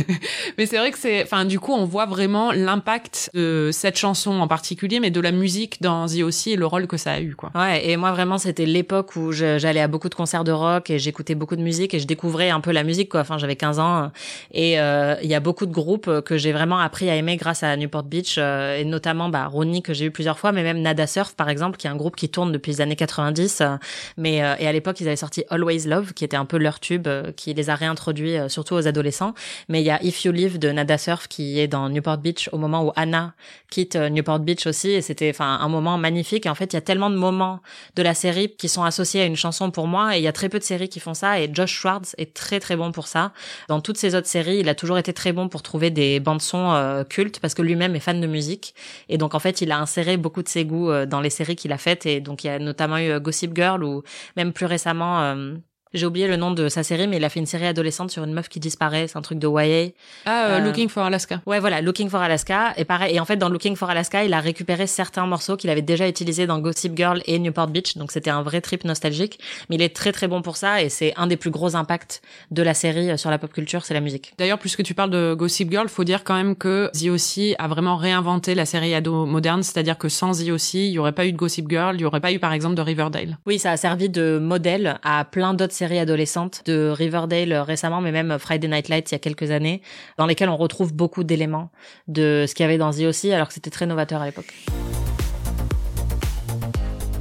mais 0.58 0.66
c'est 0.66 0.78
vrai 0.78 0.92
que 0.92 0.98
c'est, 0.98 1.24
enfin 1.24 1.44
du 1.44 1.58
coup 1.58 1.72
on 1.72 1.84
voit 1.84 2.06
vraiment 2.06 2.52
l'impact 2.52 3.30
de 3.34 3.70
cette 3.72 3.98
chanson 3.98 4.30
en 4.40 4.46
particulier, 4.46 5.00
mais 5.00 5.10
de 5.10 5.20
la 5.20 5.32
musique 5.32 5.82
dans 5.82 6.06
The 6.06 6.22
aussi 6.22 6.52
et 6.52 6.56
le 6.56 6.64
rôle 6.64 6.86
que 6.86 6.96
ça 6.96 7.12
a 7.12 7.20
eu 7.20 7.34
quoi. 7.34 7.50
Ouais 7.56 7.88
et 7.90 7.96
moi 7.96 8.12
vraiment 8.12 8.38
c'était 8.38 8.66
l'époque 8.66 9.16
où 9.16 9.32
j'allais 9.32 9.80
à 9.80 9.88
beaucoup 9.88 10.08
de 10.08 10.14
concerts 10.14 10.44
de 10.44 10.52
rock 10.52 10.88
et 10.90 11.00
j'écoutais 11.00 11.34
beaucoup 11.34 11.56
de 11.56 11.62
musique 11.62 11.92
et 11.92 11.98
je 11.98 12.06
découvrais 12.06 12.50
un 12.50 12.60
peu 12.60 12.70
la 12.70 12.84
musique 12.84 13.08
quoi. 13.08 13.20
Enfin 13.20 13.36
j'avais 13.38 13.56
15 13.56 13.80
ans 13.80 14.12
et 14.52 14.78
euh, 14.78 15.16
il 15.24 15.28
y 15.28 15.34
a 15.34 15.40
beaucoup 15.40 15.66
de 15.66 15.72
groupes 15.72 16.20
que 16.20 16.36
j'ai 16.36 16.52
vraiment 16.52 16.78
appris 16.78 17.10
à 17.10 17.16
aimer 17.16 17.36
grâce 17.36 17.64
à 17.64 17.76
Newport 17.76 18.04
Beach 18.04 18.38
et 18.38 18.84
notamment 18.84 19.28
bah 19.28 19.46
Ronnie 19.46 19.82
que 19.82 19.92
j'ai 19.92 20.04
eu 20.04 20.10
plusieurs 20.12 20.38
fois, 20.38 20.52
mais 20.52 20.62
même 20.62 20.80
Nada 20.82 21.08
Surf 21.08 21.34
par 21.34 21.48
exemple 21.48 21.78
qui 21.78 21.88
est 21.88 21.90
un 21.90 21.96
groupe 21.96 22.14
qui 22.14 22.28
tourne 22.28 22.52
depuis 22.52 22.70
les 22.70 22.80
années 22.80 22.94
90 22.94 23.39
mais 24.16 24.42
euh, 24.42 24.54
et 24.58 24.66
à 24.66 24.72
l'époque, 24.72 25.00
ils 25.00 25.06
avaient 25.06 25.16
sorti 25.16 25.44
Always 25.50 25.86
Love, 25.86 26.12
qui 26.12 26.24
était 26.24 26.36
un 26.36 26.44
peu 26.44 26.58
leur 26.58 26.80
tube, 26.80 27.06
euh, 27.06 27.32
qui 27.32 27.54
les 27.54 27.70
a 27.70 27.74
réintroduits 27.74 28.36
euh, 28.36 28.48
surtout 28.48 28.74
aux 28.74 28.86
adolescents. 28.86 29.34
Mais 29.68 29.80
il 29.80 29.84
y 29.84 29.90
a 29.90 30.02
If 30.02 30.24
You 30.24 30.32
Live 30.32 30.58
de 30.58 30.70
Nada 30.70 30.98
Surf 30.98 31.28
qui 31.28 31.60
est 31.60 31.68
dans 31.68 31.88
Newport 31.88 32.18
Beach 32.18 32.48
au 32.52 32.58
moment 32.58 32.84
où 32.84 32.92
Anna 32.96 33.34
quitte 33.70 33.96
Newport 33.96 34.40
Beach 34.40 34.66
aussi, 34.66 34.90
et 34.90 35.02
c'était 35.02 35.30
enfin 35.30 35.58
un 35.60 35.68
moment 35.68 35.96
magnifique. 35.98 36.46
Et 36.46 36.48
en 36.48 36.54
fait, 36.54 36.72
il 36.72 36.76
y 36.76 36.78
a 36.78 36.82
tellement 36.82 37.10
de 37.10 37.16
moments 37.16 37.60
de 37.96 38.02
la 38.02 38.14
série 38.14 38.54
qui 38.56 38.68
sont 38.68 38.82
associés 38.82 39.22
à 39.22 39.24
une 39.24 39.36
chanson 39.36 39.70
pour 39.70 39.86
moi, 39.86 40.16
et 40.16 40.18
il 40.18 40.24
y 40.24 40.28
a 40.28 40.32
très 40.32 40.48
peu 40.48 40.58
de 40.58 40.64
séries 40.64 40.88
qui 40.88 41.00
font 41.00 41.14
ça. 41.14 41.40
Et 41.40 41.50
Josh 41.52 41.72
Schwartz 41.72 42.14
est 42.18 42.34
très 42.34 42.60
très 42.60 42.76
bon 42.76 42.92
pour 42.92 43.06
ça. 43.06 43.32
Dans 43.68 43.80
toutes 43.80 43.96
ses 43.96 44.14
autres 44.14 44.26
séries, 44.26 44.58
il 44.58 44.68
a 44.68 44.74
toujours 44.74 44.98
été 44.98 45.12
très 45.12 45.32
bon 45.32 45.48
pour 45.48 45.62
trouver 45.62 45.90
des 45.90 46.20
bandes 46.20 46.42
son 46.42 47.04
cultes 47.08 47.38
parce 47.40 47.54
que 47.54 47.62
lui-même 47.62 47.94
est 47.94 48.00
fan 48.00 48.20
de 48.20 48.26
musique. 48.26 48.74
Et 49.08 49.18
donc 49.18 49.34
en 49.34 49.38
fait, 49.38 49.60
il 49.60 49.70
a 49.72 49.78
inséré 49.78 50.16
beaucoup 50.16 50.42
de 50.42 50.48
ses 50.48 50.64
goûts 50.64 50.90
dans 51.06 51.20
les 51.20 51.30
séries 51.30 51.56
qu'il 51.56 51.72
a 51.72 51.78
faites. 51.78 52.06
Et 52.06 52.20
donc 52.20 52.44
il 52.44 52.48
y 52.48 52.50
a 52.50 52.58
notamment 52.58 52.98
eu 52.98 53.20
Girl 53.54 53.84
ou 53.84 54.02
même 54.36 54.52
plus 54.52 54.66
récemment 54.66 55.22
euh, 55.22 55.54
j'ai 55.92 56.06
oublié 56.06 56.28
le 56.28 56.36
nom 56.36 56.52
de 56.52 56.68
sa 56.68 56.82
série, 56.82 57.08
mais 57.08 57.16
il 57.16 57.24
a 57.24 57.28
fait 57.28 57.40
une 57.40 57.46
série 57.46 57.66
adolescente 57.66 58.10
sur 58.10 58.22
une 58.22 58.32
meuf 58.32 58.48
qui 58.48 58.60
disparaît. 58.60 59.08
C'est 59.08 59.16
un 59.18 59.22
truc 59.22 59.38
de 59.38 59.48
YA. 59.48 59.90
Ah, 60.24 60.46
euh, 60.46 60.58
Looking 60.60 60.88
for 60.88 61.02
Alaska. 61.02 61.40
Ouais, 61.46 61.58
voilà, 61.58 61.80
Looking 61.80 62.08
for 62.08 62.20
Alaska. 62.20 62.72
Et 62.76 62.84
pareil. 62.84 63.16
Et 63.16 63.20
en 63.20 63.24
fait, 63.24 63.36
dans 63.36 63.48
Looking 63.48 63.74
for 63.74 63.90
Alaska, 63.90 64.24
il 64.24 64.32
a 64.32 64.40
récupéré 64.40 64.86
certains 64.86 65.26
morceaux 65.26 65.56
qu'il 65.56 65.68
avait 65.68 65.82
déjà 65.82 66.08
utilisés 66.08 66.46
dans 66.46 66.60
Gossip 66.60 66.96
Girl 66.96 67.20
et 67.26 67.38
Newport 67.40 67.66
Beach. 67.66 67.96
Donc 67.96 68.12
c'était 68.12 68.30
un 68.30 68.42
vrai 68.42 68.60
trip 68.60 68.84
nostalgique. 68.84 69.40
Mais 69.68 69.76
il 69.76 69.82
est 69.82 69.94
très 69.94 70.12
très 70.12 70.28
bon 70.28 70.42
pour 70.42 70.56
ça. 70.56 70.80
Et 70.80 70.88
c'est 70.88 71.12
un 71.16 71.26
des 71.26 71.36
plus 71.36 71.50
gros 71.50 71.74
impacts 71.74 72.22
de 72.52 72.62
la 72.62 72.74
série 72.74 73.10
euh, 73.10 73.16
sur 73.16 73.30
la 73.30 73.38
pop 73.38 73.52
culture, 73.52 73.84
c'est 73.84 73.94
la 73.94 74.00
musique. 74.00 74.32
D'ailleurs, 74.38 74.58
puisque 74.58 74.84
tu 74.84 74.94
parles 74.94 75.10
de 75.10 75.34
Gossip 75.34 75.70
Girl, 75.70 75.88
faut 75.88 76.04
dire 76.04 76.22
quand 76.22 76.34
même 76.34 76.54
que 76.54 76.90
The 76.92 77.08
aussi 77.08 77.56
a 77.58 77.66
vraiment 77.66 77.96
réinventé 77.96 78.54
la 78.54 78.64
série 78.64 78.94
ado 78.94 79.26
moderne. 79.26 79.64
C'est-à-dire 79.64 79.98
que 79.98 80.08
sans 80.08 80.32
The 80.32 80.50
aussi, 80.50 80.86
il 80.86 80.92
y 80.92 80.98
aurait 81.00 81.12
pas 81.12 81.26
eu 81.26 81.32
de 81.32 81.36
Gossip 81.36 81.68
Girl, 81.68 81.96
il 81.96 82.02
y 82.02 82.04
aurait 82.04 82.20
pas 82.20 82.32
eu 82.32 82.38
par 82.38 82.52
exemple 82.52 82.76
de 82.76 82.82
Riverdale. 82.82 83.38
Oui, 83.46 83.58
ça 83.58 83.72
a 83.72 83.76
servi 83.76 84.08
de 84.08 84.38
modèle 84.38 84.98
à 85.02 85.24
plein 85.24 85.54
d'autres 85.54 85.79
séries 85.80 85.98
adolescentes 85.98 86.60
de 86.66 86.90
Riverdale 86.90 87.54
récemment, 87.54 88.02
mais 88.02 88.12
même 88.12 88.38
Friday 88.38 88.68
Night 88.68 88.90
Lights 88.90 89.12
il 89.12 89.14
y 89.14 89.16
a 89.16 89.18
quelques 89.18 89.50
années, 89.50 89.80
dans 90.18 90.26
lesquels 90.26 90.50
on 90.50 90.56
retrouve 90.58 90.92
beaucoup 90.92 91.24
d'éléments 91.24 91.70
de 92.06 92.44
ce 92.46 92.54
qu'il 92.54 92.64
y 92.64 92.68
avait 92.68 92.76
dans 92.76 92.90
The 92.90 93.04
aussi, 93.04 93.32
alors 93.32 93.48
que 93.48 93.54
c'était 93.54 93.70
très 93.70 93.86
novateur 93.86 94.20
à 94.20 94.26
l'époque. 94.26 94.52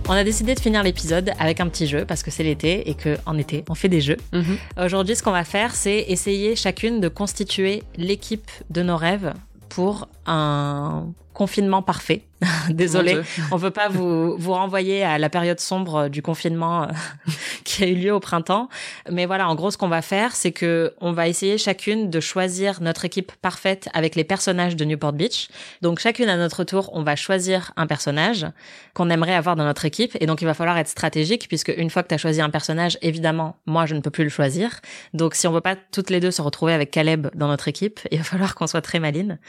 On 0.09 0.11
a 0.11 0.25
décidé 0.25 0.55
de 0.55 0.59
finir 0.59 0.83
l'épisode 0.83 1.31
avec 1.39 1.61
un 1.61 1.69
petit 1.69 1.87
jeu 1.87 2.03
parce 2.03 2.21
que 2.21 2.31
c'est 2.31 2.43
l'été 2.43 2.89
et 2.89 2.95
que 2.95 3.15
en 3.25 3.37
été 3.37 3.63
on 3.69 3.75
fait 3.75 3.87
des 3.87 4.01
jeux. 4.01 4.17
Mhm. 4.33 4.57
Aujourd'hui, 4.83 5.15
ce 5.15 5.23
qu'on 5.23 5.31
va 5.31 5.45
faire, 5.45 5.73
c'est 5.73 5.99
essayer 6.09 6.57
chacune 6.57 6.99
de 6.99 7.07
constituer 7.07 7.83
l'équipe 7.95 8.51
de 8.69 8.81
nos 8.81 8.97
rêves 8.97 9.33
pour 9.69 10.09
un 10.25 11.05
confinement 11.39 11.81
parfait. 11.81 12.23
Désolé, 12.69 13.21
on 13.51 13.55
veut 13.55 13.71
pas 13.71 13.87
vous 13.87 14.35
vous 14.37 14.51
renvoyer 14.51 15.03
à 15.03 15.17
la 15.17 15.29
période 15.29 15.61
sombre 15.61 16.09
du 16.09 16.21
confinement 16.21 16.83
euh, 16.83 16.87
qui 17.63 17.81
a 17.81 17.87
eu 17.87 17.95
lieu 17.95 18.13
au 18.13 18.19
printemps, 18.19 18.67
mais 19.09 19.25
voilà, 19.25 19.47
en 19.47 19.55
gros 19.55 19.71
ce 19.71 19.77
qu'on 19.77 19.87
va 19.87 20.01
faire, 20.01 20.35
c'est 20.35 20.51
que 20.51 20.93
on 20.99 21.13
va 21.13 21.29
essayer 21.29 21.57
chacune 21.57 22.09
de 22.09 22.19
choisir 22.19 22.81
notre 22.81 23.05
équipe 23.05 23.31
parfaite 23.41 23.87
avec 23.93 24.15
les 24.15 24.25
personnages 24.25 24.75
de 24.75 24.83
Newport 24.83 25.13
Beach. 25.13 25.47
Donc 25.81 25.99
chacune 25.99 26.27
à 26.27 26.35
notre 26.35 26.65
tour, 26.65 26.89
on 26.91 27.03
va 27.03 27.15
choisir 27.15 27.71
un 27.77 27.87
personnage 27.87 28.45
qu'on 28.93 29.09
aimerait 29.09 29.35
avoir 29.35 29.55
dans 29.55 29.65
notre 29.65 29.85
équipe 29.85 30.17
et 30.19 30.25
donc 30.25 30.41
il 30.41 30.45
va 30.45 30.53
falloir 30.53 30.77
être 30.77 30.89
stratégique 30.89 31.47
puisque 31.47 31.73
une 31.77 31.89
fois 31.89 32.03
que 32.03 32.09
tu 32.09 32.15
as 32.15 32.17
choisi 32.17 32.41
un 32.41 32.49
personnage, 32.49 32.97
évidemment, 33.01 33.55
moi 33.65 33.85
je 33.85 33.95
ne 33.95 34.01
peux 34.01 34.11
plus 34.11 34.25
le 34.25 34.29
choisir. 34.29 34.81
Donc 35.13 35.35
si 35.35 35.47
on 35.47 35.53
veut 35.53 35.61
pas 35.61 35.77
toutes 35.77 36.09
les 36.09 36.19
deux 36.19 36.31
se 36.31 36.41
retrouver 36.41 36.73
avec 36.73 36.91
Caleb 36.91 37.27
dans 37.33 37.47
notre 37.47 37.69
équipe, 37.69 38.01
il 38.11 38.17
va 38.17 38.25
falloir 38.25 38.55
qu'on 38.55 38.67
soit 38.67 38.81
très 38.81 38.99
maline. 38.99 39.39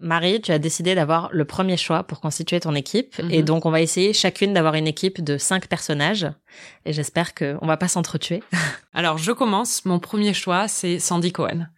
Marie, 0.00 0.40
tu 0.40 0.50
as 0.50 0.58
décidé 0.58 0.96
d'avoir 0.96 1.28
le 1.32 1.44
premier 1.44 1.76
choix 1.76 2.02
pour 2.02 2.20
constituer 2.20 2.58
ton 2.58 2.74
équipe. 2.74 3.14
Et 3.30 3.38
mhm. 3.38 3.44
donc, 3.44 3.64
on 3.64 3.70
va 3.70 3.80
essayer 3.80 4.12
chacune 4.12 4.52
d'avoir 4.52 4.74
une 4.74 4.88
équipe 4.88 5.22
de 5.22 5.38
cinq 5.38 5.68
personnages. 5.68 6.26
Et 6.84 6.92
j'espère 6.92 7.34
qu'on 7.34 7.64
va 7.64 7.76
pas 7.76 7.86
s'entretuer. 7.86 8.42
Alors, 8.94 9.18
je 9.18 9.30
commence. 9.30 9.84
Mon 9.84 10.00
premier 10.00 10.34
choix, 10.34 10.66
c'est 10.66 10.98
Sandy 10.98 11.32
Cohen, 11.32 11.68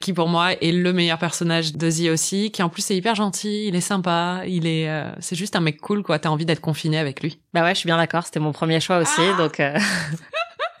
qui 0.00 0.12
pour 0.12 0.28
moi 0.28 0.52
est 0.54 0.72
le 0.72 0.92
meilleur 0.92 1.18
personnage 1.18 1.74
de 1.74 1.90
The 1.90 2.12
aussi, 2.12 2.50
qui 2.50 2.62
en 2.62 2.68
plus 2.68 2.90
est 2.90 2.96
hyper 2.96 3.14
gentil, 3.14 3.66
il 3.68 3.76
est 3.76 3.80
sympa, 3.80 4.42
il 4.46 4.66
est, 4.66 4.88
euh, 4.88 5.10
c'est 5.20 5.36
juste 5.36 5.54
un 5.54 5.60
mec 5.60 5.80
cool, 5.80 6.02
quoi. 6.02 6.18
T'as 6.18 6.28
envie 6.28 6.46
d'être 6.46 6.60
confiné 6.60 6.98
avec 6.98 7.22
lui. 7.22 7.40
Bah 7.54 7.62
ouais, 7.62 7.74
je 7.74 7.78
suis 7.78 7.86
bien 7.86 7.98
d'accord. 7.98 8.24
C'était 8.24 8.40
mon 8.40 8.52
premier 8.52 8.80
choix 8.80 8.98
aussi, 8.98 9.20
ah 9.20 9.36
donc. 9.36 9.60
Euh... 9.60 9.78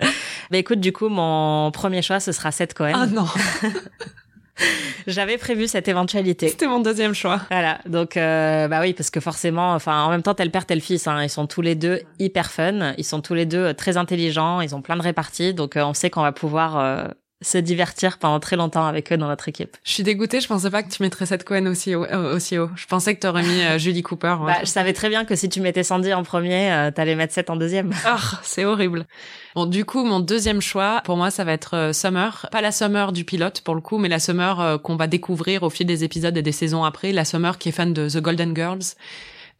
bah 0.50 0.58
écoute, 0.58 0.80
du 0.80 0.92
coup, 0.92 1.08
mon 1.08 1.70
premier 1.70 2.02
choix, 2.02 2.18
ce 2.18 2.32
sera 2.32 2.50
Seth 2.50 2.74
Cohen. 2.74 2.92
Ah 2.94 3.06
non. 3.06 3.26
J'avais 5.06 5.38
prévu 5.38 5.66
cette 5.68 5.88
éventualité. 5.88 6.48
C'était 6.48 6.66
mon 6.66 6.80
deuxième 6.80 7.14
choix. 7.14 7.40
Voilà, 7.50 7.78
donc 7.86 8.16
euh, 8.16 8.68
bah 8.68 8.80
oui, 8.80 8.92
parce 8.92 9.10
que 9.10 9.20
forcément, 9.20 9.74
enfin, 9.74 10.04
en 10.04 10.10
même 10.10 10.22
temps, 10.22 10.34
tel 10.34 10.50
père, 10.50 10.66
tel 10.66 10.80
fils, 10.80 11.06
hein, 11.06 11.22
ils 11.22 11.30
sont 11.30 11.46
tous 11.46 11.62
les 11.62 11.74
deux 11.74 12.00
hyper 12.18 12.50
fun, 12.50 12.94
ils 12.98 13.04
sont 13.04 13.20
tous 13.20 13.34
les 13.34 13.46
deux 13.46 13.74
très 13.74 13.96
intelligents, 13.96 14.60
ils 14.60 14.74
ont 14.74 14.82
plein 14.82 14.96
de 14.96 15.02
réparties, 15.02 15.54
donc 15.54 15.76
euh, 15.76 15.82
on 15.82 15.94
sait 15.94 16.10
qu'on 16.10 16.22
va 16.22 16.32
pouvoir 16.32 16.78
euh, 16.78 17.04
se 17.42 17.56
divertir 17.56 18.18
pendant 18.18 18.38
très 18.38 18.56
longtemps 18.56 18.84
avec 18.84 19.12
eux 19.12 19.16
dans 19.16 19.28
notre 19.28 19.48
équipe. 19.48 19.76
Je 19.82 19.92
suis 19.92 20.02
dégoûtée, 20.02 20.40
je 20.40 20.46
pensais 20.46 20.70
pas 20.70 20.82
que 20.82 20.90
tu 20.90 21.02
mettrais 21.02 21.24
cette 21.24 21.44
Cohen 21.44 21.66
aussi 21.66 21.94
haut. 21.94 22.04
Euh, 22.04 22.36
aussi 22.36 22.58
haut. 22.58 22.68
Je 22.76 22.86
pensais 22.86 23.14
que 23.14 23.20
tu 23.20 23.26
aurais 23.26 23.42
mis 23.42 23.62
euh, 23.62 23.78
Julie 23.78 24.02
Cooper. 24.02 24.36
Bah, 24.44 24.58
je 24.60 24.66
savais 24.66 24.92
très 24.92 25.08
bien 25.08 25.24
que 25.24 25.34
si 25.36 25.48
tu 25.48 25.60
mettais 25.60 25.82
Sandy 25.82 26.12
en 26.12 26.22
premier, 26.22 26.70
euh, 26.70 26.90
t'allais 26.90 27.14
mettre 27.14 27.32
Seth 27.32 27.50
en 27.50 27.56
deuxième. 27.56 27.92
Ah, 28.12 28.18
c'est 28.42 28.64
horrible. 28.64 29.06
Bon, 29.54 29.66
du 29.66 29.84
coup, 29.84 30.04
mon 30.04 30.18
deuxième 30.18 30.60
choix, 30.60 31.00
pour 31.04 31.16
moi, 31.16 31.30
ça 31.30 31.44
va 31.44 31.52
être 31.52 31.92
Summer. 31.92 32.46
Pas 32.50 32.60
la 32.60 32.72
Summer 32.72 33.12
du 33.12 33.24
pilote, 33.24 33.60
pour 33.60 33.76
le 33.76 33.80
coup, 33.80 33.98
mais 33.98 34.08
la 34.08 34.18
Summer 34.18 34.80
qu'on 34.82 34.96
va 34.96 35.06
découvrir 35.06 35.62
au 35.62 35.70
fil 35.70 35.86
des 35.86 36.02
épisodes 36.02 36.36
et 36.36 36.42
des 36.42 36.50
saisons 36.50 36.82
après. 36.82 37.12
La 37.12 37.24
Summer 37.24 37.56
qui 37.56 37.68
est 37.68 37.72
fan 37.72 37.92
de 37.92 38.08
The 38.08 38.18
Golden 38.18 38.56
Girls 38.56 38.96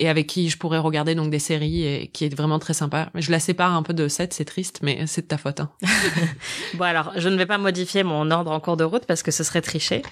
et 0.00 0.08
avec 0.08 0.26
qui 0.26 0.48
je 0.48 0.56
pourrais 0.56 0.78
regarder 0.78 1.14
donc 1.14 1.30
des 1.30 1.38
séries 1.38 1.86
et 1.86 2.06
qui 2.08 2.24
est 2.24 2.34
vraiment 2.34 2.58
très 2.58 2.72
sympa. 2.72 3.10
Je 3.14 3.30
la 3.30 3.38
sépare 3.38 3.74
un 3.74 3.82
peu 3.82 3.92
de 3.92 4.08
cette, 4.08 4.32
c'est 4.32 4.46
triste, 4.46 4.80
mais 4.82 5.06
c'est 5.06 5.22
de 5.22 5.26
ta 5.26 5.36
faute. 5.36 5.60
Hein. 5.60 5.70
bon 6.74 6.84
alors, 6.84 7.12
je 7.16 7.28
ne 7.28 7.36
vais 7.36 7.46
pas 7.46 7.58
modifier 7.58 8.02
mon 8.02 8.30
ordre 8.30 8.50
en 8.50 8.58
cours 8.60 8.78
de 8.78 8.84
route 8.84 9.04
parce 9.06 9.22
que 9.22 9.30
ce 9.30 9.44
serait 9.44 9.60
tricher, 9.60 10.02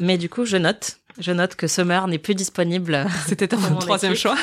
mais 0.00 0.18
du 0.18 0.28
coup, 0.28 0.44
je 0.44 0.56
note. 0.56 0.98
Je 1.18 1.32
note 1.32 1.54
que 1.54 1.66
Summer 1.66 2.06
n'est 2.06 2.18
plus 2.18 2.34
disponible. 2.34 3.06
C'était 3.26 3.48
ton 3.48 3.58
troisième 3.80 4.14
choix. 4.14 4.36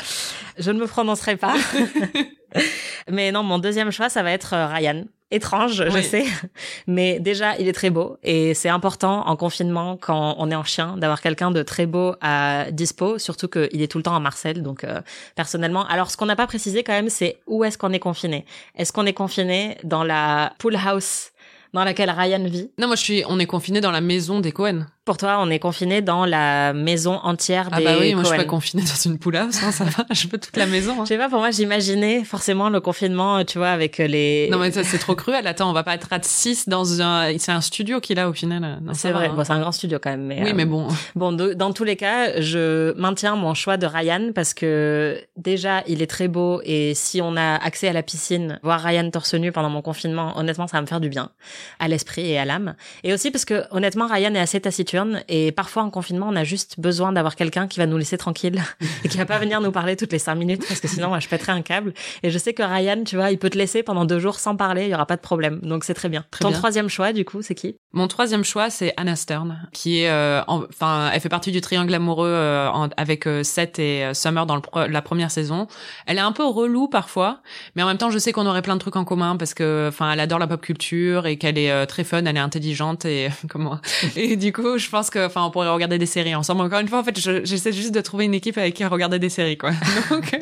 Je 0.58 0.72
ne 0.72 0.80
me 0.80 0.88
prononcerai 0.88 1.38
pas. 1.38 1.56
mais 3.12 3.32
non, 3.32 3.44
mon 3.44 3.60
deuxième 3.60 3.92
choix, 3.92 4.10
ça 4.10 4.24
va 4.24 4.32
être 4.32 4.54
euh, 4.54 4.68
Ryan 4.68 5.04
étrange, 5.32 5.84
je 5.90 6.02
sais, 6.02 6.26
mais 6.88 7.20
déjà 7.20 7.58
il 7.58 7.68
est 7.68 7.74
très 7.74 7.90
beau 7.90 8.18
et 8.24 8.54
c'est 8.54 8.70
important 8.70 9.28
en 9.28 9.36
confinement 9.36 9.98
quand 10.00 10.36
on 10.38 10.52
est 10.52 10.56
en 10.56 10.64
chien 10.64 10.98
d'avoir 10.98 11.20
quelqu'un 11.20 11.50
de 11.52 11.64
très 11.64 11.88
beau 11.88 12.16
à 12.22 12.66
dispo, 12.72 13.18
surtout 13.18 13.48
qu'il 13.48 13.82
est 13.82 13.92
tout 13.92 13.98
le 13.98 14.04
temps 14.04 14.16
à 14.16 14.20
Marseille. 14.20 14.62
Donc 14.62 14.84
euh, 14.84 15.02
personnellement, 15.36 15.86
alors 15.88 16.12
ce 16.12 16.18
qu'on 16.18 16.28
n'a 16.28 16.36
pas 16.36 16.48
précisé 16.48 16.84
quand 16.84 16.94
même, 16.94 17.10
c'est 17.10 17.40
où 17.48 17.64
est-ce 17.64 17.78
qu'on 17.78 17.92
est 17.92 18.00
confiné? 18.00 18.46
Est-ce 18.76 18.94
qu'on 18.94 19.06
est 19.06 19.14
confiné 19.14 19.78
dans 19.84 20.04
la 20.04 20.54
pool 20.60 20.76
house 20.76 21.32
dans 21.74 21.84
laquelle 21.84 22.12
Ryan 22.12 22.44
vit? 22.44 22.72
Non, 22.78 22.88
moi 22.88 22.96
je 22.96 23.02
suis, 23.02 23.24
on 23.28 23.40
est 23.40 23.48
confiné 23.48 23.82
dans 23.82 23.92
la 23.92 24.02
maison 24.02 24.40
des 24.40 24.52
Cohen. 24.52 24.86
Pour 25.06 25.18
toi, 25.18 25.38
on 25.40 25.52
est 25.52 25.60
confiné 25.60 26.02
dans 26.02 26.26
la 26.26 26.74
maison 26.74 27.18
entière 27.18 27.70
des 27.70 27.86
Ah 27.86 27.92
bah 27.94 27.98
oui, 28.00 28.16
moi 28.16 28.24
je 28.24 28.30
suis 28.30 28.38
pas 28.38 28.44
confiné 28.44 28.82
dans 28.82 29.12
une 29.12 29.20
poule 29.20 29.36
house, 29.36 29.62
hein, 29.64 29.72
ça 29.72 29.84
va, 29.84 30.04
je 30.10 30.28
peux 30.28 30.40
toute 30.40 30.58
la 30.58 30.66
maison. 30.66 30.94
Hein. 30.94 31.04
Je 31.04 31.10
sais 31.10 31.18
pas, 31.20 31.30
pour 31.30 31.38
moi 31.38 31.52
j'imaginais 31.52 32.24
forcément 32.24 32.70
le 32.70 32.82
confinement, 32.82 33.46
tu 33.46 33.60
vois, 33.60 33.70
avec 33.70 34.00
les... 34.00 34.50
Non 34.52 34.58
mais 34.58 34.72
ça 34.72 34.84
c'est 34.84 34.98
trop 34.98 35.14
cruel, 35.14 35.46
attends, 35.46 35.70
on 35.70 35.74
va 35.74 35.84
pas 35.84 35.94
être 35.94 36.08
à 36.10 36.18
6 36.20 36.68
dans 36.70 37.04
un... 37.04 37.38
C'est 37.38 37.52
un 37.52 37.62
studio 37.62 38.00
qu'il 38.00 38.18
a 38.18 38.28
au 38.28 38.34
final. 38.34 38.80
C'est 38.94 39.12
vrai, 39.12 39.30
bon, 39.30 39.44
c'est 39.44 39.54
un 39.54 39.60
grand 39.60 39.72
studio 39.72 40.00
quand 40.02 40.10
même. 40.10 40.26
Mais, 40.26 40.42
oui, 40.42 40.50
euh, 40.50 40.54
mais 40.56 40.66
bon. 40.66 40.88
Bon, 41.14 41.32
dans 41.32 41.72
tous 41.72 41.84
les 41.84 41.98
cas, 41.98 42.42
je 42.42 42.98
maintiens 42.98 43.36
mon 43.36 43.54
choix 43.54 43.78
de 43.78 43.86
Ryan 43.86 44.32
parce 44.34 44.56
que 44.56 45.22
déjà, 45.38 45.84
il 45.86 46.02
est 46.02 46.08
très 46.08 46.28
beau 46.28 46.62
et 46.66 46.96
si 46.96 47.22
on 47.22 47.38
a 47.38 47.58
accès 47.58 47.90
à 47.90 47.94
la 47.94 48.02
piscine, 48.02 48.60
voir 48.64 48.82
Ryan 48.82 49.12
torse 49.12 49.36
nu 49.36 49.52
pendant 49.52 49.70
mon 49.70 49.84
confinement, 49.84 50.36
honnêtement, 50.36 50.66
ça 50.66 50.78
va 50.78 50.82
me 50.82 50.88
faire 50.88 51.00
du 51.00 51.10
bien 51.10 51.30
à 51.78 51.88
l'esprit 51.88 52.32
et 52.32 52.40
à 52.40 52.46
l'âme. 52.46 52.74
Et 53.04 53.14
aussi 53.14 53.30
parce 53.30 53.46
que 53.46 53.66
honnêtement, 53.70 54.08
Ryan 54.08 54.34
est 54.34 54.40
assez 54.40 54.60
taciturne 54.60 54.95
nocturne 54.96 55.24
et 55.28 55.52
parfois 55.52 55.84
en 55.84 55.90
confinement, 55.90 56.28
on 56.30 56.36
a 56.36 56.44
juste 56.44 56.80
besoin 56.80 57.12
d'avoir 57.12 57.36
quelqu'un 57.36 57.68
qui 57.68 57.80
va 57.80 57.86
nous 57.86 57.98
laisser 57.98 58.18
tranquille 58.18 58.62
et 59.04 59.10
qui 59.10 59.18
va 59.18 59.26
pas 59.26 59.40
venir 59.40 59.62
nous 59.62 59.72
parler 59.72 59.96
toutes 59.96 60.12
les 60.12 60.20
cinq 60.20 60.36
minutes 60.36 60.66
parce 60.68 60.80
que 60.80 60.88
sinon, 60.88 61.10
moi, 61.10 61.20
je 61.20 61.28
pèterais 61.28 61.52
un 61.52 61.62
câble. 61.62 61.94
Et 62.24 62.30
je 62.30 62.38
sais 62.38 62.54
que 62.54 62.64
Ryan, 62.64 63.04
tu 63.06 63.16
vois, 63.16 63.32
il 63.32 63.38
peut 63.38 63.50
te 63.50 63.58
laisser 63.58 63.84
pendant 63.84 64.06
deux 64.06 64.20
jours 64.20 64.40
sans 64.40 64.56
parler, 64.56 64.86
il 64.86 64.90
y 64.90 64.94
aura 64.94 65.06
pas 65.06 65.16
de 65.16 65.22
problème. 65.22 65.60
Donc 65.62 65.84
c'est 65.84 65.94
très 65.94 66.10
bien. 66.10 66.26
Ton 66.40 66.52
troisième 66.52 66.90
choix, 66.90 67.14
du 67.14 67.26
coup, 67.26 67.42
c'est 67.42 67.56
qui? 67.56 67.76
Mon 67.94 68.10
troisième 68.10 68.44
choix, 68.44 68.70
c'est 68.70 68.94
Anna 68.98 69.16
Stern, 69.16 69.70
qui 69.72 70.02
est, 70.02 70.10
euh, 70.10 70.42
enfin, 70.48 71.12
elle 71.14 71.22
fait 71.22 71.30
partie 71.30 71.54
du 71.54 71.62
triangle 71.62 71.94
amoureux 71.94 72.28
euh, 72.28 72.70
avec 72.98 73.26
euh, 73.26 73.42
Seth 73.42 73.80
et 73.80 74.14
Summer 74.14 74.46
dans 74.46 74.58
le 74.58 74.62
la 74.88 75.02
première 75.02 75.32
saison. 75.32 75.68
Elle 76.06 76.18
est 76.18 76.22
un 76.22 76.34
peu 76.34 76.46
relou 76.46 76.90
parfois, 76.90 77.40
mais 77.76 77.84
en 77.84 77.88
même 77.88 77.98
temps, 77.98 78.12
je 78.12 78.18
sais 78.18 78.34
qu'on 78.34 78.46
aurait 78.48 78.62
plein 78.62 78.76
de 78.76 78.82
trucs 78.82 78.98
en 78.98 79.06
commun 79.06 79.38
parce 79.38 79.54
que, 79.54 79.86
enfin, 79.88 80.12
elle 80.12 80.20
adore 80.20 80.40
la 80.40 80.48
pop 80.48 80.60
culture 80.60 81.26
et 81.26 81.38
qu'elle 81.38 81.58
est 81.58 81.86
très 81.86 82.04
fun, 82.04 82.26
elle 82.26 82.36
est 82.36 82.40
intelligente 82.40 83.06
et 83.06 83.30
comment? 83.50 83.80
Et 84.18 84.36
du 84.36 84.52
coup, 84.52 84.78
je 84.86 84.90
pense 84.90 85.10
que, 85.10 85.26
enfin, 85.26 85.44
on 85.44 85.52
pourrait 85.52 85.70
regarder 85.70 85.98
des 85.98 86.06
séries 86.06 86.36
ensemble. 86.36 86.62
Encore 86.62 86.80
une 86.80 86.88
fois, 86.88 87.00
en 87.00 87.04
fait, 87.04 87.20
j'essaie 87.20 87.74
juste 87.74 87.94
de 87.94 88.02
trouver 88.02 88.26
une 88.26 88.34
équipe 88.34 88.58
avec 88.58 88.74
qui 88.74 88.86
regarder 88.86 89.20
des 89.20 89.30
séries, 89.30 89.58
quoi. 89.58 89.72
Donc, 90.10 90.38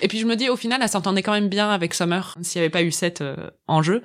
et 0.00 0.08
puis 0.08 0.18
je 0.18 0.26
me 0.26 0.36
dis, 0.36 0.48
au 0.48 0.56
final, 0.56 0.80
elle 0.82 0.88
s'entendait 0.88 1.22
quand 1.22 1.32
même 1.32 1.48
bien 1.48 1.70
avec 1.70 1.92
Summer 1.92 2.36
s'il 2.42 2.60
n'y 2.60 2.64
avait 2.64 2.70
pas 2.70 2.82
eu 2.82 2.90
Seth 2.90 3.22
en 3.66 3.82
jeu. 3.82 4.02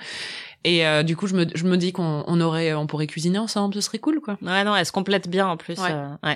Et 0.63 0.85
euh, 0.85 1.03
du 1.03 1.15
coup, 1.15 1.27
je 1.27 1.35
me, 1.35 1.45
je 1.53 1.63
me 1.65 1.77
dis 1.77 1.93
qu'on 1.93 2.23
on 2.27 2.41
aurait, 2.41 2.73
on 2.73 2.85
pourrait 2.87 3.07
cuisiner 3.07 3.39
ensemble, 3.39 3.73
ce 3.75 3.81
serait 3.81 3.99
cool, 3.99 4.19
quoi. 4.19 4.37
Ouais, 4.41 4.63
non, 4.63 4.75
elle 4.75 4.85
se 4.85 4.91
complète 4.91 5.29
bien 5.29 5.47
en 5.47 5.57
plus. 5.57 5.79
ouais. 5.79 5.91
Euh, 5.91 6.35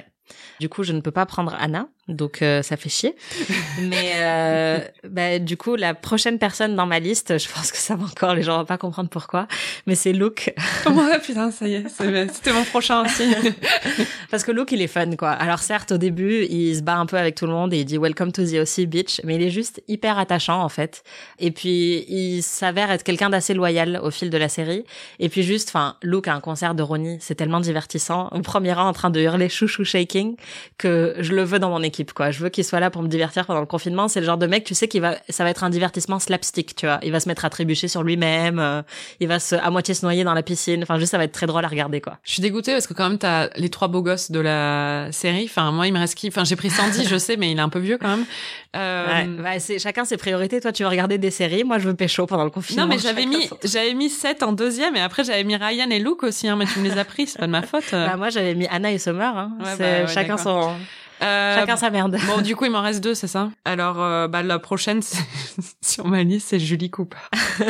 du 0.60 0.70
coup, 0.70 0.84
je 0.84 0.94
ne 0.94 1.02
peux 1.02 1.12
pas 1.12 1.26
prendre 1.26 1.56
Anna 1.60 1.88
donc 2.10 2.42
euh, 2.42 2.62
ça 2.62 2.76
fait 2.76 2.90
chier. 2.90 3.16
Mais 3.82 4.14
euh, 4.16 4.80
bah, 5.08 5.40
du 5.40 5.56
coup, 5.56 5.76
la 5.76 5.94
prochaine 5.94 6.38
personne 6.38 6.76
dans 6.76 6.86
ma 6.86 7.00
liste, 7.00 7.38
je 7.38 7.48
pense 7.50 7.72
que 7.72 7.78
ça 7.78 7.96
va 7.96 8.06
encore, 8.06 8.36
les 8.36 8.44
gens 8.44 8.58
vont 8.58 8.66
pas 8.66 8.78
comprendre 8.78 9.10
pourquoi, 9.10 9.48
mais 9.86 9.96
c'est 9.96 10.12
Luke. 10.12 10.54
ouais, 10.86 11.20
putain, 11.20 11.52
ça 11.52 11.68
y 11.68 11.76
est, 11.76 11.90
c'était 11.90 12.52
mon 12.52 12.64
prochain 12.66 13.06
aussi. 13.06 13.34
Parce 14.32 14.44
que 14.44 14.52
Luke, 14.52 14.72
il 14.72 14.82
est 14.82 14.88
fun, 14.88 15.16
quoi. 15.16 15.32
Alors 15.32 15.60
certes, 15.60 15.94
au 15.94 15.98
début, 15.98 16.46
il 16.50 16.76
se 16.76 16.82
bat 16.82 16.96
un 16.96 17.06
peu 17.06 17.18
avec 17.18 17.36
tout 17.36 17.46
le 17.46 17.54
monde 17.54 17.74
et 17.74 17.80
il 17.80 17.86
dit 17.86 17.98
Welcome 17.98 18.32
to 18.32 18.44
the 18.44 18.56
OC 18.56 18.86
Beach, 18.86 19.22
mais 19.24 19.36
il 19.36 19.44
est 19.44 19.50
juste 19.50 19.82
hyper 19.88 20.18
attachant 20.18 20.62
en 20.62 20.70
fait. 20.70 21.04
Et 21.40 21.52
puis, 21.52 22.06
il 22.10 22.42
s'avère 22.42 22.92
être 22.92 23.04
quelqu'un 23.04 23.30
d'assez 23.30 23.54
loyal 23.54 24.00
au 24.04 24.12
fil 24.12 24.30
de 24.30 24.38
la 24.38 24.50
série. 24.50 24.84
Et 25.20 25.30
puis 25.30 25.44
juste, 25.44 25.70
enfin, 25.70 25.96
Luke 26.02 26.28
à 26.28 26.34
un 26.34 26.42
concert 26.42 26.76
de 26.76 26.84
Ronnie, 26.84 27.18
c'est 27.22 27.36
tellement 27.36 27.60
divertissant. 27.60 28.28
Au 28.32 28.42
premier 28.42 28.74
rang, 28.74 28.88
en 28.88 28.94
train 28.94 29.10
de 29.10 29.22
hurler 29.22 29.50
chouchou 29.50 29.86
shaking 29.86 30.36
que 30.78 31.16
je 31.20 31.34
le 31.34 31.44
veux 31.44 31.60
dans 31.60 31.70
mon 31.70 31.82
équipe 31.82 31.93
quoi. 32.14 32.32
Je 32.32 32.40
veux 32.40 32.50
qu'il 32.50 32.64
soit 32.64 32.80
là 32.80 32.90
pour 32.90 33.02
me 33.02 33.08
divertir 33.08 33.46
pendant 33.46 33.60
le 33.60 33.66
confinement. 33.66 34.08
C'est 34.08 34.20
le 34.20 34.26
genre 34.26 34.38
de 34.38 34.48
mec, 34.48 34.64
tu 34.64 34.74
sais, 34.74 34.88
qu'il 34.88 35.02
va, 35.02 35.18
ça 35.30 35.44
va 35.44 35.50
être 35.50 35.64
un 35.64 35.70
divertissement 35.70 36.20
slapstick, 36.20 36.76
tu 36.76 36.86
vois. 36.86 37.00
Il 37.04 37.12
va 37.12 37.20
se 37.20 37.28
mettre 37.30 37.46
à 37.46 37.50
trébucher 37.50 37.88
sur 37.88 38.04
lui-même, 38.04 38.60
euh, 38.60 38.82
il 39.20 39.28
va 39.28 39.40
se, 39.40 39.56
à 39.56 39.70
moitié 39.70 39.94
se 39.94 40.06
noyer 40.06 40.24
dans 40.24 40.34
la 40.34 40.44
piscine. 40.44 40.84
Enfin, 40.84 40.98
juste, 41.00 41.12
ça 41.12 41.18
va 41.18 41.24
être 41.24 41.32
très 41.32 41.46
drôle 41.46 41.64
à 41.66 41.68
regarder, 41.68 42.02
quoi. 42.02 42.18
Je 42.24 42.32
suis 42.32 42.42
dégoûtée 42.42 42.74
parce 42.74 42.88
que 42.88 42.94
quand 42.94 43.08
même, 43.10 43.18
t'as 43.18 43.50
les 43.56 43.70
trois 43.70 43.88
beaux 43.88 44.02
gosses 44.02 44.32
de 44.32 44.40
la 44.40 45.12
série. 45.12 45.46
Enfin, 45.46 45.72
moi, 45.72 45.88
il 45.88 45.94
me 45.94 46.00
reste 46.00 46.16
qui? 46.16 46.28
Enfin, 46.28 46.44
j'ai 46.44 46.56
pris 46.56 46.70
Sandy, 46.70 47.06
je 47.08 47.18
sais, 47.18 47.38
mais 47.38 47.52
il 47.52 47.58
est 47.58 47.62
un 47.62 47.70
peu 47.70 47.80
vieux 47.80 47.98
quand 47.98 48.10
même. 48.10 48.26
Euh... 48.76 49.08
Ouais, 49.08 49.60
bah, 49.60 49.78
chacun 49.78 50.06
ses 50.06 50.18
priorités. 50.18 50.60
Toi, 50.60 50.72
tu 50.72 50.84
veux 50.84 50.90
regarder 50.90 51.18
des 51.18 51.32
séries. 51.32 51.64
Moi, 51.64 51.78
je 51.80 51.88
veux 51.88 51.94
pécho 51.94 52.26
pendant 52.26 52.44
le 52.44 52.50
confinement. 52.50 52.84
Non, 52.84 52.90
mais 52.90 52.98
j'avais 52.98 53.26
mis, 53.26 53.50
j'avais 53.64 53.94
mis 53.94 54.10
7 54.10 54.44
en 54.44 54.52
deuxième 54.52 54.96
et 54.96 55.02
après, 55.02 55.24
j'avais 55.24 55.44
mis 55.44 55.56
Ryan 55.56 55.90
et 55.90 56.00
Luke 56.00 56.24
aussi, 56.24 56.48
hein, 56.48 56.56
mais 56.56 56.66
tu 56.66 56.80
me 56.80 56.90
les 56.90 56.98
as 56.98 57.06
pris, 57.06 57.28
c'est 57.28 57.40
pas 57.40 57.48
de 57.48 57.52
ma 57.52 57.62
faute. 57.62 57.92
Bah, 57.92 58.18
moi, 58.18 58.30
j'avais 58.30 58.56
mis 58.56 58.68
Anna 58.68 58.92
et 58.92 58.98
Summer, 58.98 59.38
hein. 59.38 59.52
Ouais, 59.60 59.76
bah, 59.78 59.86
ouais, 59.86 60.08
chacun 60.08 60.38
son, 60.38 60.72
euh, 61.24 61.56
Chacun 61.56 61.76
sa 61.78 61.90
merde. 61.90 62.18
Bon, 62.28 62.42
du 62.42 62.56
coup, 62.56 62.66
il 62.66 62.72
m'en 62.72 62.82
reste 62.82 63.04
deux, 63.04 63.14
c'est 63.14 63.28
ça? 63.28 63.50
Alors, 63.66 64.02
euh, 64.02 64.28
bah, 64.28 64.44
la 64.44 64.60
prochaine 64.60 65.02
sur 65.82 66.08
ma 66.08 66.24
liste, 66.24 66.50
c'est 66.50 66.60
Julie 66.60 66.90
Cooper. 66.90 67.18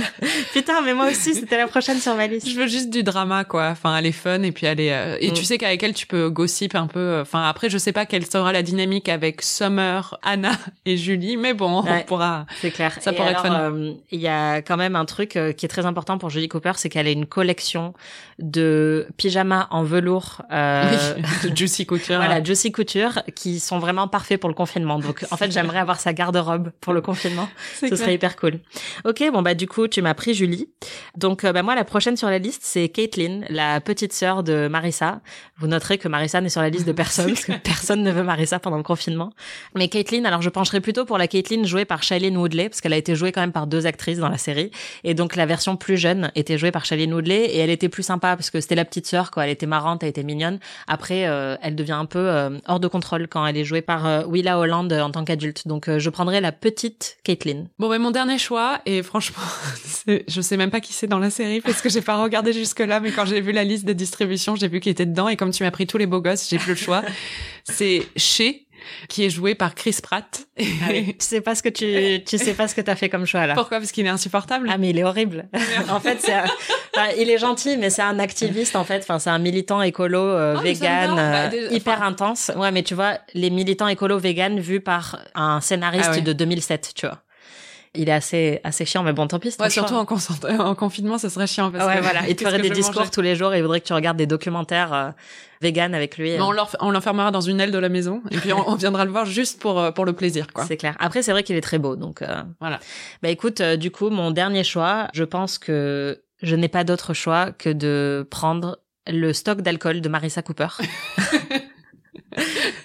Putain, 0.53 0.81
mais 0.81 0.93
moi 0.93 1.07
aussi, 1.07 1.35
c'était 1.35 1.57
la 1.57 1.67
prochaine 1.67 1.99
sur 1.99 2.15
ma 2.15 2.27
liste. 2.27 2.49
Je 2.49 2.55
veux 2.55 2.67
juste 2.67 2.89
du 2.89 3.03
drama, 3.03 3.43
quoi. 3.43 3.69
Enfin, 3.69 3.97
elle 3.97 4.05
est 4.05 4.11
fun 4.11 4.41
et 4.41 4.51
puis 4.51 4.65
elle 4.65 4.79
est... 4.79 4.93
Euh, 4.93 5.17
et 5.19 5.31
tu 5.31 5.41
mm. 5.41 5.45
sais 5.45 5.57
qu'avec 5.57 5.83
elle, 5.83 5.93
tu 5.93 6.07
peux 6.07 6.29
gossip 6.29 6.75
un 6.75 6.87
peu. 6.87 7.19
Enfin, 7.21 7.47
après, 7.47 7.69
je 7.69 7.77
sais 7.77 7.93
pas 7.93 8.05
quelle 8.05 8.25
sera 8.25 8.51
la 8.51 8.63
dynamique 8.63 9.09
avec 9.09 9.41
Summer, 9.41 10.17
Anna 10.23 10.51
et 10.85 10.97
Julie, 10.97 11.37
mais 11.37 11.53
bon, 11.53 11.83
on 11.87 11.99
pourra... 12.01 12.45
C'est 12.61 12.71
clair. 12.71 12.97
Ça 12.99 13.13
pourrait 13.13 13.31
être 13.31 13.41
fun. 13.41 13.73
Il 14.11 14.19
y 14.19 14.27
a 14.27 14.57
quand 14.57 14.77
même 14.77 14.95
un 14.95 15.05
truc 15.05 15.37
qui 15.57 15.65
est 15.65 15.69
très 15.69 15.85
important 15.85 16.17
pour 16.17 16.29
Julie 16.29 16.47
Cooper, 16.47 16.73
c'est 16.75 16.89
qu'elle 16.89 17.07
a 17.07 17.11
une 17.11 17.25
collection 17.25 17.93
de 18.39 19.07
pyjamas 19.17 19.67
en 19.71 19.83
velours. 19.83 20.41
Euh... 20.51 21.15
Oui, 21.17 21.23
de 21.49 21.55
Juicy 21.55 21.85
Couture. 21.85 22.17
voilà, 22.17 22.43
Juicy 22.43 22.71
Couture, 22.71 23.21
qui 23.35 23.42
sont 23.59 23.79
vraiment 23.79 24.07
parfaits 24.07 24.39
pour 24.39 24.49
le 24.49 24.55
confinement. 24.55 24.99
Donc, 24.99 25.25
en 25.31 25.37
fait, 25.37 25.51
j'aimerais 25.51 25.79
avoir 25.79 25.99
sa 25.99 26.13
garde-robe 26.13 26.71
pour 26.81 26.93
le 26.93 27.01
confinement. 27.01 27.47
Ce 27.79 27.95
serait 27.95 28.15
hyper 28.15 28.35
cool. 28.35 28.59
Ok, 29.05 29.23
bon 29.31 29.41
bah 29.41 29.53
du 29.53 29.67
coup, 29.67 29.87
tu 29.87 30.01
m'as 30.01 30.13
pris 30.13 30.33
Julie. 30.33 30.69
Donc, 31.17 31.43
euh, 31.43 31.53
bah 31.53 31.63
moi, 31.63 31.75
la 31.75 31.83
prochaine 31.83 32.17
sur 32.17 32.29
la 32.29 32.39
liste, 32.39 32.61
c'est 32.63 32.89
Caitlin, 32.89 33.41
la 33.49 33.81
petite 33.81 34.13
sœur 34.13 34.43
de 34.43 34.67
Marissa. 34.67 35.21
Vous 35.57 35.67
noterez 35.67 35.97
que 35.97 36.07
Marissa 36.07 36.41
n'est 36.41 36.49
sur 36.49 36.61
la 36.61 36.69
liste 36.69 36.87
de 36.87 36.91
personne 36.91 37.33
parce 37.33 37.45
que 37.45 37.51
personne 37.63 38.03
ne 38.03 38.11
veut 38.11 38.23
Marissa 38.23 38.59
pendant 38.59 38.77
le 38.77 38.83
confinement. 38.83 39.31
Mais 39.75 39.87
Caitlin, 39.87 40.25
alors 40.25 40.41
je 40.41 40.49
pencherais 40.49 40.81
plutôt 40.81 41.05
pour 41.05 41.17
la 41.17 41.27
Caitlin 41.27 41.63
jouée 41.63 41.85
par 41.85 42.03
Shailene 42.03 42.37
Woodley 42.37 42.69
parce 42.69 42.81
qu'elle 42.81 42.93
a 42.93 42.97
été 42.97 43.15
jouée 43.15 43.31
quand 43.31 43.41
même 43.41 43.51
par 43.51 43.67
deux 43.67 43.85
actrices 43.85 44.19
dans 44.19 44.29
la 44.29 44.37
série. 44.37 44.71
Et 45.03 45.13
donc, 45.13 45.35
la 45.35 45.45
version 45.45 45.75
plus 45.75 45.97
jeune 45.97 46.31
était 46.35 46.57
jouée 46.57 46.71
par 46.71 46.85
Shailene 46.85 47.13
Woodley 47.13 47.45
et 47.45 47.57
elle 47.59 47.69
était 47.69 47.89
plus 47.89 48.03
sympa 48.03 48.35
parce 48.35 48.49
que 48.49 48.61
c'était 48.61 48.75
la 48.75 48.85
petite 48.85 49.07
sœur, 49.07 49.31
quoi. 49.31 49.45
Elle 49.45 49.51
était 49.51 49.65
marrante, 49.65 50.03
elle 50.03 50.09
était 50.09 50.23
mignonne. 50.23 50.59
Après, 50.87 51.27
euh, 51.27 51.55
elle 51.61 51.75
devient 51.75 51.93
un 51.93 52.05
peu 52.05 52.19
euh, 52.19 52.57
hors 52.67 52.79
de 52.79 52.87
contrôle 52.87 53.27
quand 53.33 53.45
elle 53.47 53.57
est 53.57 53.65
jouée 53.65 53.81
par 53.81 54.05
euh, 54.05 54.23
Willa 54.25 54.59
Holland 54.59 54.93
en 54.93 55.09
tant 55.09 55.25
qu'adulte. 55.25 55.67
Donc, 55.67 55.89
je 55.97 56.09
prendrais 56.11 56.39
la 56.39 56.51
petite 56.51 57.17
Caitlin. 57.23 57.65
Bon, 57.79 57.89
ben 57.89 57.99
mon 57.99 58.11
dernier 58.11 58.37
choix, 58.37 58.79
et 58.85 59.01
franchement, 59.01 59.43
je 60.27 60.41
sais 60.41 60.55
même 60.55 60.69
pas 60.69 60.79
qui 60.79 60.93
c'est 60.93 61.07
dans 61.07 61.19
la 61.19 61.31
série 61.31 61.59
parce 61.59 61.81
que 61.81 61.89
j'ai 61.89 62.01
pas 62.01 62.21
regardé 62.21 62.53
jusque-là, 62.53 62.99
mais 62.99 63.11
quand 63.11 63.25
j'ai 63.25 63.41
vu 63.41 63.51
la 63.51 63.63
liste 63.63 63.85
de 63.85 63.93
distribution, 63.93 64.55
j'ai 64.55 64.67
vu 64.67 64.79
qu'il 64.79 64.91
était 64.91 65.07
dedans 65.07 65.27
et 65.27 65.35
comme 65.35 65.51
tu 65.51 65.63
m'as 65.63 65.71
pris 65.71 65.87
tous 65.87 65.97
les 65.97 66.05
beaux 66.05 66.21
gosses, 66.21 66.47
j'ai 66.47 66.59
plus 66.59 66.71
le 66.71 66.77
choix. 66.77 67.01
c'est 67.63 68.07
chez 68.15 68.67
qui 69.09 69.25
est 69.25 69.29
joué 69.29 69.55
par 69.55 69.75
Chris 69.75 69.97
Pratt. 70.01 70.47
Ah 70.59 70.63
tu 70.91 71.15
sais 71.19 71.41
pas 71.41 71.55
ce 71.55 71.63
que 71.63 71.69
tu, 71.69 72.23
tu 72.23 72.37
sais 72.37 72.53
pas 72.53 72.67
ce 72.67 72.75
que 72.75 72.81
t'as 72.81 72.95
fait 72.95 73.09
comme 73.09 73.25
choix 73.25 73.47
là. 73.47 73.55
Pourquoi? 73.55 73.79
Parce 73.79 73.91
qu'il 73.91 74.05
est 74.05 74.09
insupportable. 74.09 74.69
Ah 74.71 74.77
mais 74.77 74.89
il 74.89 74.99
est 74.99 75.03
horrible. 75.03 75.47
en 75.89 75.99
fait, 75.99 76.19
c'est, 76.21 76.33
il 77.19 77.29
est 77.29 77.37
gentil, 77.37 77.77
mais 77.77 77.89
c'est 77.89 78.01
un 78.01 78.19
activiste 78.19 78.75
en 78.75 78.83
fait. 78.83 78.99
Enfin, 78.99 79.19
c'est 79.19 79.29
un 79.29 79.39
militant 79.39 79.81
écolo 79.81 80.19
euh, 80.19 80.55
oh, 80.57 80.61
vegan 80.61 81.17
euh, 81.17 81.49
bah, 81.49 81.55
hyper 81.71 82.03
intense. 82.03 82.51
Ouais, 82.55 82.71
mais 82.71 82.83
tu 82.83 82.93
vois, 82.93 83.17
les 83.33 83.49
militants 83.49 83.87
écolo 83.87 84.17
vegan 84.17 84.59
vus 84.59 84.81
par 84.81 85.19
un 85.35 85.61
scénariste 85.61 86.11
ah 86.13 86.21
de 86.21 86.33
2007, 86.33 86.93
tu 86.95 87.07
vois 87.07 87.23
il 87.95 88.09
est 88.09 88.13
assez 88.13 88.59
assez 88.63 88.85
chiant 88.85 89.03
mais 89.03 89.13
bon 89.13 89.27
tant 89.27 89.39
pis 89.39 89.53
ouais, 89.59 89.69
surtout 89.69 89.93
en, 89.93 90.05
en, 90.59 90.75
confinement 90.75 91.17
ça 91.17 91.29
serait 91.29 91.47
chiant 91.47 91.71
parce 91.71 91.85
ouais, 91.85 91.97
que 91.97 92.01
voilà 92.01 92.27
il 92.27 92.35
te 92.35 92.43
ferait 92.43 92.59
des 92.59 92.69
discours 92.69 93.09
tous 93.11 93.21
les 93.21 93.35
jours 93.35 93.53
et 93.53 93.57
il 93.57 93.61
voudrait 93.61 93.81
que 93.81 93.87
tu 93.87 93.93
regardes 93.93 94.17
des 94.17 94.25
documentaires 94.25 94.93
euh, 94.93 95.09
vegan 95.63 95.95
avec 95.95 96.17
lui 96.17 96.33
on 96.39 96.91
l'enfermera 96.91 97.31
dans 97.31 97.41
une 97.41 97.59
aile 97.59 97.71
de 97.71 97.77
la 97.79 97.89
maison 97.89 98.21
et 98.29 98.37
puis 98.37 98.53
on, 98.53 98.75
viendra 98.75 99.05
le 99.05 99.11
voir 99.11 99.25
juste 99.25 99.59
pour 99.59 99.79
euh, 99.79 99.91
pour 99.91 100.05
le 100.05 100.13
plaisir 100.13 100.47
quoi. 100.53 100.65
C'est 100.65 100.77
clair. 100.77 100.95
Après 100.99 101.23
c'est 101.23 101.31
vrai 101.31 101.43
qu'il 101.43 101.55
est 101.55 101.61
très 101.61 101.79
beau 101.79 101.95
donc 101.95 102.21
euh, 102.21 102.43
voilà. 102.59 102.79
Bah 103.21 103.29
écoute 103.29 103.61
euh, 103.61 103.77
du 103.77 103.89
coup 103.89 104.09
mon 104.09 104.31
dernier 104.31 104.63
choix 104.63 105.07
je 105.13 105.23
pense 105.23 105.57
que 105.57 106.21
je 106.41 106.55
n'ai 106.55 106.67
pas 106.67 106.83
d'autre 106.83 107.13
choix 107.13 107.51
que 107.51 107.69
de 107.69 108.27
prendre 108.29 108.79
le 109.07 109.33
stock 109.33 109.61
d'alcool 109.61 110.01
de 110.01 110.09
Marissa 110.09 110.41
Cooper. 110.41 110.67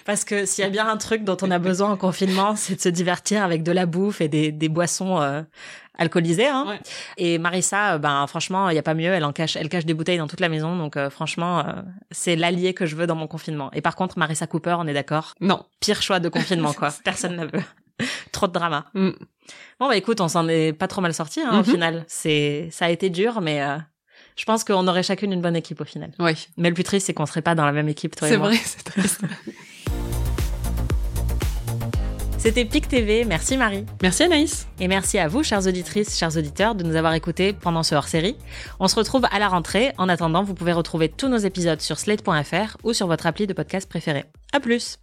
Parce 0.05 0.23
que 0.25 0.45
s'il 0.45 0.63
y 0.63 0.67
a 0.67 0.69
bien 0.69 0.87
un 0.87 0.97
truc 0.97 1.23
dont 1.23 1.37
on 1.41 1.51
a 1.51 1.59
besoin 1.59 1.91
en 1.91 1.97
confinement, 1.97 2.55
c'est 2.55 2.75
de 2.75 2.81
se 2.81 2.89
divertir 2.89 3.43
avec 3.43 3.63
de 3.63 3.71
la 3.71 3.85
bouffe 3.85 4.21
et 4.21 4.27
des, 4.27 4.51
des 4.51 4.69
boissons 4.69 5.21
euh, 5.21 5.41
alcoolisées. 5.99 6.47
Hein. 6.47 6.79
Et 7.17 7.37
Marissa, 7.37 7.93
euh, 7.93 7.97
ben 7.99 8.25
franchement, 8.25 8.69
il 8.69 8.75
y 8.75 8.79
a 8.79 8.83
pas 8.83 8.95
mieux. 8.95 9.11
Elle 9.11 9.25
en 9.25 9.33
cache, 9.33 9.55
elle 9.55 9.69
cache 9.69 9.85
des 9.85 9.93
bouteilles 9.93 10.17
dans 10.17 10.27
toute 10.27 10.39
la 10.39 10.49
maison. 10.49 10.75
Donc 10.75 10.97
euh, 10.97 11.11
franchement, 11.11 11.63
c'est 12.09 12.35
l'allié 12.35 12.73
que 12.73 12.87
je 12.87 12.95
veux 12.95 13.05
dans 13.05 13.15
mon 13.15 13.27
confinement. 13.27 13.69
Et 13.73 13.81
par 13.81 13.95
contre, 13.95 14.17
Marissa 14.17 14.47
Cooper, 14.47 14.77
on 14.79 14.87
est 14.87 14.93
d'accord 14.93 15.35
Non. 15.41 15.63
Pire 15.79 16.01
choix 16.01 16.19
de 16.19 16.29
confinement, 16.29 16.73
quoi. 16.73 16.89
Personne 17.03 17.35
ne 17.35 17.45
veut. 17.45 17.63
Trop 18.31 18.47
de 18.47 18.53
drama. 18.53 18.85
Mm. 18.93 19.11
Bon 19.79 19.87
bah 19.87 19.97
écoute, 19.97 20.21
on 20.21 20.27
s'en 20.27 20.47
est 20.47 20.73
pas 20.73 20.87
trop 20.87 21.01
mal 21.01 21.13
sorti 21.13 21.41
hein, 21.41 21.51
au 21.51 21.61
mm-hmm. 21.61 21.71
final. 21.71 22.05
C'est, 22.07 22.69
ça 22.71 22.85
a 22.85 22.89
été 22.89 23.09
dur, 23.09 23.41
mais 23.41 23.61
je 24.35 24.45
pense 24.45 24.63
qu'on 24.63 24.87
aurait 24.87 25.03
chacune 25.03 25.33
une 25.33 25.41
bonne 25.41 25.57
équipe 25.57 25.81
au 25.81 25.85
final. 25.85 26.11
Oui. 26.19 26.47
Mais 26.55 26.69
le 26.69 26.73
plus 26.73 26.83
triste, 26.83 27.07
c'est 27.07 27.13
qu'on 27.13 27.25
serait 27.25 27.41
pas 27.41 27.55
dans 27.55 27.65
la 27.65 27.73
même 27.73 27.89
équipe, 27.89 28.15
toi 28.15 28.29
et 28.29 28.37
moi. 28.37 28.51
C'est 28.51 28.57
vrai, 28.57 28.63
c'est 28.63 28.83
triste. 28.83 29.21
C'était 32.39 32.63
PIC 32.63 32.87
TV, 32.87 33.25
merci 33.25 33.57
Marie. 33.57 33.85
Merci 34.01 34.23
Anaïs. 34.23 34.65
Et 34.79 34.87
merci 34.87 35.19
à 35.19 35.27
vous, 35.27 35.43
chères 35.43 35.67
auditrices, 35.67 36.17
chers 36.17 36.37
auditeurs, 36.37 36.73
de 36.73 36.85
nous 36.85 36.95
avoir 36.95 37.13
écoutés 37.13 37.51
pendant 37.51 37.83
ce 37.83 37.95
hors-série. 37.95 38.37
On 38.79 38.87
se 38.87 38.95
retrouve 38.95 39.25
à 39.29 39.39
la 39.39 39.49
rentrée. 39.49 39.91
En 39.97 40.07
attendant, 40.07 40.41
vous 40.41 40.53
pouvez 40.53 40.71
retrouver 40.71 41.09
tous 41.09 41.27
nos 41.27 41.37
épisodes 41.37 41.81
sur 41.81 41.99
slate.fr 41.99 42.77
ou 42.83 42.93
sur 42.93 43.07
votre 43.07 43.27
appli 43.27 43.45
de 43.45 43.51
podcast 43.51 43.89
préféré. 43.89 44.23
À 44.53 44.61
plus! 44.61 44.99